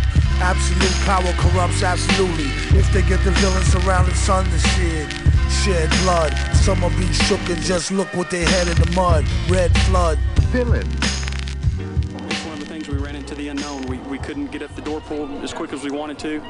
Absolute 0.40 0.94
power 1.04 1.32
corrupts 1.38 1.82
absolutely. 1.82 2.46
If 2.78 2.92
they 2.92 3.02
get 3.02 3.22
the 3.24 3.30
villain 3.32 3.62
surrounded 3.64 4.16
son 4.16 4.44
to 4.44 4.58
shed, 4.58 5.12
shed 5.50 5.90
blood. 6.02 6.32
Some 6.54 6.80
will 6.80 6.90
be 6.90 7.12
shook 7.12 7.40
and 7.48 7.60
just 7.62 7.90
look 7.90 8.12
with 8.14 8.30
their 8.30 8.46
head 8.46 8.68
in 8.68 8.76
the 8.76 8.90
mud. 8.96 9.24
Red 9.48 9.76
flood. 9.82 10.18
Villain. 10.50 10.86
It's 10.88 12.44
one 12.44 12.54
of 12.54 12.60
the 12.60 12.66
things 12.66 12.88
we 12.88 12.96
ran 12.96 13.16
into 13.16 13.34
the 13.34 13.48
unknown. 13.48 13.82
We, 13.86 13.98
we 13.98 14.18
couldn't 14.18 14.50
get 14.50 14.62
up 14.62 14.74
the 14.76 14.82
door 14.82 15.00
pull 15.00 15.26
as 15.42 15.52
quick 15.52 15.72
as 15.72 15.84
we 15.84 15.90
wanted 15.90 16.18
to. 16.20 16.40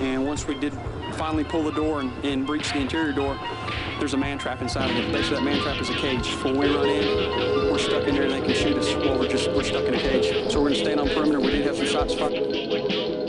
And 0.00 0.26
once 0.26 0.46
we 0.46 0.54
did 0.58 0.72
finally 1.20 1.44
pull 1.44 1.62
the 1.62 1.70
door 1.72 2.00
and, 2.00 2.24
and 2.24 2.46
breach 2.46 2.72
the 2.72 2.78
interior 2.78 3.12
door, 3.12 3.38
there's 3.98 4.14
a 4.14 4.16
man 4.16 4.38
trap 4.38 4.62
inside 4.62 4.90
of 4.90 4.96
it. 4.96 5.12
Basically, 5.12 5.36
that 5.36 5.44
man 5.44 5.60
trap 5.60 5.78
is 5.78 5.90
a 5.90 5.94
cage. 5.94 6.26
When 6.42 6.56
we 6.56 6.74
run 6.74 6.88
in, 6.88 7.70
we're 7.70 7.78
stuck 7.78 8.04
in 8.04 8.14
there. 8.14 8.22
And 8.22 8.32
they 8.32 8.40
can 8.40 8.54
shoot 8.54 8.78
us 8.78 8.94
while 8.94 9.18
we're 9.18 9.28
just 9.28 9.50
we're 9.50 9.62
stuck 9.62 9.84
in 9.84 9.92
a 9.92 9.98
cage. 9.98 10.50
So 10.50 10.62
we're 10.62 10.70
gonna 10.70 10.80
stand 10.80 10.98
on 10.98 11.08
perimeter. 11.10 11.38
We 11.38 11.50
did 11.50 11.66
have 11.66 11.76
some 11.76 11.86
shots 11.86 12.14
fired. 12.14 13.19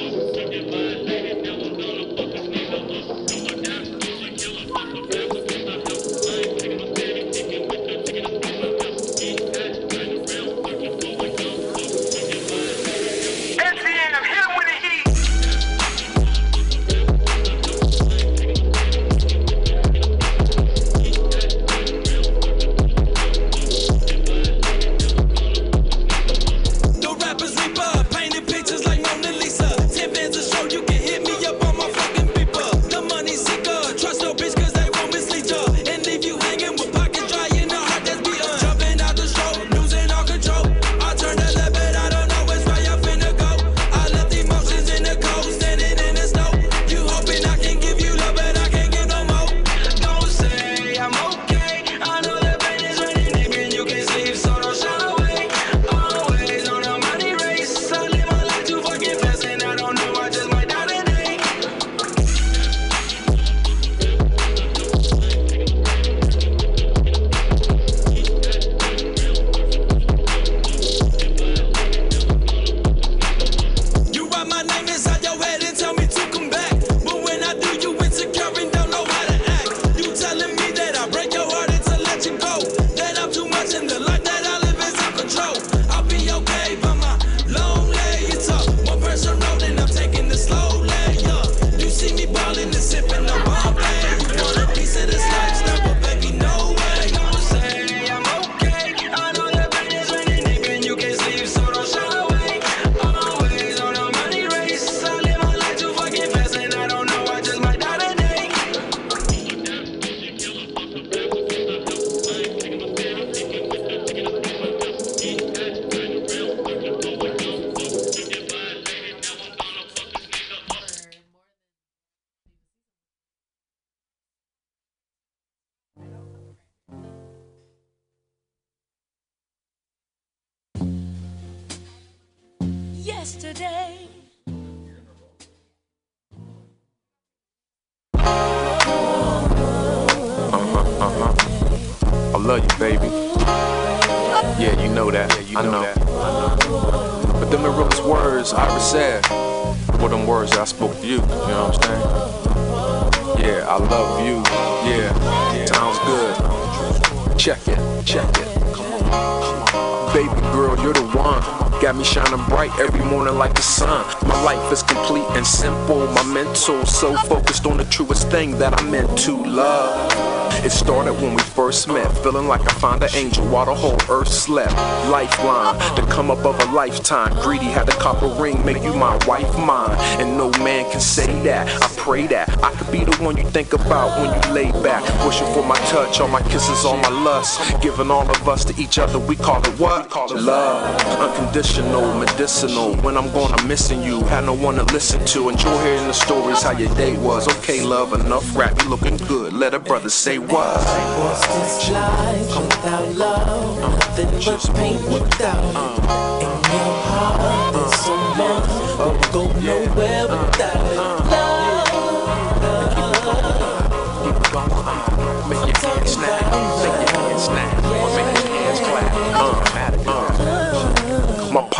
Feeling 172.23 172.47
like 172.47 172.61
I 172.61 172.73
found 172.73 173.03
an 173.03 173.09
angel 173.13 173.45
while 173.47 173.65
the 173.65 173.75
whole 173.75 173.99
earth 174.09 174.27
slept. 174.27 174.73
Lifeline, 175.09 175.77
the 175.95 176.01
come 176.11 176.29
up 176.29 176.45
of 176.45 176.59
a 176.59 176.71
lifetime. 176.71 177.33
Greedy 177.41 177.65
had 177.65 177.85
the 177.85 177.93
copper 177.93 178.27
ring, 178.27 178.63
make 178.65 178.83
you 178.83 178.93
my 178.93 179.17
wife 179.25 179.57
mine. 179.57 179.95
And 180.19 180.37
no 180.37 180.49
man 180.63 180.89
can 180.91 180.99
say 180.99 181.27
that. 181.43 181.67
I 181.81 181.87
pray 181.97 182.27
that 182.27 182.50
I 182.63 182.71
could 182.77 182.91
be 182.91 183.03
the 183.03 183.15
one 183.23 183.37
you 183.37 183.43
think 183.49 183.73
about 183.73 184.19
when 184.19 184.29
you 184.33 184.53
lay 184.53 184.71
back. 184.83 185.03
Wishing 185.25 185.47
for 185.53 185.65
my 185.65 185.77
touch, 185.93 186.19
all 186.19 186.27
my 186.27 186.41
kisses, 186.43 186.85
all 186.85 186.97
my 186.97 187.09
lust. 187.09 187.59
Giving 187.81 188.11
all 188.11 188.29
of 188.29 188.47
us 188.47 188.63
to 188.65 188.81
each 188.81 188.99
other, 188.99 189.19
we 189.19 189.35
call 189.35 189.61
it 189.65 189.79
what? 189.79 190.13
Love. 190.31 191.01
Unconditional, 191.19 192.13
medicinal. 192.19 192.95
When 192.97 193.17
I'm 193.17 193.31
gone, 193.31 193.51
I'm 193.53 193.67
missing 193.67 194.01
you. 194.03 194.21
Had 194.25 194.45
no 194.45 194.53
one 194.53 194.75
to 194.75 194.83
listen 194.85 195.23
to. 195.25 195.49
Enjoy 195.49 195.77
hearing 195.83 196.07
the 196.07 196.13
stories 196.13 196.61
how 196.61 196.71
your 196.71 196.93
day 196.95 197.17
was. 197.17 197.47
Okay, 197.57 197.81
love, 197.81 198.13
enough 198.13 198.55
rap, 198.55 198.81
you 198.81 198.89
looking 198.89 199.17
good. 199.17 199.53
Let 199.53 199.73
a 199.73 199.79
brother 199.79 200.09
say 200.09 200.37
what? 200.37 200.77
What's 200.77 201.47
this 201.47 201.91
life 201.91 202.57
without 202.57 203.15
love? 203.15 203.79
Nothing 203.79 204.31
but 204.45 204.75
pain 204.75 204.97
without 205.11 205.75
uh. 205.75 205.97
it. 205.97 206.43
In 206.43 206.61
your 206.71 206.95
heart, 207.09 207.73
there's 207.73 207.93
uh. 207.93 207.97
so 207.97 208.15
much. 208.15 208.81
Oh, 209.03 209.19
won't 209.21 209.31
go 209.31 209.59
nowhere 209.61 210.27
uh. 210.29 210.45
without 210.45 210.91
it. 210.91 211.10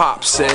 Pop 0.02 0.23
said, 0.23 0.49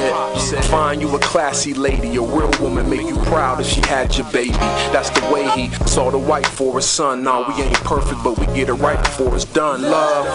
find 0.64 1.00
you 1.00 1.14
a 1.14 1.20
classy 1.20 1.72
lady, 1.72 2.16
a 2.16 2.20
real 2.20 2.50
woman, 2.60 2.90
make 2.90 3.06
you 3.06 3.16
proud 3.26 3.60
if 3.60 3.66
she 3.68 3.80
had 3.82 4.12
your 4.16 4.28
baby. 4.32 4.50
That's 4.90 5.08
the 5.10 5.20
way 5.32 5.48
he 5.50 5.70
saw 5.86 6.10
the 6.10 6.18
white 6.18 6.48
for 6.48 6.74
his 6.74 6.84
son. 6.84 7.22
Nah, 7.22 7.46
we 7.46 7.62
ain't 7.62 7.76
perfect, 7.84 8.24
but 8.24 8.36
we 8.40 8.46
get 8.46 8.68
it 8.68 8.74
right 8.74 9.00
before 9.00 9.36
it's 9.36 9.44
done. 9.44 9.82
Love, 9.82 10.26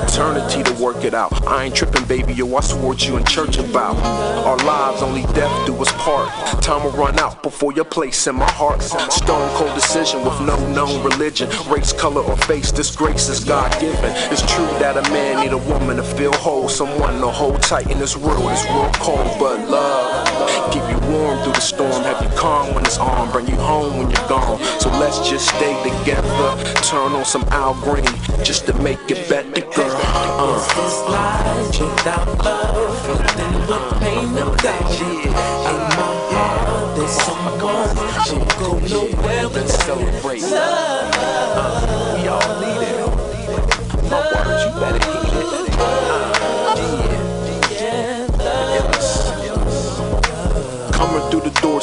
eternity 0.00 0.62
to 0.62 0.80
work 0.80 1.02
it 1.02 1.12
out. 1.12 1.44
I 1.44 1.64
ain't 1.64 1.74
tripping, 1.74 2.04
baby, 2.04 2.34
yo, 2.34 2.54
I 2.54 2.60
swore 2.60 2.94
you 2.94 3.16
in 3.16 3.24
church 3.24 3.58
about 3.58 3.96
our 4.46 4.58
lives, 4.58 5.02
only 5.02 5.22
death 5.34 5.66
do 5.66 5.74
us 5.82 5.90
part. 5.94 6.28
Time 6.62 6.84
will 6.84 6.92
run 6.92 7.18
out 7.18 7.42
before 7.42 7.72
your 7.72 7.84
place 7.84 8.28
in 8.28 8.36
my 8.36 8.50
heart. 8.52 8.80
Stone 8.80 9.56
cold 9.56 9.74
decision 9.74 10.24
with 10.24 10.40
no 10.42 10.56
known 10.72 11.02
religion, 11.02 11.50
race, 11.68 11.92
color, 11.92 12.22
or 12.22 12.36
face. 12.36 12.70
This 12.70 12.94
grace 12.94 13.28
is 13.28 13.42
God 13.42 13.72
given. 13.80 14.12
It's 14.30 14.42
true 14.54 14.66
that 14.78 14.96
a 14.96 15.02
man 15.10 15.44
need 15.44 15.52
a 15.52 15.58
woman 15.58 15.96
to 15.96 16.04
feel 16.04 16.32
whole, 16.34 16.68
someone 16.68 17.14
to 17.14 17.26
hold 17.26 17.60
tight 17.60 17.90
in 17.90 17.98
this 17.98 18.16
world. 18.16 18.35
It's 18.52 18.64
real 18.64 18.90
cold, 19.04 19.38
but 19.38 19.68
love 19.68 20.26
keep 20.72 20.82
you 20.90 20.98
warm 21.10 21.38
through 21.42 21.52
the 21.52 21.60
storm, 21.60 22.02
have 22.02 22.22
you 22.22 22.28
calm 22.36 22.74
when 22.74 22.84
it's 22.84 22.98
on, 22.98 23.30
bring 23.32 23.46
you 23.46 23.56
home 23.56 23.98
when 23.98 24.10
you're 24.10 24.28
gone. 24.28 24.58
So 24.80 24.90
let's 24.98 25.28
just 25.28 25.48
stay 25.48 25.74
together. 25.82 26.48
Turn 26.82 27.12
on 27.12 27.24
some 27.24 27.44
Al 27.50 27.74
Green 27.82 28.04
just 28.44 28.66
to 28.66 28.74
make 28.82 29.00
it 29.10 29.28
better, 29.28 29.60
girl. 29.60 30.00
Uh. 30.38 30.58
This 30.76 30.98
life 31.08 31.80
without 31.80 32.28
love, 32.44 33.08
nothing 33.08 33.66
but 33.68 34.00
pain 34.00 34.32
without 34.32 34.90
it. 34.90 35.26
In 35.26 35.80
my 35.96 36.12
heart, 36.32 36.96
there's 36.96 37.10
someone 37.10 37.58
won't 37.62 38.50
go 38.58 38.70
nowhere 38.94 39.48
without 39.48 39.88
love. 40.50 40.86
We 42.16 42.28
all 42.28 42.52
need 42.60 42.82
it. 42.84 42.96
My 44.10 44.20
words, 44.32 44.62
you 44.64 44.70
better 44.80 45.02
heed 45.10 45.34
it. 45.34 45.78
Uh, 45.78 46.35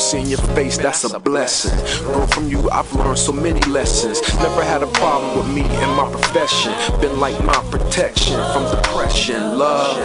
seeing 0.04 0.28
your 0.28 0.40
face, 0.56 0.78
that's 0.78 1.04
a 1.06 1.20
blessing. 1.20 1.78
Girl, 2.06 2.28
from 2.28 2.50
you, 2.50 2.70
I've 2.70 2.92
learned 2.94 3.18
so 3.18 3.32
many 3.32 3.62
lessons. 3.62 4.22
Never 4.40 4.64
had 4.64 4.84
a 4.84 4.88
problem 4.88 5.38
with 5.38 5.48
me 5.56 5.62
in 5.62 5.90
my 5.96 6.10
profession. 6.12 6.74
Been 7.00 7.20
like 7.20 7.42
my 7.44 7.60
protection 7.72 8.36
from 8.52 8.70
depression. 8.76 9.58
Love, 9.58 9.98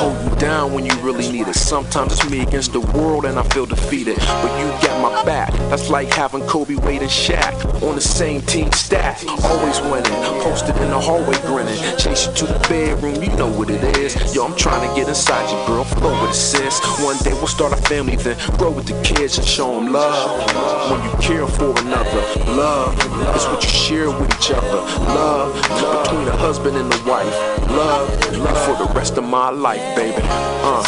hold 0.00 0.16
you 0.24 0.36
down 0.38 0.72
when 0.72 0.84
you 0.84 0.92
really 0.96 1.30
need 1.30 1.46
it. 1.46 1.54
Sometimes 1.54 2.12
it's 2.12 2.28
me 2.30 2.40
against 2.40 2.72
the 2.72 2.80
world 2.80 3.24
and 3.24 3.38
I 3.38 3.44
feel 3.50 3.66
defeated. 3.66 4.16
But 4.16 4.52
you 4.58 4.66
got 4.86 5.00
my 5.00 5.24
back. 5.24 5.52
That's 5.70 5.88
like 5.90 6.08
having 6.08 6.42
Kobe, 6.46 6.74
Wade, 6.74 7.02
and 7.02 7.10
Shaq 7.10 7.54
on 7.82 7.94
the 7.94 8.00
same 8.00 8.42
team 8.42 8.72
staff. 8.72 9.24
Always 9.44 9.80
winning, 9.82 10.12
posted 10.42 10.76
in 10.76 10.90
the 10.90 10.98
hallway 10.98 11.38
grinning. 11.42 11.78
Chase 11.98 12.26
you 12.26 12.34
to 12.34 12.46
the 12.46 12.58
bedroom, 12.68 13.22
you 13.22 13.30
know 13.36 13.48
what 13.48 13.70
it 13.70 13.82
is. 13.98 14.34
Yo, 14.34 14.44
I'm 14.44 14.56
trying 14.56 14.88
to 14.88 14.94
get 14.96 15.08
inside 15.08 15.48
you, 15.50 15.66
girl. 15.66 15.84
Flow 15.84 16.20
with 16.22 16.30
it, 16.30 16.34
sis. 16.34 16.80
One 17.00 17.16
day 17.18 17.32
we'll 17.34 17.46
start 17.46 17.72
a 17.72 17.76
family, 17.88 18.16
then 18.16 18.36
grow 18.58 18.70
with 18.70 18.86
the 18.86 19.00
kids 19.02 19.35
and 19.38 19.46
show 19.46 19.74
them 19.74 19.92
love. 19.92 20.90
When 20.90 21.02
you 21.04 21.16
care 21.18 21.46
for 21.46 21.70
another, 21.80 22.22
love 22.52 22.94
is 23.36 23.44
what 23.46 23.62
you 23.62 23.68
share 23.68 24.10
with 24.10 24.32
each 24.36 24.50
other. 24.50 24.80
Love 25.14 25.54
between 25.54 26.28
a 26.28 26.36
husband 26.36 26.76
and 26.76 26.92
a 26.92 27.04
wife. 27.04 27.32
Love, 27.70 28.08
love 28.38 28.58
for 28.64 28.86
the 28.86 28.92
rest 28.94 29.16
of 29.18 29.24
my 29.24 29.50
life, 29.50 29.96
baby. 29.96 30.22
Uh. 30.22 30.82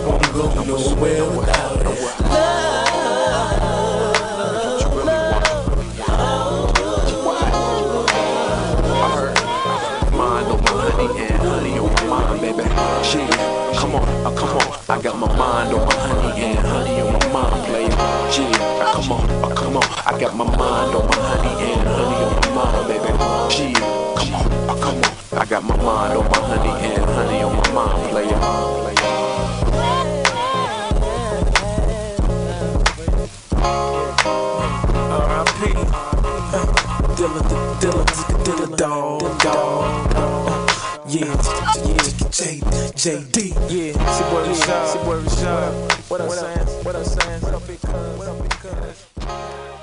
Won't 0.00 0.32
go 0.32 0.64
nowhere 0.64 1.30
without 1.38 1.86
it. 1.86 2.23
Gee, 13.02 13.26
come 13.78 13.94
on, 13.94 14.02
uh, 14.26 14.34
come 14.36 14.56
on. 14.58 14.66
I 14.88 15.00
got 15.00 15.16
my 15.18 15.28
mind 15.36 15.72
on 15.74 15.86
my 15.86 15.94
honey 15.94 16.42
and 16.42 16.58
honey 16.58 17.00
on 17.00 17.12
my 17.12 17.28
mind, 17.32 17.66
baby. 17.72 17.94
Gee, 18.32 18.50
uh, 18.82 18.92
come 18.92 19.12
on, 19.12 19.30
uh, 19.44 19.54
come 19.54 19.76
on. 19.76 19.84
I 20.06 20.18
got 20.18 20.34
my 20.36 20.44
mind 20.44 20.94
on 20.96 21.06
my 21.06 21.14
honey 21.14 21.72
and 21.72 21.86
honey 21.86 22.18
on 22.24 22.34
my 22.40 22.48
mind, 22.58 22.88
baby. 22.88 23.10
Gee, 23.54 23.74
come 23.74 24.34
on, 24.34 24.46
uh, 24.68 24.74
come 24.82 24.98
on. 24.98 25.38
I 25.38 25.44
got 25.46 25.62
my 25.64 25.76
mind 25.76 26.16
on 26.18 26.24
my 26.30 26.38
honey 26.48 26.94
and 26.94 27.04
honey 27.04 27.42
on 27.42 27.56
my 27.56 27.72
mind, 27.72 28.10
player. 28.10 28.38
R.I.P. 35.14 35.60
Dilla, 37.16 37.40
Dilla, 37.80 38.04
Dilla, 38.44 38.76
dog, 38.76 39.38
dog. 39.38 40.43
Yeah, 41.06 41.26
yeah, 41.26 41.34
J, 42.30 42.60
JD. 42.96 43.52
Yeah, 43.68 43.92
it's 43.92 44.20
your 44.20 44.30
boy 44.30 44.48
Rashad. 44.48 44.84
It's 44.84 44.94
your 44.94 45.04
boy 45.04 45.20
Rashad. 45.20 46.10
What 46.10 46.20
up, 46.22 46.30
saying? 46.30 46.66
What 46.82 46.96
up, 46.96 47.04
saying? 47.04 47.40
What 47.42 47.54
up, 47.54 47.66
big 47.66 47.80
cuz? 47.82 48.18
What 48.18 48.28
up, 48.28 48.40
big 48.40 48.50
cuz? 48.52 49.73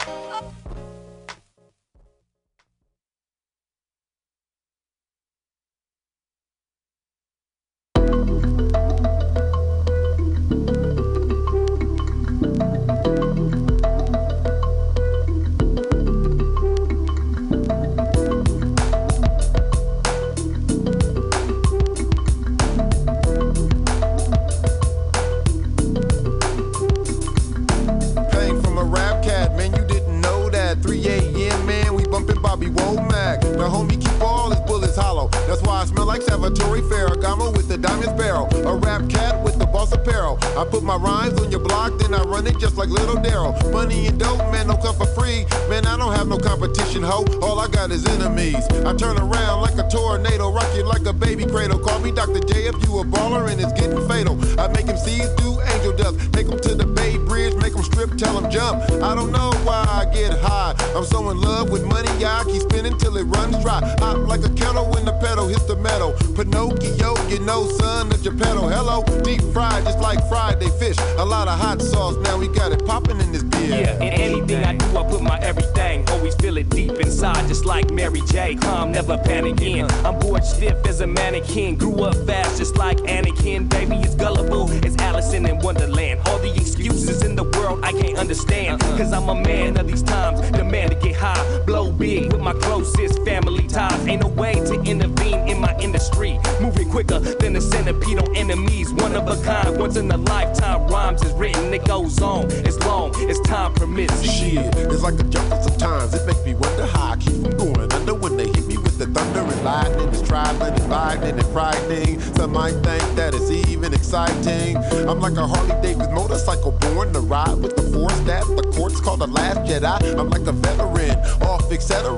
Ferragamo 37.81 37.99
with 37.99 38.17
the 38.17 38.17
diamond 38.17 38.19
sparrow. 38.19 38.47
A 38.67 38.75
rap 38.77 39.09
cat 39.09 39.43
with 39.43 39.57
the 39.57 39.65
boss 39.65 39.91
apparel. 39.91 40.37
I 40.57 40.65
put 40.65 40.83
my 40.83 40.95
rhymes 40.95 41.39
on 41.39 41.51
your 41.51 41.59
block, 41.59 41.97
then 41.99 42.13
I 42.13 42.21
run 42.23 42.47
it 42.47 42.57
just 42.59 42.77
like 42.77 42.89
little 42.89 43.15
Daryl. 43.15 43.53
Money 43.71 44.07
and 44.07 44.19
dope, 44.19 44.39
man, 44.51 44.67
don't 44.67 44.81
come 44.81 44.95
for 44.95 45.07
free. 45.07 45.45
Man, 45.69 45.85
I 45.85 45.97
don't 45.97 46.13
have 46.13 46.27
no 46.27 46.37
competition, 46.37 47.03
ho. 47.03 47.25
All 47.41 47.59
I 47.59 47.67
got 47.67 47.91
is 47.91 48.05
enemies. 48.05 48.67
I 48.85 48.93
turn 48.95 49.17
around 49.17 49.61
like 49.61 49.77
a 49.77 49.87
tornado, 49.89 50.51
rock 50.51 50.69
you 50.75 50.83
like 50.83 51.05
a 51.05 51.13
baby 51.13 51.45
cradle. 51.45 51.79
Call 51.79 51.99
me 51.99 52.11
Dr. 52.11 52.39
J 52.39 52.67
if 52.67 52.75
you 52.83 52.99
a 52.99 53.05
baller 53.05 53.49
and 53.51 53.59
it's 53.59 53.73
getting 53.73 54.07
fatal. 54.07 54.37
I 54.59 54.67
make 54.69 54.85
him 54.85 54.97
see 54.97 55.21
do 55.37 55.59
angel 55.73 55.93
dust. 55.95 56.33
Take 56.33 56.47
him 56.47 56.59
to 56.59 56.75
the 56.75 56.85
Bay 56.85 57.20
Bridge, 57.41 57.55
make 57.55 57.73
him 57.73 57.83
strip, 57.83 58.15
tell 58.17 58.39
him 58.39 58.51
jump. 58.51 58.83
I 59.01 59.15
don't 59.15 59.31
know 59.31 59.51
why 59.63 59.83
I 59.89 60.05
get 60.13 60.37
high. 60.39 60.75
I'm 60.95 61.05
so 61.05 61.29
in 61.31 61.41
love 61.41 61.71
with 61.71 61.83
money, 61.85 62.09
I 62.23 62.43
keep 62.45 62.61
spinning 62.61 62.97
till 62.97 63.17
it 63.17 63.23
runs 63.23 63.57
dry. 63.63 63.79
Hot 63.99 64.19
like 64.27 64.43
a 64.43 64.49
kettle 64.49 64.85
when 64.91 65.05
the 65.05 65.13
pedal 65.13 65.47
hits 65.47 65.65
the 65.65 65.75
metal. 65.75 66.13
Pinocchio, 66.35 67.15
you 67.29 67.39
know, 67.39 67.67
son 67.79 68.11
of 68.11 68.21
Geppetto. 68.21 68.67
Hello, 68.67 69.03
deep 69.23 69.41
fried, 69.53 69.83
just 69.85 69.99
like 69.99 70.19
Friday 70.29 70.69
fish. 70.77 70.97
A 71.17 71.25
lot 71.25 71.47
of 71.47 71.59
hot 71.59 71.81
sauce, 71.81 72.15
now 72.17 72.37
we 72.37 72.47
got 72.47 72.71
it 72.71 72.85
popping 72.85 73.19
in 73.19 73.31
this 73.31 73.43
beer. 73.43 73.69
Yeah, 73.69 74.03
and 74.03 74.13
anything 74.21 74.63
I 74.63 74.75
do, 74.75 74.97
I 74.97 75.03
put 75.09 75.21
my 75.23 75.39
everything. 75.39 76.07
Always 76.09 76.35
feel 76.35 76.57
it 76.57 76.69
deep 76.69 76.91
inside, 76.91 77.47
just 77.47 77.65
like 77.65 77.89
Mary 77.91 78.21
J. 78.27 78.55
Calm, 78.55 78.91
never 78.91 79.17
panicking. 79.17 79.91
I'm 80.05 80.19
bored 80.19 80.43
stiff 80.43 80.85
as 80.85 81.01
a 81.01 81.07
mannequin. 81.07 81.75
Grew 81.75 82.03
up 82.03 82.15
fast, 82.27 82.59
just 82.59 82.77
like 82.77 82.97
Anakin. 82.97 83.67
Baby, 83.69 83.95
it's 83.95 84.15
gullible 84.15 84.69
It's 84.85 84.97
Allison 84.97 85.47
in 85.47 85.57
Wonderland. 85.59 86.19
All 86.27 86.37
the 86.39 86.53
excuses 86.53 87.23
in 87.31 87.37
the 87.37 87.57
world 87.57 87.79
I 87.81 87.93
can't 87.93 88.17
understand. 88.17 88.81
Cause 88.97 89.13
I'm 89.13 89.29
a 89.29 89.35
man 89.35 89.77
of 89.77 89.87
these 89.87 90.03
times, 90.03 90.41
demand 90.51 90.91
to 90.91 90.97
get 90.97 91.15
high. 91.15 91.41
Blow 91.65 91.91
big 91.91 92.31
with 92.31 92.41
my 92.41 92.53
closest 92.53 93.23
family 93.23 93.67
ties. 93.67 94.05
Ain't 94.05 94.21
no 94.21 94.27
way 94.27 94.53
to 94.53 94.75
intervene 94.83 95.47
in 95.47 95.59
my 95.59 95.73
industry. 95.79 96.37
Moving 96.61 96.89
quicker 96.89 97.19
than 97.19 97.55
a 97.55 97.61
centipede 97.61 98.19
on 98.19 98.35
enemies. 98.35 98.91
One 98.93 99.15
of 99.15 99.27
a 99.27 99.41
kind, 99.43 99.79
once 99.79 99.95
in 99.95 100.11
a 100.11 100.17
lifetime. 100.17 100.87
Rhymes 100.87 101.23
is 101.23 101.33
written, 101.33 101.73
it 101.73 101.85
goes 101.85 102.21
on 102.21 102.51
as 102.69 102.77
long 102.85 103.15
as 103.29 103.39
time 103.41 103.73
permits. 103.73 104.21
Shit, 104.21 104.65
it's 104.75 105.01
like 105.01 105.19
a 105.19 105.23
jungle 105.23 105.61
sometimes. 105.61 106.13
It 106.13 106.25
makes 106.27 106.43
me 106.43 106.53
wonder 106.55 106.85
how 106.87 107.13
I 107.13 107.15
keep 107.15 107.41
from 107.41 107.57
going 107.57 107.91
under 107.93 108.13
when 108.13 108.35
they 108.35 108.47
hit 108.47 108.67
me 108.67 108.77
with 108.77 108.90
the 109.01 109.07
thunder 109.19 109.39
and 109.39 109.63
lightning. 109.63 110.09
is 110.09 110.21
trifling 110.21 110.73
and 110.73 110.89
lightning 110.89 111.31
and 111.31 111.47
frightening. 111.47 112.21
Some 112.35 112.53
might 112.53 112.77
think 112.85 113.03
that 113.15 113.33
it's 113.33 113.49
even 113.49 113.95
exciting. 113.95 114.77
I'm 115.09 115.19
like 115.19 115.37
a 115.37 115.47
Harley 115.47 115.75
Davidson 115.81 116.13
motorcycle 116.13 116.71
born 116.71 117.11
to 117.13 117.19
ride 117.19 117.57
with 117.57 117.75
the 117.75 117.81
force 117.93 118.19
that 118.29 118.45
the 118.55 118.63
courts 118.75 118.99
call 119.01 119.17
the 119.17 119.25
last 119.25 119.61
Jedi. 119.61 120.19
I'm 120.19 120.29
like 120.29 120.45
a 120.45 120.51
veteran, 120.51 121.17
off 121.41 121.61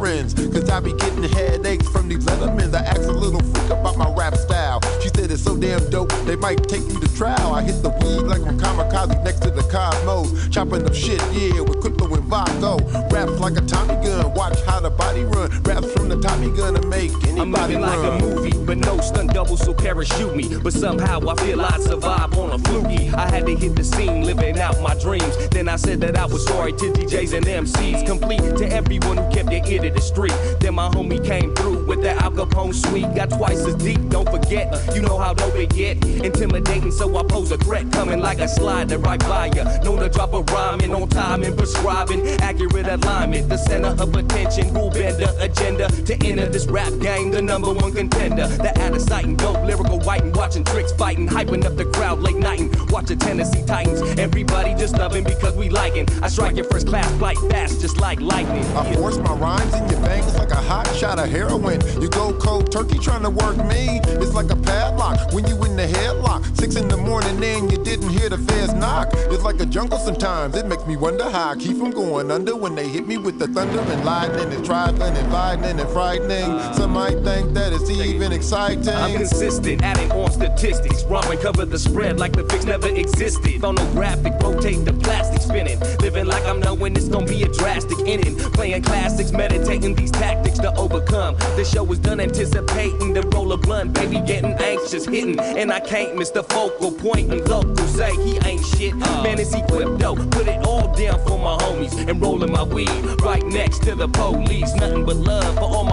veterans. 0.03 0.33
Cause 0.33 0.69
I 0.69 0.79
be 0.79 0.93
getting 0.93 1.23
headaches 1.23 1.87
from 1.87 2.09
these 2.09 2.25
lettermans. 2.25 2.73
I 2.73 2.83
ask 2.85 3.01
a 3.01 3.11
little 3.11 3.41
freak 3.41 3.69
about 3.69 3.97
my 3.97 4.11
rap 4.13 4.35
style. 4.35 4.81
She 5.01 5.09
said 5.09 5.31
it's 5.31 5.43
so 5.43 5.55
damn 5.57 5.89
dope, 5.89 6.11
they 6.25 6.35
might 6.35 6.67
take 6.67 6.85
me 6.87 6.99
to 6.99 7.15
trial. 7.15 7.53
I 7.53 7.63
hit 7.63 7.81
the 7.81 7.89
weed 7.89 8.27
like 8.27 8.41
I'm 8.41 8.59
kamikaze 8.59 9.23
next 9.23 9.41
to 9.41 9.51
the 9.51 9.63
cosmos. 9.63 10.49
Chopping 10.49 10.85
up 10.85 10.93
shit, 10.93 11.21
yeah, 11.33 11.61
with 11.61 11.79
Quiplo 11.81 12.13
and 12.15 12.25
Vago. 12.25 12.77
Raps 13.09 13.39
like 13.39 13.57
a 13.57 13.61
Tommy 13.61 13.95
gun, 14.05 14.33
watch 14.33 14.59
how 14.61 14.79
the 14.79 14.89
body 14.89 15.23
run. 15.23 15.49
Raps 15.63 15.91
from 15.93 16.09
the 16.09 16.19
Tommy 16.19 16.55
gun 16.55 16.72
to 16.75 16.87
make 16.87 17.11
I'm 17.13 17.37
anybody 17.37 17.77
like 17.77 17.97
run. 17.97 18.21
a 18.21 18.25
movie, 18.25 18.65
but 18.65 18.77
no 18.77 18.99
stunt 18.99 19.33
double, 19.33 19.57
so 19.57 19.73
parachute 19.73 20.35
me. 20.35 20.55
But 20.63 20.73
somehow 20.73 21.19
I 21.27 21.35
feel 21.43 21.61
I 21.61 21.77
survive 21.79 22.37
on 22.37 22.51
a 22.51 22.59
fluky. 22.59 23.09
I 23.09 23.29
had 23.29 23.45
to 23.45 23.55
hit 23.55 23.75
the 23.75 23.83
scene, 23.83 24.23
living 24.23 24.59
out 24.59 24.79
my 24.81 24.95
dreams. 24.95 25.35
Then 25.49 25.67
I 25.69 25.75
said 25.75 26.01
that 26.01 26.17
I 26.17 26.25
was 26.25 26.45
sorry 26.45 26.73
to 26.73 26.85
DJs 26.91 27.33
and 27.33 27.45
MCs, 27.45 28.05
complete 28.05 28.41
to 28.57 28.67
everyone 28.69 29.17
who 29.17 29.29
kept 29.31 29.49
their 29.49 29.65
ear 29.67 29.81
to 29.81 29.89
the 29.89 30.01
street. 30.01 30.33
Then 30.59 30.75
my 30.75 30.89
homie 30.89 31.23
came 31.23 31.53
through 31.55 31.85
with 31.85 32.01
that 32.03 32.21
Al 32.21 32.31
Capone 32.31 32.73
suite, 32.73 33.13
got 33.15 33.29
twice 33.29 33.65
as 33.65 33.75
deep. 33.75 34.09
Don't 34.09 34.29
forget, 34.29 34.73
uh, 34.73 34.93
you 34.93 35.01
know 35.01 35.17
how 35.17 35.33
dope 35.33 35.55
it 35.55 35.73
get. 35.73 36.03
Intimidating, 36.05 36.91
so 36.91 37.17
I 37.17 37.23
pose 37.23 37.51
a 37.51 37.57
threat, 37.57 37.91
coming 37.91 38.19
like 38.19 38.39
a 38.39 38.47
slider 38.47 38.97
right 38.99 39.19
by 39.21 39.47
ya. 39.47 39.63
Known 39.83 39.99
to 39.99 40.09
drop 40.09 40.33
a 40.33 40.41
rhyme 40.53 40.81
in 40.81 40.93
on 40.93 41.07
time 41.09 41.43
and 41.43 41.57
prescribing 41.57 42.27
accurate 42.41 42.87
alignment. 42.87 43.49
The 43.49 43.57
center 43.57 43.95
of 44.01 44.15
attention, 44.15 44.73
rule 44.73 44.89
bender 44.89 45.29
agenda 45.39 45.87
to 45.89 46.13
enter 46.25 46.47
this 46.63 46.71
rap 46.71 46.93
game, 46.99 47.31
the 47.31 47.41
number 47.41 47.73
one 47.73 47.91
contender. 47.93 48.47
The 48.47 48.79
out 48.81 48.93
of 48.93 49.01
sight 49.01 49.25
and 49.25 49.37
dope, 49.37 49.63
lyrical 49.65 49.99
white 49.99 50.23
and 50.23 50.35
watching 50.35 50.63
tricks 50.63 50.91
fighting, 50.93 51.27
hyping 51.27 51.65
up 51.65 51.75
the 51.75 51.85
crowd 51.85 52.19
late 52.19 52.35
night 52.35 52.59
and 52.59 52.91
watching 52.91 53.17
Tennessee 53.17 53.63
Titans. 53.65 54.01
Everybody 54.19 54.73
just 54.75 54.97
loving 54.97 55.23
because 55.23 55.55
we 55.55 55.69
liking. 55.69 56.07
I 56.21 56.29
strike 56.29 56.55
your 56.55 56.65
first 56.65 56.87
class 56.87 57.09
flight 57.17 57.37
fast, 57.49 57.81
just 57.81 57.97
like 57.99 58.19
lightning. 58.21 58.65
I 58.75 58.93
force 58.95 59.17
my 59.17 59.33
rhymes 59.33 59.73
in 59.73 59.89
your 59.89 59.99
veins 60.01 60.35
like 60.37 60.51
a 60.51 60.55
hot 60.55 60.87
shot 60.95 61.19
of 61.19 61.29
heroin. 61.29 61.81
You 62.01 62.09
go 62.09 62.33
cold 62.33 62.71
turkey 62.71 62.99
trying 62.99 63.23
to 63.23 63.29
work 63.29 63.57
me. 63.57 63.99
It's 64.03 64.33
like 64.33 64.51
a 64.51 64.55
padlock 64.55 65.33
when 65.33 65.47
you 65.47 65.55
in 65.63 65.75
the 65.75 65.87
headlock. 65.87 66.43
Six 66.57 66.75
in 66.75 66.87
the 66.87 66.97
morning 66.97 67.43
and 67.43 67.71
you 67.71 67.83
didn't 67.83 68.09
hear 68.09 68.29
the 68.29 68.37
feds 68.37 68.73
knock. 68.73 69.09
It's 69.13 69.43
like 69.43 69.59
a 69.59 69.65
jungle 69.65 69.97
sometimes. 69.97 70.55
It 70.55 70.65
makes 70.67 70.85
me 70.85 70.95
wonder 70.95 71.29
how 71.29 71.51
I 71.51 71.55
keep 71.55 71.77
from 71.77 71.91
going 71.91 72.31
under 72.31 72.55
when 72.55 72.75
they 72.75 72.87
hit 72.87 73.07
me 73.07 73.17
with 73.17 73.39
the 73.39 73.47
thunder 73.47 73.79
and 73.79 74.05
lightning 74.05 74.51
and 74.53 74.65
trifling 74.65 75.15
and 75.15 75.31
lightning 75.31 75.79
and 75.79 75.89
frightening. 75.89 76.42
Some 76.75 76.91
might 76.91 77.19
think 77.23 77.53
that 77.53 77.73
it's 77.73 77.89
even 77.89 78.31
exciting. 78.31 78.87
I'm 78.89 79.15
consistent, 79.15 79.81
adding 79.81 80.11
on 80.11 80.31
statistics. 80.31 81.03
Rhyme 81.03 81.37
cover 81.39 81.65
the 81.65 81.79
spread 81.79 82.19
like 82.19 82.33
the 82.33 82.43
fix 82.45 82.65
never 82.65 82.87
existed. 82.89 83.61
Phonographic, 83.61 84.33
rotate 84.41 84.85
the 84.85 84.93
plastic 84.93 85.41
spinning. 85.41 85.79
Living 85.99 86.25
like 86.25 86.45
I'm 86.45 86.59
knowing 86.59 86.95
it's 86.95 87.07
gonna 87.07 87.25
be 87.25 87.43
a 87.43 87.47
drastic 87.47 87.97
ending. 88.05 88.35
Playing 88.35 88.83
classics, 88.83 89.31
meditating 89.31 89.95
these 89.95 90.11
tactics 90.11 90.59
to 90.59 90.73
overcome. 90.75 91.35
The 91.55 91.65
show 91.65 91.89
is 91.91 91.99
done, 91.99 92.19
anticipating 92.19 93.13
the 93.13 93.21
roll 93.33 93.51
of 93.51 93.61
blunt. 93.61 93.93
Baby 93.93 94.21
getting 94.25 94.53
anxious, 94.53 95.05
hitting. 95.05 95.39
And 95.39 95.71
I 95.71 95.79
can't 95.79 96.15
miss 96.17 96.31
the 96.31 96.43
focal 96.43 96.91
point. 96.91 97.31
And 97.31 97.47
local 97.47 97.75
say 97.87 98.11
he 98.23 98.37
ain't 98.47 98.65
shit. 98.65 98.95
Man, 98.95 99.39
is 99.39 99.53
equipped 99.53 99.99
though. 99.99 100.15
Put 100.15 100.47
it 100.47 100.65
all 100.65 100.93
down 100.95 101.19
for 101.25 101.37
my 101.37 101.57
homies. 101.57 101.93
And 102.07 102.21
rolling 102.21 102.51
my 102.51 102.63
weed 102.63 102.89
right 103.21 103.45
next 103.45 103.83
to 103.83 103.95
the 103.95 104.07
police. 104.07 104.73
Nothing 104.75 105.05
but 105.05 105.17
love 105.17 105.55
for 105.55 105.65
all 105.65 105.83
my 105.83 105.91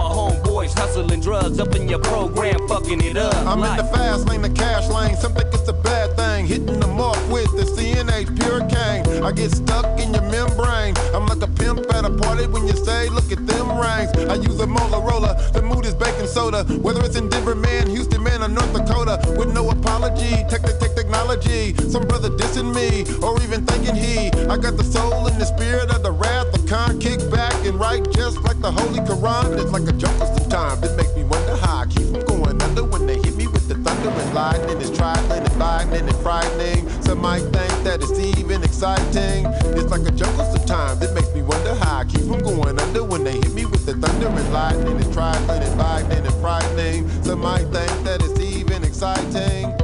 homeboys. 0.51 0.77
Hustling 0.77 1.19
drugs 1.21 1.59
up 1.59 1.75
in 1.75 1.87
your 1.87 1.99
program, 1.99 2.67
fucking 2.67 3.01
it 3.01 3.17
up. 3.17 3.35
I'm 3.47 3.63
in 3.63 3.77
the 3.77 3.83
fast 3.83 4.27
lane, 4.27 4.41
the 4.41 4.49
cash 4.49 4.87
lane. 4.89 5.15
Some 5.15 5.33
think 5.33 5.53
it's 5.53 5.67
a 5.67 5.73
bad 5.73 6.15
thing. 6.15 6.47
Hitting 6.47 6.79
them 6.79 6.99
off 6.99 7.19
with 7.29 7.51
the 7.55 7.65
C&H 7.65 8.27
pure 8.39 8.59
cane. 8.67 9.23
I 9.23 9.31
get 9.31 9.51
stuck 9.51 9.99
in 9.99 10.13
your 10.13 10.23
membrane. 10.23 10.95
I'm 11.13 11.25
like 11.25 11.41
a 11.41 11.47
pimp 11.47 11.91
at 11.93 12.05
a 12.05 12.09
party 12.09 12.47
when 12.47 12.67
you 12.67 12.73
say, 12.73 13.09
look 13.09 13.31
at 13.31 13.45
them 13.47 13.67
rings. 13.77 14.11
I 14.29 14.35
use 14.35 14.59
a 14.59 14.65
Motorola. 14.65 15.53
The 15.53 15.61
mood 15.61 15.85
is 15.85 15.95
baking 15.95 16.27
soda. 16.27 16.63
Whether 16.81 17.03
it's 17.05 17.15
in 17.15 17.29
Denver, 17.29 17.55
man, 17.55 17.89
Houston, 17.89 18.23
man, 18.23 18.43
or 18.43 18.47
North 18.47 18.73
Dakota. 18.73 19.19
With 19.37 19.53
no 19.53 19.69
apology. 19.69 20.43
Tech 20.49 20.61
the 20.61 20.75
tech 20.79 20.95
technology. 20.95 21.73
Some 21.89 22.07
brother 22.07 22.29
dissing 22.29 22.73
me. 22.73 23.05
Or 23.25 23.41
even 23.41 23.65
thinking 23.65 23.95
he. 23.95 24.31
I 24.47 24.57
got 24.57 24.77
the 24.77 24.83
soul 24.83 25.27
and 25.27 25.39
the 25.39 25.45
spirit 25.45 25.89
of 25.91 26.03
the 26.03 26.11
wrath 26.11 26.53
of 26.53 26.65
Khan. 26.67 26.99
Kick 26.99 27.19
back 27.31 27.53
and 27.65 27.79
write 27.79 28.09
just 28.11 28.41
like 28.41 28.59
the 28.59 28.71
Holy 28.71 28.99
Quran. 28.99 29.59
It's 29.61 29.71
like 29.71 29.87
a 29.87 29.93
jungle 29.93 30.20
might 37.21 37.41
think 37.41 37.71
that 37.83 38.01
it's 38.01 38.19
even 38.39 38.63
exciting. 38.63 39.45
It's 39.77 39.91
like 39.91 40.01
a 40.01 40.11
jungle 40.11 40.43
sometimes. 40.45 41.01
It 41.03 41.13
makes 41.13 41.31
me 41.33 41.43
wonder 41.43 41.75
how 41.75 41.99
I 41.99 42.05
keep 42.05 42.21
from 42.21 42.39
going 42.39 42.79
under 42.79 43.03
when 43.03 43.23
they 43.23 43.33
hit 43.33 43.53
me 43.53 43.65
with 43.65 43.85
the 43.85 43.93
thunder 43.93 44.27
and 44.27 44.53
lightning. 44.53 44.97
It's 44.97 45.13
trifling 45.13 45.61
and 45.61 45.77
lightning 45.77 46.25
and 46.25 46.35
frightening. 46.41 47.23
Some 47.23 47.41
might 47.41 47.65
think 47.69 48.03
that 48.05 48.21
it's 48.23 48.39
even 48.39 48.83
exciting. 48.83 49.80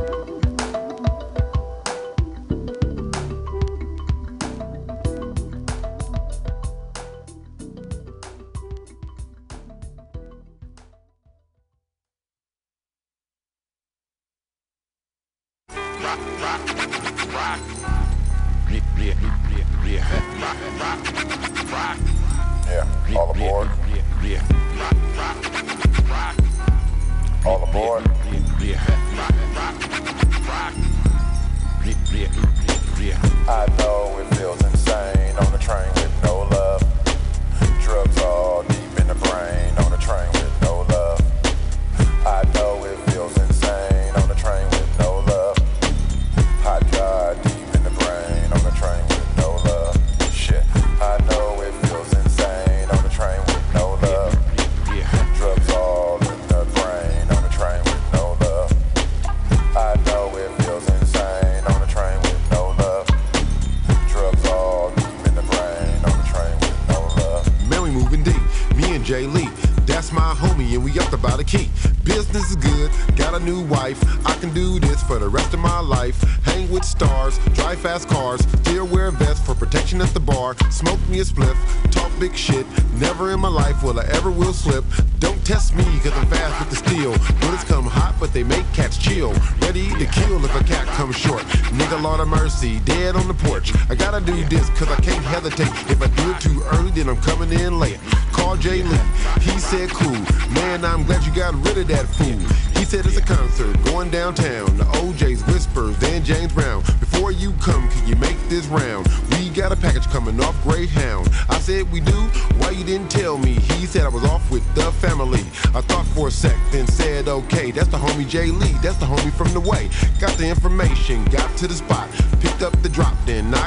Do 94.27 94.43
this, 94.49 94.69
cause 94.71 94.89
I 94.89 94.99
can't 94.99 95.23
hesitate. 95.23 95.71
If 95.89 96.01
I 96.01 96.07
do 96.07 96.31
it 96.31 96.41
too 96.41 96.61
early, 96.73 96.91
then 96.91 97.07
I'm 97.07 97.15
coming 97.21 97.49
in 97.49 97.79
late. 97.79 97.97
Call 98.33 98.57
Jay 98.57 98.83
Lee, 98.83 98.99
he 99.39 99.57
said 99.57 99.89
cool. 99.89 100.19
Man, 100.51 100.83
I'm 100.83 101.05
glad 101.05 101.25
you 101.25 101.33
got 101.33 101.53
rid 101.65 101.77
of 101.77 101.87
that 101.87 102.05
fool. 102.07 102.37
He 102.77 102.83
said 102.83 103.05
it's 103.05 103.15
a 103.15 103.21
concert 103.21 103.81
going 103.85 104.09
downtown. 104.09 104.77
The 104.77 104.85
O'Jays 105.01 105.45
whispers, 105.47 105.97
then 105.99 106.25
James 106.25 106.51
Brown. 106.51 106.81
Before 106.99 107.31
you 107.31 107.53
come, 107.53 107.87
can 107.89 108.05
you 108.05 108.17
make 108.17 108.37
this 108.49 108.65
round? 108.67 109.07
We 109.31 109.49
got 109.49 109.71
a 109.71 109.77
package 109.77 110.05
coming 110.07 110.39
off 110.41 110.61
Greyhound. 110.61 111.29
I 111.49 111.59
said 111.59 111.89
we 111.89 112.01
do. 112.01 112.27
Why 112.59 112.71
you 112.71 112.83
didn't 112.83 113.09
tell 113.09 113.37
me? 113.37 113.53
He 113.53 113.85
said 113.85 114.03
I 114.03 114.09
was 114.09 114.25
off 114.25 114.51
with 114.51 114.63
the 114.75 114.91
family. 114.93 115.41
I 115.73 115.81
thought 115.81 116.05
for 116.07 116.27
a 116.27 116.31
sec, 116.31 116.55
then 116.71 116.85
said 116.87 117.29
okay. 117.29 117.71
That's 117.71 117.87
the 117.87 117.97
homie 117.97 118.27
Jay 118.27 118.47
Lee. 118.47 118.73
That's 118.83 118.97
the 118.97 119.05
homie 119.05 119.31
from 119.31 119.53
the 119.53 119.61
way. 119.61 119.89
Got 120.19 120.37
the 120.37 120.47
information, 120.47 121.23
got 121.25 121.55
to 121.57 121.67
the 121.67 121.75
spot, 121.75 122.09
picked 122.41 122.61
up 122.61 122.79
the 122.81 122.89
drop, 122.89 123.15
then 123.25 123.53
I 123.53 123.66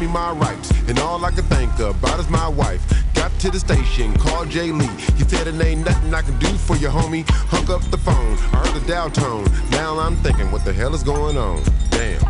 me 0.00 0.06
my 0.06 0.32
rights, 0.32 0.70
and 0.88 0.98
all 0.98 1.22
I 1.24 1.30
can 1.30 1.44
think 1.44 1.78
about 1.78 2.18
is 2.18 2.28
my 2.30 2.48
wife. 2.48 2.82
Got 3.14 3.32
to 3.40 3.50
the 3.50 3.60
station, 3.60 4.14
called 4.14 4.48
Jay 4.48 4.72
Lee. 4.72 4.86
He 5.16 5.24
said 5.24 5.46
it 5.46 5.60
ain't 5.60 5.84
nothing 5.84 6.14
I 6.14 6.22
can 6.22 6.38
do 6.38 6.48
for 6.48 6.74
you, 6.76 6.88
homie. 6.88 7.28
Hung 7.28 7.70
up 7.70 7.82
the 7.90 7.98
phone, 7.98 8.38
I 8.54 8.66
heard 8.66 8.80
the 8.80 8.86
dial 8.88 9.10
tone. 9.10 9.44
Now 9.70 9.98
I'm 9.98 10.16
thinking, 10.16 10.50
what 10.50 10.64
the 10.64 10.72
hell 10.72 10.94
is 10.94 11.02
going 11.02 11.36
on? 11.36 11.62
Damn. 11.90 12.24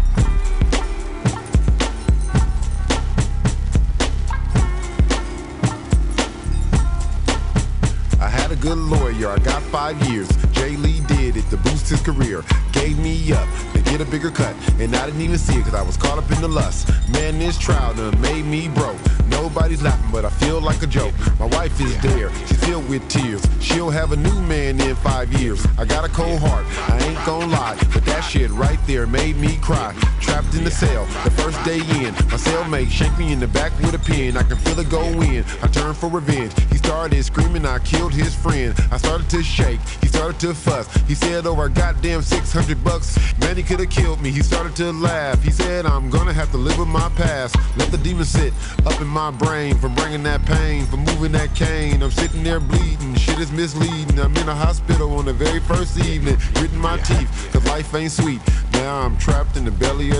I 8.21 8.29
had 8.29 8.51
a 8.51 8.57
good 8.57 8.79
lawyer, 8.79 9.29
I 9.29 9.39
got 9.39 9.63
five 9.63 9.97
years. 10.11 10.29
Jay 10.53 10.77
Lee 10.77 11.01
did 11.07 11.37
it 11.37 11.49
to 11.51 11.57
boost 11.59 11.89
his 11.89 12.01
career. 12.03 12.43
Gave 12.73 12.99
me 12.99 13.33
up 13.33 13.49
get 13.91 14.01
a 14.01 14.05
bigger 14.05 14.31
cut. 14.31 14.55
And 14.79 14.95
I 14.95 15.05
didn't 15.07 15.21
even 15.21 15.39
see 15.39 15.59
it 15.59 15.65
cause 15.65 15.75
I 15.75 15.83
was 15.83 15.97
caught 15.97 16.17
up 16.17 16.31
in 16.31 16.41
the 16.41 16.49
lust. 16.49 16.89
Man, 17.11 17.39
this 17.39 17.59
trial 17.59 17.93
done 17.95 18.19
made 18.21 18.45
me 18.45 18.69
broke. 18.69 18.99
Nobody's 19.29 19.83
laughing, 19.83 20.11
but 20.13 20.25
I 20.25 20.31
feel 20.31 20.61
like 20.61 20.83
a 20.83 20.87
joke. 20.87 21.15
My 21.39 21.47
wife 21.47 21.81
is 21.81 21.97
there, 22.01 22.31
she's 22.47 22.65
filled 22.65 22.89
with 22.89 23.07
tears. 23.09 23.43
She'll 23.61 23.91
have 23.91 24.13
a 24.13 24.17
new 24.17 24.41
man 24.43 24.81
in 24.81 24.95
five 24.97 25.33
years. 25.41 25.67
I 25.79 25.85
got 25.85 26.05
a 26.05 26.09
cold 26.09 26.41
heart, 26.41 26.67
I 26.91 26.99
ain't 27.07 27.27
gonna 27.27 27.47
lie. 27.47 27.77
But 27.93 28.05
that 28.07 28.21
shit 28.21 28.51
right 28.51 28.79
there 28.87 29.07
made 29.07 29.37
me 29.37 29.57
cry. 29.59 29.95
Trapped 30.21 30.55
in 30.55 30.65
the 30.65 30.71
cell, 30.71 31.07
the 31.25 31.31
first 31.31 31.63
day 31.65 31.79
in. 31.79 32.13
My 32.31 32.39
cellmate 32.39 32.91
shake 32.91 33.17
me 33.19 33.33
in 33.33 33.41
the 33.41 33.49
back 33.49 33.73
with 33.81 33.95
a 33.95 33.99
pin. 33.99 34.37
I 34.37 34.43
can 34.43 34.57
feel 34.59 34.79
it 34.79 34.91
go 34.91 35.03
in. 35.23 35.45
I 35.63 35.69
turned 35.69 35.97
for 35.97 36.09
revenge. 36.09 36.53
He 36.71 36.77
started 36.77 37.25
screaming, 37.25 37.65
I 37.65 37.79
killed 37.79 38.13
his 38.13 38.35
friend. 38.35 38.75
I 38.93 38.99
started 38.99 39.29
to 39.31 39.43
shake, 39.43 39.81
started 40.21 40.39
to 40.39 40.53
fuss. 40.53 40.87
He 41.09 41.15
said 41.15 41.47
oh, 41.47 41.53
over 41.53 41.65
a 41.65 41.71
goddamn 41.71 42.21
600 42.21 42.85
bucks. 42.85 43.17
Man, 43.39 43.57
he 43.57 43.63
could 43.63 43.81
have 43.81 43.89
killed 43.89 44.21
me. 44.21 44.31
He 44.31 44.43
started 44.43 44.77
to 44.77 44.93
laugh. 44.93 45.43
He 45.43 45.51
said, 45.51 45.87
I'm 45.87 46.11
gonna 46.11 46.35
have 46.35 46.51
to 46.51 46.59
live 46.59 46.77
with 46.79 46.89
my 46.89 47.09
past. 47.17 47.57
Let 47.79 47.91
the 47.91 47.97
demon 47.97 48.27
sit 48.27 48.53
up 48.85 49.01
in 49.01 49.07
my 49.07 49.31
brain 49.31 49.79
from 49.79 49.95
bringing 49.95 50.23
that 50.25 50.45
pain, 50.45 50.85
from 50.85 51.07
moving 51.07 51.33
that 51.33 51.55
cane. 51.55 52.03
I'm 52.03 52.11
sitting 52.11 52.43
there 52.43 52.61
bleeding. 52.61 53.15
Shit 53.15 53.39
is 53.39 53.51
misleading. 53.51 54.21
I'm 54.21 54.37
in 54.37 54.47
a 54.47 54.55
hospital 54.55 55.15
on 55.15 55.25
the 55.25 55.33
very 55.33 55.61
first 55.61 55.99
evening, 56.05 56.37
gritting 56.53 56.79
my 56.79 56.99
teeth, 56.99 57.49
cause 57.51 57.65
life 57.65 57.95
ain't 57.95 58.13
sweet. 58.13 58.43
Now 58.73 58.99
I'm 58.99 59.17
trapped 59.17 59.57
in 59.57 59.65
the 59.65 59.71
belly 59.71 60.11
of 60.11 60.17
the 60.17 60.19